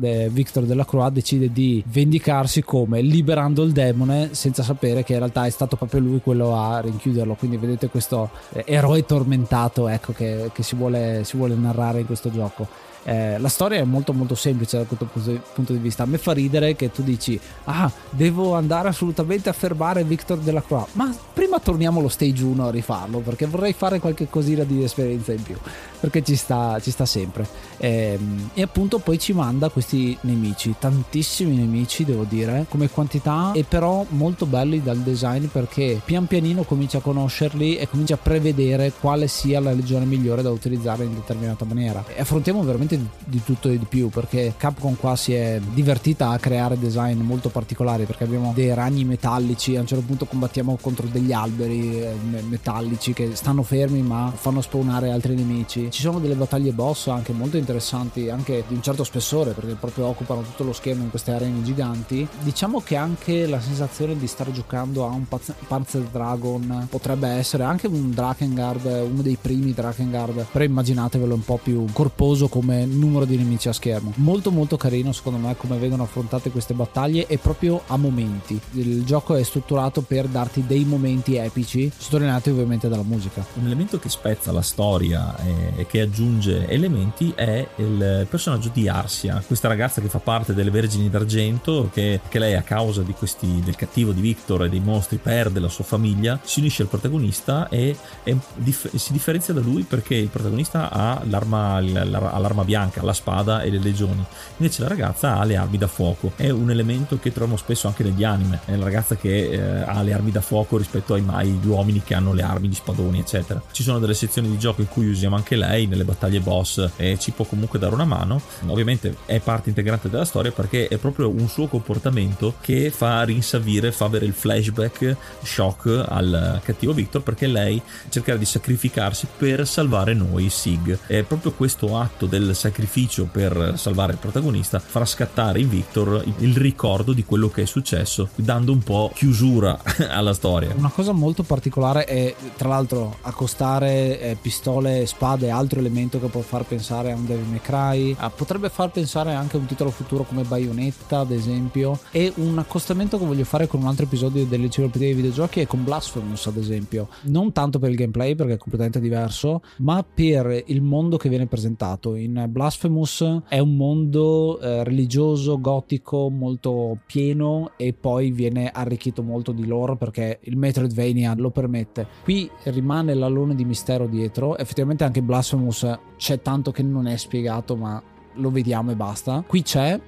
eh, 0.00 0.28
Victor 0.30 0.64
della 0.64 0.84
Croix 0.84 1.10
decide 1.10 1.52
di 1.52 1.82
vendicarsi 1.86 2.62
come 2.62 3.00
liberando 3.00 3.62
il 3.62 3.72
demone 3.72 4.30
senza 4.32 4.62
sapere 4.62 5.02
che 5.04 5.12
in 5.12 5.18
realtà 5.18 5.46
è 5.46 5.50
stato 5.50 5.76
proprio 5.76 6.00
lui 6.00 6.20
quello 6.20 6.56
a 6.56 6.80
rinchiuderlo. 6.80 7.34
Quindi 7.34 7.56
vedete 7.56 7.88
questo 7.88 8.30
eh, 8.52 8.64
eroe 8.66 9.04
tormentato 9.04 9.88
ecco 9.88 10.12
che, 10.12 10.50
che 10.52 10.62
si, 10.62 10.74
vuole, 10.74 11.22
si 11.24 11.36
vuole 11.36 11.54
narrare 11.54 12.00
in 12.00 12.06
questo 12.06 12.30
gioco 12.30 12.66
Eh, 13.04 13.38
la 13.38 13.48
storia 13.48 13.78
è 13.78 13.84
molto 13.84 14.12
molto 14.12 14.34
semplice 14.34 14.78
da 14.78 14.84
questo 14.84 15.06
punto 15.54 15.72
di- 15.72 15.78
vista. 15.78 16.02
A 16.02 16.06
me 16.06 16.18
fa 16.18 16.32
ridere 16.32 16.74
che 16.74 16.90
tu 16.90 17.02
dici, 17.02 17.38
ah, 17.64 17.90
devo 18.10 18.54
andare 18.54 18.88
assolutamente 18.88 19.48
a 19.48 19.52
fermare 19.52 20.04
Victor 20.04 20.38
Delacroix, 20.38 20.88
ma 20.92 21.14
prima 21.32 21.60
torniamo 21.60 22.00
allo 22.00 22.08
stage 22.08 22.42
1 22.42 22.66
a 22.66 22.70
rifarlo 22.70 23.18
perché 23.18 23.46
vorrei 23.46 23.72
fare 23.72 23.98
qualche 23.98 24.28
cosina 24.28 24.64
di 24.64 24.82
esperienza 24.82 25.32
in 25.32 25.42
più, 25.42 25.56
perché 26.00 26.22
ci 26.22 26.36
sta, 26.36 26.78
ci 26.80 26.90
sta 26.90 27.04
sempre. 27.04 27.46
Ehm, 27.78 28.50
e 28.54 28.62
appunto 28.62 28.98
poi 28.98 29.18
ci 29.18 29.32
manda 29.32 29.68
questi 29.68 30.16
nemici, 30.22 30.74
tantissimi 30.78 31.56
nemici 31.56 32.04
devo 32.04 32.24
dire, 32.24 32.66
come 32.68 32.88
quantità, 32.88 33.52
e 33.52 33.64
però 33.64 34.04
molto 34.10 34.46
belli 34.46 34.82
dal 34.82 34.98
design 34.98 35.46
perché 35.46 36.00
pian 36.04 36.26
pianino 36.26 36.62
comincia 36.62 36.98
a 36.98 37.00
conoscerli 37.00 37.76
e 37.76 37.88
comincia 37.88 38.14
a 38.14 38.18
prevedere 38.18 38.92
quale 38.98 39.28
sia 39.28 39.60
la 39.60 39.72
legione 39.72 40.04
migliore 40.06 40.42
da 40.42 40.50
utilizzare 40.50 41.04
in 41.04 41.14
determinata 41.14 41.64
maniera. 41.64 42.04
E 42.14 42.20
affrontiamo 42.20 42.62
veramente 42.62 42.93
di, 42.96 43.08
di 43.24 43.42
tutto 43.42 43.68
e 43.68 43.78
di 43.78 43.84
più 43.84 44.08
perché 44.08 44.54
Capcom 44.56 44.96
qua 44.96 45.16
si 45.16 45.32
è 45.32 45.60
divertita 45.72 46.30
a 46.30 46.38
creare 46.38 46.78
design 46.78 47.20
molto 47.20 47.48
particolari 47.48 48.04
perché 48.04 48.24
abbiamo 48.24 48.52
dei 48.54 48.72
ragni 48.74 49.04
metallici, 49.04 49.76
a 49.76 49.80
un 49.80 49.86
certo 49.86 50.04
punto 50.04 50.26
combattiamo 50.26 50.78
contro 50.80 51.06
degli 51.06 51.32
alberi 51.32 52.00
eh, 52.00 52.14
me- 52.28 52.42
metallici 52.42 53.12
che 53.12 53.34
stanno 53.34 53.62
fermi 53.62 54.02
ma 54.02 54.32
fanno 54.34 54.60
spawnare 54.60 55.10
altri 55.10 55.34
nemici. 55.34 55.90
Ci 55.90 56.00
sono 56.00 56.18
delle 56.18 56.34
battaglie 56.34 56.72
boss 56.72 57.08
anche 57.08 57.32
molto 57.32 57.56
interessanti, 57.56 58.28
anche 58.28 58.64
di 58.66 58.74
un 58.74 58.82
certo 58.82 59.04
spessore 59.04 59.52
perché 59.52 59.74
proprio 59.74 60.06
occupano 60.06 60.42
tutto 60.42 60.64
lo 60.64 60.72
schermo 60.72 61.02
in 61.04 61.10
queste 61.10 61.32
arene 61.32 61.62
giganti. 61.62 62.26
Diciamo 62.40 62.80
che 62.80 62.96
anche 62.96 63.46
la 63.46 63.60
sensazione 63.60 64.16
di 64.16 64.26
stare 64.26 64.52
giocando 64.52 65.06
a 65.06 65.10
un 65.10 65.26
Paz- 65.26 65.54
Panzer 65.66 66.02
Dragon 66.02 66.86
potrebbe 66.90 67.28
essere 67.28 67.64
anche 67.64 67.86
un 67.86 68.10
Drakengard, 68.10 68.84
uno 68.84 69.22
dei 69.22 69.38
primi 69.40 69.72
Drakengard, 69.72 70.46
però 70.50 70.64
immaginatevelo 70.64 71.34
un 71.34 71.44
po' 71.44 71.58
più 71.62 71.84
corposo 71.92 72.48
come 72.48 72.83
numero 72.86 73.24
di 73.24 73.36
nemici 73.36 73.68
a 73.68 73.72
schermo. 73.72 74.12
Molto 74.16 74.50
molto 74.50 74.76
carino 74.76 75.12
secondo 75.12 75.38
me 75.38 75.56
come 75.56 75.78
vengono 75.78 76.02
affrontate 76.02 76.50
queste 76.50 76.74
battaglie 76.74 77.26
e 77.26 77.38
proprio 77.38 77.82
a 77.86 77.96
momenti. 77.96 78.60
Il 78.72 79.04
gioco 79.04 79.34
è 79.34 79.42
strutturato 79.42 80.02
per 80.02 80.26
darti 80.26 80.64
dei 80.66 80.84
momenti 80.84 81.36
epici, 81.36 81.90
sottolineati 81.96 82.50
ovviamente 82.50 82.88
dalla 82.88 83.02
musica. 83.02 83.44
Un 83.54 83.66
elemento 83.66 83.98
che 83.98 84.08
spezza 84.08 84.52
la 84.52 84.62
storia 84.62 85.36
e, 85.38 85.80
e 85.80 85.86
che 85.86 86.00
aggiunge 86.00 86.68
elementi 86.68 87.32
è 87.34 87.66
il 87.76 88.26
personaggio 88.28 88.70
di 88.72 88.88
Arsia, 88.88 89.42
questa 89.46 89.68
ragazza 89.68 90.00
che 90.00 90.08
fa 90.08 90.18
parte 90.18 90.54
delle 90.54 90.70
Vergini 90.70 91.08
d'Argento, 91.08 91.90
che, 91.92 92.20
che 92.28 92.38
lei 92.38 92.54
a 92.54 92.62
causa 92.62 93.02
questi, 93.16 93.60
del 93.64 93.76
cattivo 93.76 94.12
di 94.12 94.20
Victor 94.20 94.64
e 94.64 94.68
dei 94.68 94.80
mostri 94.80 95.16
perde 95.16 95.60
la 95.60 95.68
sua 95.68 95.84
famiglia, 95.84 96.38
si 96.42 96.60
unisce 96.60 96.82
al 96.82 96.88
protagonista 96.88 97.68
e, 97.68 97.96
e 98.22 98.36
dif- 98.54 98.94
si 98.94 99.12
differenzia 99.12 99.54
da 99.54 99.60
lui 99.60 99.82
perché 99.82 100.14
il 100.14 100.28
protagonista 100.28 100.90
ha 100.90 101.22
l'arma, 101.24 101.80
l'arma 101.80 102.64
bianca, 102.64 102.73
la 103.02 103.12
spada 103.12 103.62
e 103.62 103.70
le 103.70 103.78
legioni, 103.78 104.24
invece 104.56 104.82
la 104.82 104.88
ragazza 104.88 105.38
ha 105.38 105.44
le 105.44 105.56
armi 105.56 105.78
da 105.78 105.86
fuoco. 105.86 106.32
È 106.36 106.50
un 106.50 106.70
elemento 106.70 107.18
che 107.18 107.30
troviamo 107.30 107.56
spesso 107.56 107.86
anche 107.86 108.02
negli 108.02 108.24
anime, 108.24 108.60
è 108.64 108.76
la 108.76 108.84
ragazza 108.84 109.16
che 109.16 109.50
eh, 109.50 109.60
ha 109.60 110.02
le 110.02 110.12
armi 110.12 110.30
da 110.30 110.40
fuoco 110.40 110.76
rispetto 110.76 111.14
ai, 111.14 111.24
agli 111.26 111.66
uomini 111.66 112.02
che 112.02 112.14
hanno 112.14 112.32
le 112.32 112.42
armi 112.42 112.68
di 112.68 112.74
spadoni, 112.74 113.20
eccetera. 113.20 113.62
Ci 113.70 113.82
sono 113.82 113.98
delle 113.98 114.14
sezioni 114.14 114.48
di 114.48 114.58
gioco 114.58 114.80
in 114.80 114.88
cui 114.88 115.08
usiamo 115.08 115.36
anche 115.36 115.56
lei 115.56 115.86
nelle 115.86 116.04
battaglie 116.04 116.40
boss 116.40 116.90
e 116.96 117.18
ci 117.18 117.30
può 117.30 117.44
comunque 117.44 117.78
dare 117.78 117.94
una 117.94 118.04
mano. 118.04 118.40
Ovviamente 118.66 119.16
è 119.26 119.40
parte 119.40 119.68
integrante 119.68 120.10
della 120.10 120.24
storia 120.24 120.52
perché 120.52 120.88
è 120.88 120.96
proprio 120.96 121.28
un 121.28 121.48
suo 121.48 121.66
comportamento 121.66 122.54
che 122.60 122.90
fa 122.90 123.22
rinsavire, 123.22 123.92
fa 123.92 124.06
avere 124.06 124.26
il 124.26 124.32
flashback 124.32 125.16
shock 125.42 126.04
al 126.08 126.60
cattivo 126.64 126.92
Victor 126.92 127.22
perché 127.22 127.46
lei 127.46 127.80
cercherà 128.08 128.36
di 128.36 128.44
sacrificarsi 128.44 129.26
per 129.36 129.66
salvare 129.66 130.14
noi 130.14 130.48
Sig. 130.48 130.98
È 131.06 131.22
proprio 131.22 131.52
questo 131.52 131.98
atto 131.98 132.26
del 132.26 132.54
sacrificio 132.64 133.28
per 133.30 133.74
salvare 133.76 134.12
il 134.12 134.18
protagonista 134.18 134.78
farà 134.78 135.04
scattare 135.04 135.60
in 135.60 135.68
Victor 135.68 136.24
il 136.38 136.56
ricordo 136.56 137.12
di 137.12 137.22
quello 137.22 137.50
che 137.50 137.62
è 137.62 137.66
successo, 137.66 138.30
dando 138.36 138.72
un 138.72 138.78
po' 138.78 139.10
chiusura 139.14 139.78
alla 140.08 140.32
storia. 140.32 140.72
Una 140.74 140.88
cosa 140.88 141.12
molto 141.12 141.42
particolare 141.42 142.04
è, 142.06 142.34
tra 142.56 142.70
l'altro, 142.70 143.18
accostare 143.20 144.18
eh, 144.18 144.36
pistole, 144.40 145.04
spade, 145.04 145.50
altro 145.50 145.78
elemento 145.78 146.18
che 146.18 146.28
può 146.28 146.40
far 146.40 146.64
pensare 146.64 147.12
a 147.12 147.16
un 147.16 147.26
Devil 147.26 147.44
May 147.48 147.60
Cry. 147.60 148.16
Ah, 148.18 148.30
potrebbe 148.30 148.70
far 148.70 148.90
pensare 148.90 149.34
anche 149.34 149.56
a 149.56 149.60
un 149.60 149.66
titolo 149.66 149.90
futuro 149.90 150.24
come 150.24 150.44
Bayonetta, 150.44 151.18
ad 151.18 151.32
esempio. 151.32 151.98
E 152.12 152.32
un 152.36 152.56
accostamento 152.58 153.18
che 153.18 153.26
voglio 153.26 153.44
fare 153.44 153.66
con 153.66 153.82
un 153.82 153.88
altro 153.88 154.06
episodio 154.06 154.46
dell'enciclopedia 154.46 155.08
dei 155.08 155.16
videogiochi 155.16 155.60
è 155.60 155.66
con 155.66 155.84
Blasphemous, 155.84 156.46
ad 156.46 156.56
esempio. 156.56 157.08
Non 157.24 157.52
tanto 157.52 157.78
per 157.78 157.90
il 157.90 157.96
gameplay, 157.96 158.34
perché 158.34 158.54
è 158.54 158.58
completamente 158.58 159.00
diverso, 159.00 159.60
ma 159.78 160.02
per 160.02 160.62
il 160.66 160.80
mondo 160.80 161.18
che 161.18 161.28
viene 161.28 161.46
presentato. 161.46 162.14
In 162.14 162.38
Blasphemous 162.48 163.42
è 163.48 163.58
un 163.58 163.76
mondo 163.76 164.58
eh, 164.60 164.84
religioso, 164.84 165.60
gotico, 165.60 166.30
molto 166.30 166.98
pieno 167.06 167.72
e 167.76 167.92
poi 167.92 168.30
viene 168.30 168.70
arricchito 168.70 169.22
molto 169.22 169.52
di 169.52 169.66
lore 169.66 169.96
perché 169.96 170.40
il 170.42 170.56
Metroidvania 170.56 171.34
lo 171.36 171.50
permette. 171.50 172.06
Qui 172.22 172.50
rimane 172.64 173.14
l'alone 173.14 173.54
di 173.54 173.64
mistero 173.64 174.06
dietro. 174.06 174.56
Effettivamente 174.56 175.04
anche 175.04 175.22
Blasphemous 175.22 175.98
c'è 176.16 176.40
tanto 176.40 176.70
che 176.70 176.82
non 176.82 177.06
è 177.06 177.16
spiegato, 177.16 177.76
ma 177.76 178.02
lo 178.34 178.50
vediamo 178.50 178.90
e 178.90 178.96
basta. 178.96 179.44
Qui 179.46 179.62
c'è 179.62 180.00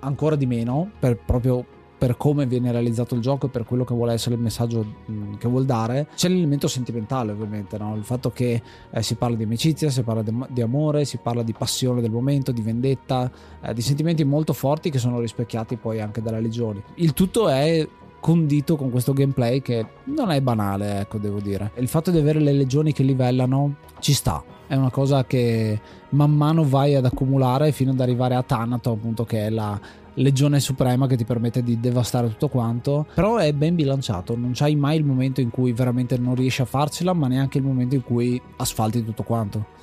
ancora 0.00 0.36
di 0.36 0.46
meno 0.46 0.90
per 0.98 1.18
proprio 1.24 1.64
per 1.98 2.16
come 2.16 2.46
viene 2.46 2.70
realizzato 2.72 3.14
il 3.14 3.20
gioco 3.20 3.46
e 3.46 3.48
per 3.48 3.64
quello 3.64 3.84
che 3.84 3.94
vuole 3.94 4.12
essere 4.12 4.34
il 4.34 4.40
messaggio 4.40 4.84
mh, 5.06 5.36
che 5.38 5.48
vuol 5.48 5.64
dare. 5.64 6.08
C'è 6.14 6.28
l'elemento 6.28 6.68
sentimentale, 6.68 7.32
ovviamente, 7.32 7.78
no? 7.78 7.94
il 7.96 8.04
fatto 8.04 8.30
che 8.30 8.62
eh, 8.90 9.02
si 9.02 9.14
parla 9.14 9.36
di 9.36 9.44
amicizia, 9.44 9.88
si 9.90 10.02
parla 10.02 10.22
di, 10.22 10.32
di 10.50 10.60
amore, 10.60 11.04
si 11.04 11.18
parla 11.18 11.42
di 11.42 11.52
passione 11.52 12.00
del 12.00 12.10
momento, 12.10 12.52
di 12.52 12.62
vendetta, 12.62 13.30
eh, 13.62 13.72
di 13.72 13.80
sentimenti 13.80 14.24
molto 14.24 14.52
forti 14.52 14.90
che 14.90 14.98
sono 14.98 15.20
rispecchiati 15.20 15.76
poi 15.76 16.00
anche 16.00 16.20
dalle 16.20 16.40
legioni. 16.40 16.82
Il 16.96 17.14
tutto 17.14 17.48
è 17.48 17.86
condito 18.20 18.76
con 18.76 18.90
questo 18.90 19.12
gameplay 19.12 19.62
che 19.62 19.86
non 20.04 20.30
è 20.30 20.40
banale, 20.40 21.00
ecco, 21.00 21.18
devo 21.18 21.40
dire. 21.40 21.70
Il 21.76 21.88
fatto 21.88 22.10
di 22.10 22.18
avere 22.18 22.40
le 22.40 22.52
legioni 22.52 22.92
che 22.92 23.02
livellano 23.02 23.76
ci 24.00 24.12
sta. 24.12 24.42
È 24.66 24.74
una 24.74 24.90
cosa 24.90 25.24
che 25.24 25.80
man 26.10 26.32
mano 26.32 26.68
vai 26.68 26.96
ad 26.96 27.04
accumulare 27.04 27.70
fino 27.70 27.92
ad 27.92 28.00
arrivare 28.00 28.34
a 28.34 28.42
Thanato, 28.42 28.90
appunto, 28.90 29.24
che 29.24 29.46
è 29.46 29.50
la 29.50 29.78
legione 30.16 30.60
suprema 30.60 31.06
che 31.06 31.16
ti 31.16 31.24
permette 31.24 31.62
di 31.62 31.80
devastare 31.80 32.28
tutto 32.28 32.48
quanto. 32.48 33.06
Però 33.14 33.36
è 33.36 33.52
ben 33.52 33.74
bilanciato, 33.74 34.36
non 34.36 34.52
c'hai 34.54 34.76
mai 34.76 34.96
il 34.96 35.04
momento 35.04 35.40
in 35.40 35.50
cui 35.50 35.72
veramente 35.72 36.18
non 36.18 36.34
riesci 36.34 36.62
a 36.62 36.66
farcela, 36.66 37.12
ma 37.12 37.28
neanche 37.28 37.58
il 37.58 37.64
momento 37.64 37.94
in 37.94 38.02
cui 38.02 38.40
asfalti 38.56 39.04
tutto 39.04 39.22
quanto. 39.22 39.74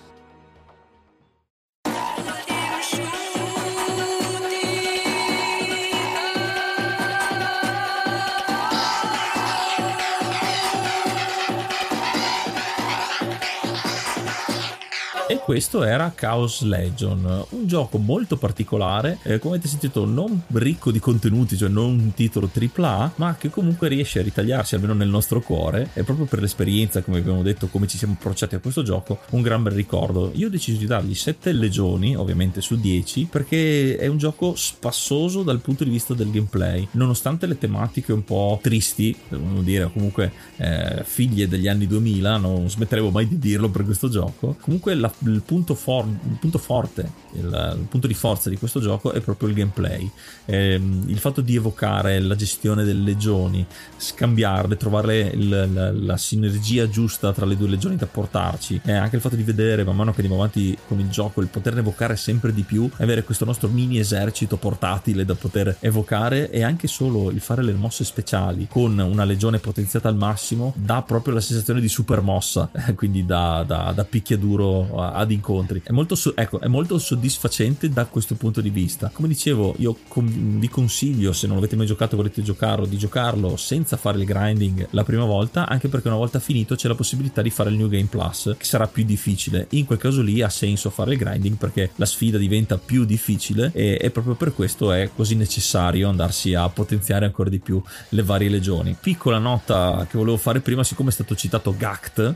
Questo 15.43 15.83
era 15.83 16.13
Chaos 16.15 16.61
Legion, 16.61 17.45
un 17.49 17.67
gioco 17.67 17.97
molto 17.97 18.37
particolare, 18.37 19.17
eh, 19.23 19.39
come 19.39 19.55
avete 19.55 19.67
sentito 19.67 20.05
non 20.05 20.41
ricco 20.53 20.89
di 20.89 20.99
contenuti, 20.99 21.57
cioè 21.57 21.67
non 21.67 21.99
un 21.99 22.13
titolo 22.13 22.49
AAA, 22.49 23.13
ma 23.17 23.35
che 23.35 23.49
comunque 23.49 23.89
riesce 23.89 24.19
a 24.19 24.23
ritagliarsi 24.23 24.75
almeno 24.75 24.93
nel 24.93 25.09
nostro 25.09 25.41
cuore 25.41 25.89
e 25.93 26.03
proprio 26.03 26.27
per 26.27 26.39
l'esperienza, 26.39 27.01
come 27.01 27.17
abbiamo 27.17 27.41
detto, 27.41 27.67
come 27.67 27.87
ci 27.87 27.97
siamo 27.97 28.15
approcciati 28.17 28.55
a 28.55 28.59
questo 28.59 28.83
gioco, 28.83 29.19
un 29.31 29.41
gran 29.41 29.63
bel 29.63 29.73
ricordo. 29.73 30.31
Io 30.35 30.47
ho 30.47 30.49
deciso 30.49 30.79
di 30.79 30.85
dargli 30.85 31.13
7 31.13 31.51
legioni, 31.51 32.15
ovviamente 32.15 32.61
su 32.61 32.77
10, 32.77 33.27
perché 33.29 33.97
è 33.97 34.07
un 34.07 34.17
gioco 34.17 34.55
spassoso 34.55 35.43
dal 35.43 35.59
punto 35.59 35.83
di 35.83 35.89
vista 35.89 36.13
del 36.13 36.31
gameplay, 36.31 36.87
nonostante 36.91 37.47
le 37.47 37.57
tematiche 37.57 38.13
un 38.13 38.23
po' 38.23 38.59
tristi, 38.61 39.13
devo 39.27 39.59
dire, 39.59 39.91
comunque 39.91 40.31
eh, 40.55 41.01
figlie 41.03 41.49
degli 41.49 41.67
anni 41.67 41.85
2000, 41.85 42.37
non 42.37 42.69
smetteremo 42.69 43.09
mai 43.09 43.27
di 43.27 43.37
dirlo 43.37 43.69
per 43.69 43.83
questo 43.83 44.07
gioco. 44.07 44.55
Comunque 44.61 44.95
la 44.95 45.11
il 45.33 45.41
punto, 45.41 45.75
for- 45.75 46.05
il 46.07 46.37
punto 46.39 46.57
forte, 46.57 47.09
il, 47.33 47.75
il, 47.79 47.85
punto 47.89 48.07
di 48.07 48.13
forza 48.13 48.49
di 48.49 48.57
questo 48.57 48.79
gioco 48.79 49.11
è 49.11 49.19
proprio 49.21 49.49
il 49.49 49.55
gameplay. 49.55 50.09
Eh, 50.45 50.75
il 50.75 51.17
fatto 51.19 51.41
di 51.41 51.55
evocare 51.55 52.19
la 52.19 52.35
gestione 52.35 52.83
delle 52.83 53.03
legioni, 53.03 53.65
scambiarle, 53.97 54.77
trovare 54.77 55.19
il, 55.19 55.69
la, 55.73 55.91
la, 55.91 56.17
sinergia 56.17 56.87
giusta 56.89 57.33
tra 57.33 57.45
le 57.45 57.57
due 57.57 57.67
legioni 57.67 57.95
da 57.95 58.05
portarci, 58.05 58.81
e 58.83 58.93
anche 58.93 59.15
il 59.15 59.21
fatto 59.21 59.35
di 59.35 59.43
vedere 59.43 59.83
man 59.83 59.95
mano 59.95 60.11
che 60.11 60.21
andiamo 60.21 60.41
avanti 60.41 60.77
con 60.87 60.99
il 60.99 61.09
gioco, 61.09 61.41
il 61.41 61.47
poterne 61.47 61.79
evocare 61.79 62.15
sempre 62.15 62.53
di 62.53 62.63
più, 62.63 62.89
avere 62.97 63.23
questo 63.23 63.45
nostro 63.45 63.67
mini 63.67 63.99
esercito 63.99 64.57
portatile 64.57 65.25
da 65.25 65.35
poter 65.35 65.77
evocare 65.79 66.49
e 66.49 66.63
anche 66.63 66.87
solo 66.87 67.29
il 67.29 67.39
fare 67.39 67.63
le 67.63 67.73
mosse 67.73 68.03
speciali 68.03 68.67
con 68.69 68.97
una 68.97 69.23
legione 69.23 69.59
potenziata 69.59 70.07
al 70.07 70.15
massimo 70.15 70.73
dà 70.75 71.01
proprio 71.01 71.33
la 71.33 71.41
sensazione 71.41 71.81
di 71.81 71.87
super 71.87 72.21
mossa, 72.21 72.69
quindi 72.95 73.25
da, 73.25 73.63
da, 73.65 73.91
da 73.93 74.03
picchiaduro 74.03 75.01
a 75.01 75.22
ad 75.23 75.31
incontri. 75.31 75.81
È 75.83 75.91
molto, 75.91 76.15
ecco, 76.35 76.59
è 76.59 76.67
molto 76.67 76.97
soddisfacente 76.97 77.89
da 77.89 78.05
questo 78.05 78.35
punto 78.35 78.61
di 78.61 78.69
vista. 78.69 79.09
Come 79.13 79.27
dicevo, 79.27 79.75
io 79.77 79.97
com- 80.07 80.59
vi 80.59 80.69
consiglio, 80.69 81.33
se 81.33 81.47
non 81.47 81.57
avete 81.57 81.75
mai 81.75 81.85
giocato 81.85 82.13
e 82.13 82.17
volete 82.17 82.41
giocarlo, 82.41 82.85
di 82.85 82.97
giocarlo 82.97 83.57
senza 83.57 83.97
fare 83.97 84.19
il 84.19 84.25
grinding 84.25 84.87
la 84.91 85.03
prima 85.03 85.25
volta, 85.25 85.67
anche 85.67 85.87
perché 85.87 86.07
una 86.07 86.17
volta 86.17 86.39
finito 86.39 86.75
c'è 86.75 86.87
la 86.87 86.95
possibilità 86.95 87.41
di 87.41 87.49
fare 87.49 87.69
il 87.69 87.77
New 87.77 87.89
Game 87.89 88.07
Plus, 88.09 88.55
che 88.57 88.65
sarà 88.65 88.87
più 88.87 89.03
difficile. 89.03 89.67
In 89.71 89.85
quel 89.85 89.97
caso 89.99 90.21
lì 90.21 90.41
ha 90.41 90.49
senso 90.49 90.89
fare 90.89 91.11
il 91.11 91.17
grinding 91.17 91.57
perché 91.57 91.91
la 91.95 92.05
sfida 92.05 92.37
diventa 92.37 92.77
più 92.77 93.05
difficile 93.05 93.71
e, 93.73 93.97
e 93.99 94.09
proprio 94.11 94.35
per 94.35 94.53
questo 94.53 94.91
è 94.91 95.09
così 95.15 95.35
necessario 95.35 96.09
andarsi 96.09 96.53
a 96.53 96.67
potenziare 96.69 97.25
ancora 97.25 97.49
di 97.49 97.59
più 97.59 97.81
le 98.09 98.23
varie 98.23 98.49
legioni. 98.49 98.95
Piccola 98.99 99.37
nota 99.37 100.05
che 100.09 100.17
volevo 100.17 100.37
fare 100.37 100.59
prima, 100.59 100.83
siccome 100.83 101.09
è 101.09 101.13
stato 101.13 101.35
citato 101.35 101.75
Gact 101.75 102.35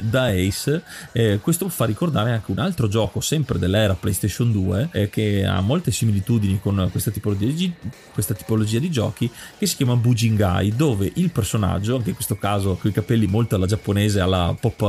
da 0.00 0.26
Ace, 0.26 0.82
eh, 1.12 1.38
questo 1.40 1.68
fa 1.68 1.84
ricordare 1.84 2.13
anche 2.20 2.50
un 2.50 2.58
altro 2.58 2.88
gioco, 2.88 3.20
sempre 3.20 3.58
dell'era 3.58 3.94
PlayStation 3.94 4.52
2, 4.52 4.88
eh, 4.92 5.10
che 5.10 5.44
ha 5.44 5.60
molte 5.60 5.90
similitudini 5.90 6.60
con 6.60 6.88
questa 6.90 7.10
tipologia, 7.10 7.46
di, 7.46 7.72
questa 8.12 8.34
tipologia 8.34 8.78
di 8.78 8.90
giochi, 8.90 9.30
che 9.58 9.66
si 9.66 9.76
chiama 9.76 9.96
Bujingai, 9.96 10.74
dove 10.76 11.10
il 11.14 11.30
personaggio, 11.30 11.96
anche 11.96 12.10
in 12.10 12.14
questo 12.14 12.36
caso 12.36 12.76
con 12.80 12.90
i 12.90 12.94
capelli 12.94 13.26
molto 13.26 13.56
alla 13.56 13.66
giapponese, 13.66 14.20
alla 14.20 14.56
pop 14.58 14.82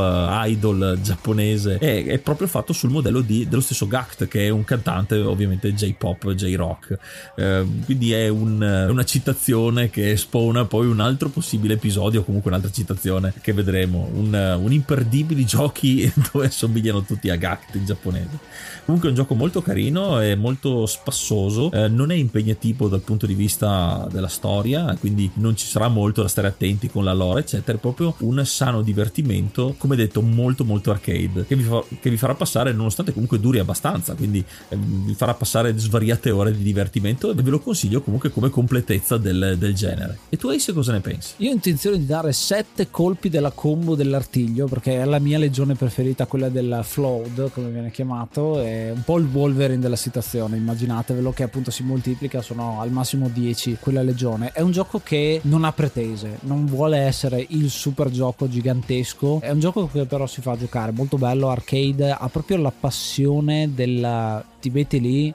idol 0.45 0.99
giapponese, 1.01 1.77
è, 1.77 2.05
è 2.05 2.19
proprio 2.19 2.47
fatto 2.47 2.73
sul 2.73 2.91
modello 2.91 3.21
di, 3.21 3.47
dello 3.47 3.61
stesso 3.61 3.87
Gact, 3.87 4.27
che 4.27 4.45
è 4.45 4.49
un 4.49 4.63
cantante 4.63 5.15
ovviamente 5.17 5.73
J-pop, 5.73 6.33
J-rock. 6.33 6.97
Eh, 7.35 7.65
quindi 7.85 8.11
è 8.13 8.27
un, 8.27 8.61
una 8.89 9.03
citazione 9.03 9.89
che 9.89 10.15
spona 10.17 10.65
poi 10.65 10.87
un 10.87 10.99
altro 10.99 11.29
possibile 11.29 11.73
episodio, 11.73 12.21
o 12.21 12.23
comunque 12.23 12.51
un'altra 12.51 12.71
citazione 12.71 13.33
che 13.41 13.53
vedremo. 13.53 14.09
Un, 14.13 14.59
un 14.61 14.71
imperdibili 14.71 15.45
giochi 15.45 16.11
dove 16.31 16.49
somigliano 16.49 17.03
tutti 17.03 17.14
a 17.23 17.35
Gact 17.35 17.75
in 17.75 17.85
giapponese. 17.85 18.39
Comunque 18.85 19.09
è 19.09 19.11
un 19.11 19.17
gioco 19.17 19.33
molto 19.33 19.61
carino 19.61 20.21
e 20.21 20.35
molto 20.35 20.85
spassoso, 20.85 21.71
eh, 21.71 21.87
non 21.87 22.11
è 22.11 22.15
impegnativo 22.15 22.87
dal 22.87 23.01
punto 23.01 23.25
di 23.25 23.33
vista 23.33 24.07
della 24.11 24.27
storia, 24.27 24.95
quindi 24.99 25.29
non 25.35 25.55
ci 25.55 25.65
sarà 25.65 25.87
molto 25.87 26.21
da 26.21 26.27
stare 26.27 26.47
attenti 26.47 26.89
con 26.89 27.03
la 27.03 27.13
lore, 27.13 27.41
eccetera. 27.41 27.77
È 27.77 27.81
proprio 27.81 28.15
un 28.19 28.45
sano 28.45 28.81
divertimento, 28.81 29.75
come 29.77 29.95
detto, 29.95 30.21
molto 30.21 30.63
molto 30.65 30.91
arcade, 30.91 31.45
che 31.47 31.55
vi, 31.55 31.63
fa, 31.63 31.83
che 31.99 32.09
vi 32.09 32.17
farà 32.17 32.35
passare, 32.35 32.73
nonostante 32.73 33.11
comunque 33.11 33.39
duri 33.39 33.59
abbastanza, 33.59 34.13
quindi 34.13 34.43
eh, 34.69 34.77
vi 34.77 35.13
farà 35.15 35.33
passare 35.33 35.75
svariate 35.77 36.29
ore 36.29 36.55
di 36.55 36.63
divertimento 36.63 37.31
e 37.31 37.33
ve 37.33 37.49
lo 37.49 37.59
consiglio 37.59 38.01
comunque 38.01 38.29
come 38.29 38.49
completezza 38.49 39.17
del, 39.17 39.55
del 39.57 39.73
genere. 39.73 40.19
E 40.29 40.37
tu 40.37 40.49
Ace 40.49 40.73
cosa 40.73 40.91
ne 40.91 40.99
pensi? 40.99 41.33
Io 41.37 41.49
ho 41.49 41.53
intenzione 41.53 41.97
di 41.97 42.05
dare 42.05 42.33
7 42.33 42.89
colpi 42.91 43.29
della 43.29 43.51
combo 43.51 43.95
dell'artiglio 43.95 44.67
perché 44.67 45.01
è 45.01 45.05
la 45.05 45.19
mia 45.19 45.37
legione 45.37 45.75
preferita, 45.75 46.25
quella 46.25 46.49
della 46.49 46.83
Flood, 47.05 47.51
come 47.51 47.69
viene 47.69 47.91
chiamato, 47.91 48.59
è 48.59 48.89
un 48.89 49.03
po' 49.03 49.19
il 49.19 49.27
Wolverine 49.31 49.79
della 49.79 49.95
situazione, 49.95 50.57
immaginatevelo 50.57 51.31
che 51.31 51.43
appunto 51.43 51.69
si 51.69 51.83
moltiplica, 51.83 52.41
sono 52.41 52.81
al 52.81 52.89
massimo 52.89 53.29
10 53.29 53.77
quella 53.79 54.01
legione. 54.01 54.49
È 54.51 54.61
un 54.61 54.71
gioco 54.71 54.99
che 55.03 55.39
non 55.43 55.63
ha 55.65 55.71
pretese, 55.71 56.39
non 56.41 56.65
vuole 56.65 56.97
essere 56.97 57.45
il 57.49 57.69
super 57.69 58.09
gioco 58.09 58.47
gigantesco, 58.47 59.39
è 59.41 59.51
un 59.51 59.59
gioco 59.59 59.87
che 59.87 60.05
però 60.05 60.25
si 60.25 60.41
fa 60.41 60.57
giocare, 60.57 60.91
molto 60.91 61.17
bello, 61.17 61.49
arcade, 61.49 62.09
ha 62.09 62.27
proprio 62.29 62.57
la 62.57 62.73
passione 62.77 63.71
del 63.71 64.43
ti 64.59 64.71
metti 64.71 64.99
lì, 64.99 65.33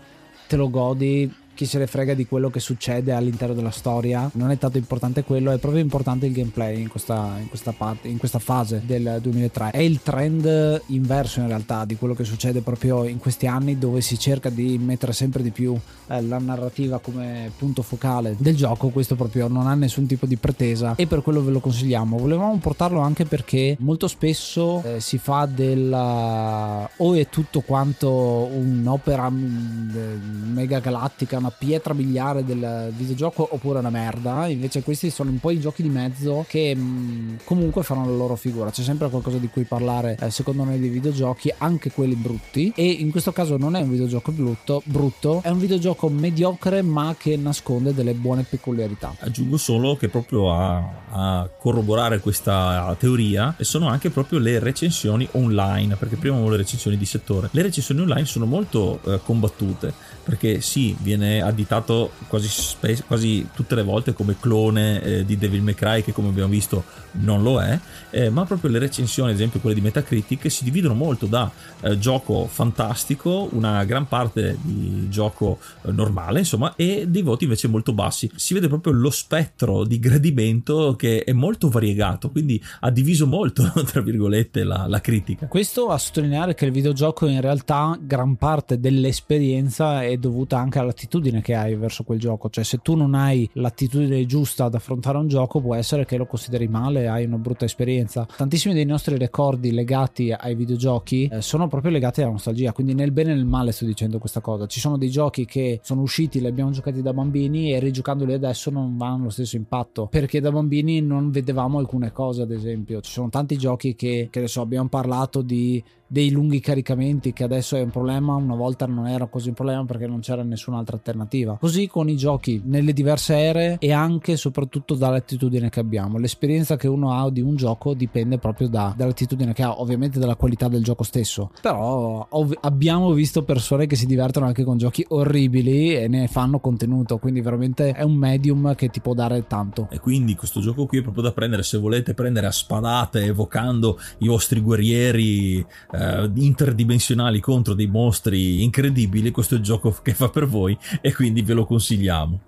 te 0.48 0.56
lo 0.56 0.68
godi, 0.70 1.32
chi 1.61 1.66
se 1.66 1.76
ne 1.76 1.86
frega 1.86 2.14
di 2.14 2.26
quello 2.26 2.48
che 2.48 2.58
succede 2.58 3.12
all'interno 3.12 3.52
della 3.52 3.70
storia. 3.70 4.30
Non 4.32 4.50
è 4.50 4.56
tanto 4.56 4.78
importante 4.78 5.24
quello, 5.24 5.50
è 5.50 5.58
proprio 5.58 5.82
importante 5.82 6.24
il 6.24 6.32
gameplay 6.32 6.80
in 6.80 6.88
questa, 6.88 7.36
in 7.38 7.50
questa, 7.50 7.72
parte, 7.72 8.08
in 8.08 8.16
questa 8.16 8.38
fase 8.38 8.80
del 8.82 9.18
2003. 9.20 9.68
È 9.72 9.78
il 9.78 10.00
trend 10.02 10.80
inverso 10.86 11.40
in 11.40 11.48
realtà 11.48 11.84
di 11.84 11.96
quello 11.96 12.14
che 12.14 12.24
succede 12.24 12.62
proprio 12.62 13.04
in 13.04 13.18
questi 13.18 13.46
anni 13.46 13.78
dove 13.78 14.00
si 14.00 14.18
cerca 14.18 14.48
di 14.48 14.78
mettere 14.78 15.12
sempre 15.12 15.42
di 15.42 15.50
più 15.50 15.78
eh, 16.06 16.22
la 16.22 16.38
narrativa 16.38 16.98
come 16.98 17.52
punto 17.58 17.82
focale 17.82 18.36
del 18.38 18.56
gioco. 18.56 18.88
Questo 18.88 19.14
proprio 19.14 19.46
non 19.46 19.66
ha 19.66 19.74
nessun 19.74 20.06
tipo 20.06 20.24
di 20.24 20.36
pretesa 20.36 20.94
e 20.96 21.06
per 21.06 21.20
quello 21.20 21.44
ve 21.44 21.50
lo 21.50 21.61
consigliamo. 21.61 22.16
Volevamo 22.16 22.56
portarlo 22.56 23.00
anche 23.00 23.26
perché 23.26 23.76
molto 23.80 24.08
spesso 24.08 24.82
eh, 24.82 25.00
si 25.00 25.18
fa 25.18 25.44
della 25.44 26.88
o 26.96 27.14
è 27.14 27.28
tutto 27.28 27.61
quanto 27.61 28.11
un'opera 28.11 29.28
mm, 29.28 30.54
mega 30.54 30.78
galattica, 30.78 31.36
una 31.36 31.48
pietra 31.57 31.94
miliare 31.94 32.44
del 32.44 32.92
videogioco 32.96 33.48
oppure 33.51 33.78
una 33.78 33.90
merda. 33.90 34.46
Invece 34.46 34.82
questi 34.82 35.11
sono 35.11 35.30
un 35.30 35.38
po' 35.38 35.51
i 35.51 35.61
giochi 35.61 35.82
di 35.82 35.88
mezzo 35.88 36.44
che 36.48 36.74
mh, 36.74 37.40
comunque 37.44 37.82
fanno 37.82 38.05
la 38.07 38.16
loro 38.16 38.36
figura. 38.36 38.70
C'è 38.70 38.82
sempre 38.82 39.09
qualcosa 39.09 39.38
di 39.38 39.48
cui 39.48 39.64
parlare, 39.64 40.16
eh, 40.20 40.30
secondo 40.30 40.64
me, 40.64 40.78
dei 40.78 40.88
videogiochi, 40.88 41.53
anche 41.59 41.90
quelli 41.90 42.14
brutti. 42.14 42.72
E 42.74 42.86
in 42.86 43.11
questo 43.11 43.32
caso 43.32 43.57
non 43.57 43.76
è 43.76 43.80
un 43.80 43.90
videogioco 43.90 44.32
brutto, 44.32 44.82
brutto, 44.84 45.40
è 45.42 45.48
un 45.48 45.59
videogioco 45.59 46.09
mediocre 46.09 46.82
ma 46.82 47.14
che 47.18 47.36
nasconde 47.36 47.94
delle 47.94 48.14
buone 48.14 48.42
peculiarità. 48.42 49.14
Aggiungo 49.20 49.57
solo 49.57 49.96
che 49.96 50.09
proprio 50.09 50.53
a, 50.53 50.90
a 51.11 51.51
corroborare 51.59 52.20
questa 52.20 52.94
teoria 52.98 53.55
sono 53.61 53.88
anche 53.88 54.11
proprio 54.11 54.38
le 54.38 54.59
recensioni 54.59 55.28
online, 55.32 55.96
perché 55.96 56.16
prima 56.16 56.36
avevo 56.36 56.51
le 56.51 56.59
recensioni 56.59 56.96
di 56.96 57.07
settore. 57.07 57.48
Le 57.53 57.62
recensioni 57.62 58.01
online 58.01 58.26
sono 58.26 58.46
molto 58.46 59.01
eh, 59.05 59.20
combattute 59.22 59.92
perché 60.22 60.61
sì, 60.61 60.94
viene 61.01 61.39
additato 61.41 62.12
quasi, 62.28 62.49
spe- 62.49 63.03
quasi 63.07 63.49
tutte 63.55 63.74
le 63.74 63.82
volte 63.82 64.12
come 64.12 64.36
clone 64.38 65.03
eh, 65.03 65.24
di 65.24 65.36
Devil 65.36 65.62
May 65.62 65.74
Cry, 65.74 66.03
che 66.03 66.12
come 66.12 66.28
abbiamo 66.28 66.51
visto 66.51 66.84
non 67.12 67.43
lo 67.43 67.61
è, 67.61 67.78
eh, 68.11 68.30
ma 68.30 68.45
proprio 68.45 68.70
le 68.70 68.78
recensioni, 68.78 69.30
ad 69.30 69.36
esempio 69.36 69.61
quelle 69.61 69.74
di 69.74 69.80
Metacritic, 69.80 70.51
si 70.51 70.64
dividono 70.64 70.95
molto 70.95 71.26
da 71.26 71.51
eh, 71.80 71.99
gioco 71.99 72.47
fantastico, 72.47 73.49
una 73.53 73.84
gran 73.84 74.07
parte 74.07 74.57
di 74.61 75.09
gioco 75.09 75.59
eh, 75.82 75.93
normale, 75.93 76.41
insomma, 76.41 76.74
e 76.76 77.07
dei 77.09 77.22
voti 77.22 77.45
invece 77.45 77.68
molto 77.68 77.93
bassi. 77.93 78.30
Si 78.34 78.55
vede 78.55 78.68
proprio 78.68 78.93
lo 78.93 79.11
spettro 79.11 79.84
di 79.84 79.99
gradimento 79.99 80.95
che 80.97 81.24
è 81.24 81.32
molto 81.32 81.68
variegato, 81.68 82.30
quindi 82.30 82.62
ha 82.80 82.91
diviso 82.91 83.26
molto, 83.26 83.72
tra 83.84 84.01
virgolette, 84.01 84.64
la, 84.64 84.86
la 84.86 85.01
critica. 85.01 85.47
Questo 85.47 85.88
a 85.88 85.99
sottolineare 85.99 86.55
che 86.55 86.64
il 86.64 86.72
videogioco 86.72 87.26
in 87.26 87.41
realtà 87.41 87.99
gran 88.01 88.36
parte 88.36 88.78
dell'esperienza 88.78 90.03
è 90.03 90.16
dovuta 90.16 90.59
anche 90.59 90.78
all'attitudine 90.78 91.30
che 91.41 91.55
hai 91.55 91.76
verso 91.76 92.03
quel 92.03 92.18
gioco, 92.18 92.51
cioè 92.51 92.64
se 92.64 92.78
tu 92.78 92.97
non 92.97 93.14
hai 93.14 93.49
l'attitudine 93.55 94.26
giusta 94.26 94.64
ad 94.64 94.74
affrontare 94.74 95.18
un 95.18 95.28
gioco 95.28 95.61
può 95.61 95.74
essere 95.74 96.05
che 96.05 96.16
lo 96.16 96.26
consideri 96.26 96.66
male, 96.66 97.07
hai 97.07 97.24
una 97.24 97.39
brutta 97.39 97.64
esperienza. 97.64 98.26
Tantissimi 98.37 98.74
dei 98.74 98.85
nostri 98.85 99.16
ricordi 99.16 99.72
legati 99.72 100.33
ai 100.33 100.55
videogiochi 100.55 101.28
eh, 101.31 101.41
sono 101.41 101.68
proprio 101.68 101.93
legati 101.93 102.22
alla 102.22 102.33
nostalgia, 102.33 102.72
quindi 102.72 102.95
nel 102.95 103.12
bene 103.12 103.31
e 103.31 103.35
nel 103.35 103.47
male 103.47 103.70
sto 103.72 103.85
dicendo 103.85 104.18
questa 104.18 104.41
cosa. 104.41 104.66
Ci 104.66 104.81
sono 104.81 104.99
dei 104.99 105.11
giochi 105.11 105.45
che 105.45 105.81
sono 105.83 106.03
usciti, 106.03 106.41
li 106.41 106.47
abbiamo 106.47 106.70
giocati 106.70 107.03
da 107.03 107.12
bambini 107.12 107.72
e 107.72 107.78
rigiocandoli 107.78 108.33
adesso 108.33 108.70
non 108.70 108.97
vanno 108.97 109.24
lo 109.24 109.31
stesso 109.31 109.57
impatto, 109.57 110.07
perché 110.07 110.41
da 110.41 110.51
bambini 110.51 111.01
non 111.01 111.31
vedevamo 111.31 111.78
alcune 111.78 112.11
cose, 112.12 112.43
ad 112.43 112.51
esempio. 112.51 113.01
Ci 113.01 113.12
sono 113.12 113.28
tanti 113.28 113.57
giochi 113.57 113.95
che, 113.95 114.28
che 114.31 114.39
adesso 114.39 114.61
abbiamo 114.61 114.89
parlato 114.89 115.43
di 115.43 115.83
dei 116.12 116.33
lunghi 116.33 116.59
caricamenti 116.59 117.33
che 117.33 117.45
adesso 117.45 117.76
è 117.76 117.83
un 117.83 117.91
problema, 117.91 118.35
una 118.35 118.57
volta 118.57 118.85
non 118.85 119.07
era 119.07 119.26
così 119.26 119.51
un 119.51 119.55
problema 119.55 119.85
perché 119.85 120.09
non 120.09 120.18
c'era 120.18 120.43
nessun'altra 120.43 120.97
alternativa. 120.97 121.19
Così 121.60 121.86
con 121.86 122.08
i 122.08 122.16
giochi 122.16 122.60
nelle 122.64 122.92
diverse 122.92 123.36
ere 123.36 123.76
e 123.78 123.92
anche 123.92 124.32
e 124.32 124.36
soprattutto 124.36 124.94
dall'attitudine 124.94 125.68
che 125.68 125.80
abbiamo. 125.80 126.18
L'esperienza 126.18 126.76
che 126.76 126.88
uno 126.88 127.12
ha 127.12 127.30
di 127.30 127.40
un 127.40 127.56
gioco 127.56 127.94
dipende 127.94 128.38
proprio 128.38 128.68
da, 128.68 128.94
dall'attitudine 128.96 129.52
che 129.52 129.62
ha, 129.62 129.80
ovviamente 129.80 130.18
dalla 130.18 130.36
qualità 130.36 130.68
del 130.68 130.82
gioco 130.82 131.02
stesso. 131.02 131.50
Però 131.60 132.26
ov- 132.28 132.58
abbiamo 132.60 133.12
visto 133.12 133.42
persone 133.42 133.86
che 133.86 133.96
si 133.96 134.06
divertono 134.06 134.46
anche 134.46 134.64
con 134.64 134.78
giochi 134.78 135.04
orribili 135.08 135.94
e 135.94 136.08
ne 136.08 136.28
fanno 136.28 136.60
contenuto, 136.60 137.18
quindi 137.18 137.40
veramente 137.40 137.92
è 137.92 138.02
un 138.02 138.14
medium 138.14 138.74
che 138.74 138.88
ti 138.88 139.00
può 139.00 139.14
dare 139.14 139.46
tanto. 139.46 139.88
E 139.90 139.98
quindi 139.98 140.34
questo 140.34 140.60
gioco 140.60 140.86
qui 140.86 140.98
è 140.98 141.02
proprio 141.02 141.22
da 141.22 141.32
prendere 141.32 141.62
se 141.62 141.78
volete 141.78 142.14
prendere 142.14 142.46
a 142.46 142.52
spadate 142.52 143.24
evocando 143.24 143.98
i 144.18 144.26
vostri 144.26 144.60
guerrieri 144.60 145.64
eh, 145.92 146.30
interdimensionali 146.34 147.40
contro 147.40 147.74
dei 147.74 147.86
mostri 147.86 148.62
incredibili, 148.62 149.30
questo 149.30 149.54
è 149.54 149.58
il 149.58 149.64
gioco 149.64 149.94
che 150.02 150.14
fa 150.14 150.28
per 150.28 150.46
voi 150.46 150.76
e 151.01 151.12
quindi 151.14 151.42
ve 151.42 151.55
lo 151.55 151.64
consigliamo. 151.64 152.40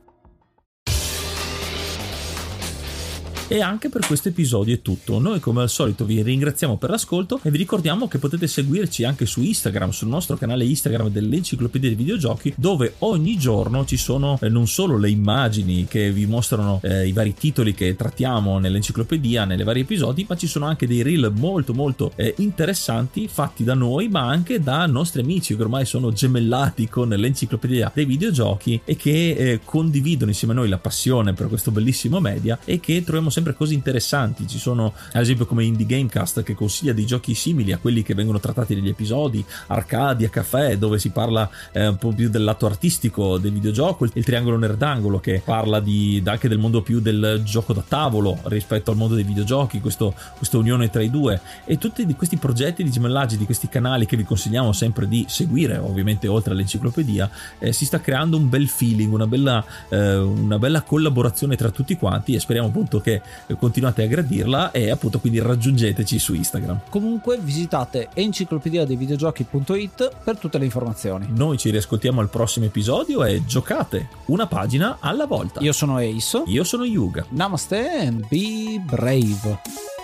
E 3.52 3.60
anche 3.60 3.90
per 3.90 4.06
questo 4.06 4.28
episodio 4.28 4.74
è 4.74 4.80
tutto. 4.80 5.18
Noi 5.18 5.38
come 5.38 5.60
al 5.60 5.68
solito 5.68 6.06
vi 6.06 6.22
ringraziamo 6.22 6.78
per 6.78 6.88
l'ascolto 6.88 7.38
e 7.42 7.50
vi 7.50 7.58
ricordiamo 7.58 8.08
che 8.08 8.16
potete 8.16 8.46
seguirci 8.46 9.04
anche 9.04 9.26
su 9.26 9.42
Instagram, 9.42 9.90
sul 9.90 10.08
nostro 10.08 10.38
canale 10.38 10.64
Instagram 10.64 11.10
dell'Enciclopedia 11.10 11.88
dei 11.88 11.98
Videogiochi, 11.98 12.54
dove 12.56 12.94
ogni 13.00 13.36
giorno 13.36 13.84
ci 13.84 13.98
sono 13.98 14.38
eh, 14.40 14.48
non 14.48 14.66
solo 14.66 14.96
le 14.96 15.10
immagini 15.10 15.84
che 15.86 16.10
vi 16.12 16.24
mostrano 16.24 16.80
eh, 16.82 17.06
i 17.06 17.12
vari 17.12 17.34
titoli 17.34 17.74
che 17.74 17.94
trattiamo 17.94 18.58
nell'enciclopedia, 18.58 19.44
nelle 19.44 19.64
vari 19.64 19.80
episodi, 19.80 20.24
ma 20.26 20.34
ci 20.34 20.46
sono 20.46 20.64
anche 20.64 20.86
dei 20.86 21.02
reel 21.02 21.30
molto 21.36 21.74
molto 21.74 22.12
eh, 22.16 22.34
interessanti 22.38 23.28
fatti 23.28 23.64
da 23.64 23.74
noi, 23.74 24.08
ma 24.08 24.28
anche 24.28 24.60
da 24.60 24.86
nostri 24.86 25.20
amici 25.20 25.54
che 25.54 25.60
ormai 25.60 25.84
sono 25.84 26.10
gemellati 26.10 26.88
con 26.88 27.10
l'Enciclopedia 27.10 27.92
dei 27.92 28.06
Videogiochi 28.06 28.80
e 28.82 28.96
che 28.96 29.32
eh, 29.32 29.60
condividono 29.62 30.30
insieme 30.30 30.54
a 30.54 30.56
noi 30.56 30.70
la 30.70 30.78
passione 30.78 31.34
per 31.34 31.48
questo 31.48 31.70
bellissimo 31.70 32.18
media 32.18 32.58
e 32.64 32.80
che 32.80 33.02
troviamo 33.04 33.28
sempre 33.28 33.40
sempre 33.42 33.54
cose 33.54 33.74
interessanti. 33.74 34.46
Ci 34.46 34.58
sono, 34.58 34.94
ad 35.12 35.20
esempio, 35.20 35.46
come 35.46 35.64
Indie 35.64 35.86
Gamecast 35.86 36.42
che 36.42 36.54
consiglia 36.54 36.92
dei 36.92 37.04
giochi 37.04 37.34
simili 37.34 37.72
a 37.72 37.78
quelli 37.78 38.02
che 38.02 38.14
vengono 38.14 38.38
trattati 38.38 38.74
negli 38.74 38.88
episodi, 38.88 39.44
Arcadia 39.66 40.28
Caffè, 40.28 40.78
dove 40.78 40.98
si 40.98 41.10
parla 41.10 41.48
eh, 41.72 41.88
un 41.88 41.96
po' 41.96 42.12
più 42.12 42.30
del 42.30 42.44
lato 42.44 42.66
artistico 42.66 43.38
del 43.38 43.52
videogioco, 43.52 44.04
il 44.12 44.24
Triangolo 44.24 44.56
Nerdangolo 44.56 45.18
che 45.18 45.42
parla 45.44 45.80
di, 45.80 46.22
anche 46.24 46.48
del 46.48 46.58
mondo 46.58 46.82
più 46.82 47.00
del 47.00 47.42
gioco 47.44 47.72
da 47.72 47.82
tavolo 47.86 48.38
rispetto 48.44 48.90
al 48.92 48.96
mondo 48.96 49.14
dei 49.16 49.24
videogiochi, 49.24 49.80
questo, 49.80 50.14
questa 50.36 50.58
unione 50.58 50.88
tra 50.88 51.02
i 51.02 51.10
due. 51.10 51.40
E 51.64 51.78
tutti 51.78 52.06
questi 52.14 52.36
progetti 52.36 52.84
di 52.84 52.90
gemellaggio, 52.90 53.36
di 53.36 53.44
questi 53.44 53.68
canali 53.68 54.06
che 54.06 54.16
vi 54.16 54.24
consigliamo 54.24 54.72
sempre 54.72 55.08
di 55.08 55.24
seguire, 55.28 55.78
ovviamente 55.78 56.28
oltre 56.28 56.52
all'enciclopedia, 56.52 57.28
eh, 57.58 57.72
si 57.72 57.84
sta 57.84 58.00
creando 58.00 58.36
un 58.36 58.48
bel 58.48 58.68
feeling, 58.68 59.12
una 59.12 59.26
bella, 59.26 59.64
eh, 59.88 60.16
una 60.16 60.58
bella 60.58 60.82
collaborazione 60.82 61.56
tra 61.56 61.70
tutti 61.70 61.96
quanti 61.96 62.34
e 62.34 62.40
speriamo 62.40 62.68
appunto 62.68 63.00
che 63.00 63.21
continuate 63.58 64.02
a 64.02 64.06
gradirla 64.06 64.70
e 64.70 64.90
appunto 64.90 65.18
quindi 65.18 65.40
raggiungeteci 65.40 66.18
su 66.18 66.34
Instagram. 66.34 66.80
Comunque 66.88 67.38
visitate 67.38 68.08
enciclopedia 68.14 68.84
dei 68.84 68.96
videogiochi.it 68.96 70.10
per 70.24 70.38
tutte 70.38 70.58
le 70.58 70.64
informazioni. 70.64 71.28
Noi 71.30 71.58
ci 71.58 71.70
riascoltiamo 71.70 72.20
al 72.20 72.28
prossimo 72.28 72.66
episodio 72.66 73.24
e 73.24 73.44
giocate 73.44 74.08
una 74.26 74.46
pagina 74.46 74.98
alla 75.00 75.26
volta. 75.26 75.60
Io 75.60 75.72
sono 75.72 75.96
Ace. 75.98 76.42
Io 76.46 76.64
sono 76.64 76.84
Yuga. 76.84 77.24
Namaste 77.30 78.06
and 78.06 78.26
be 78.28 78.80
brave. 78.84 80.01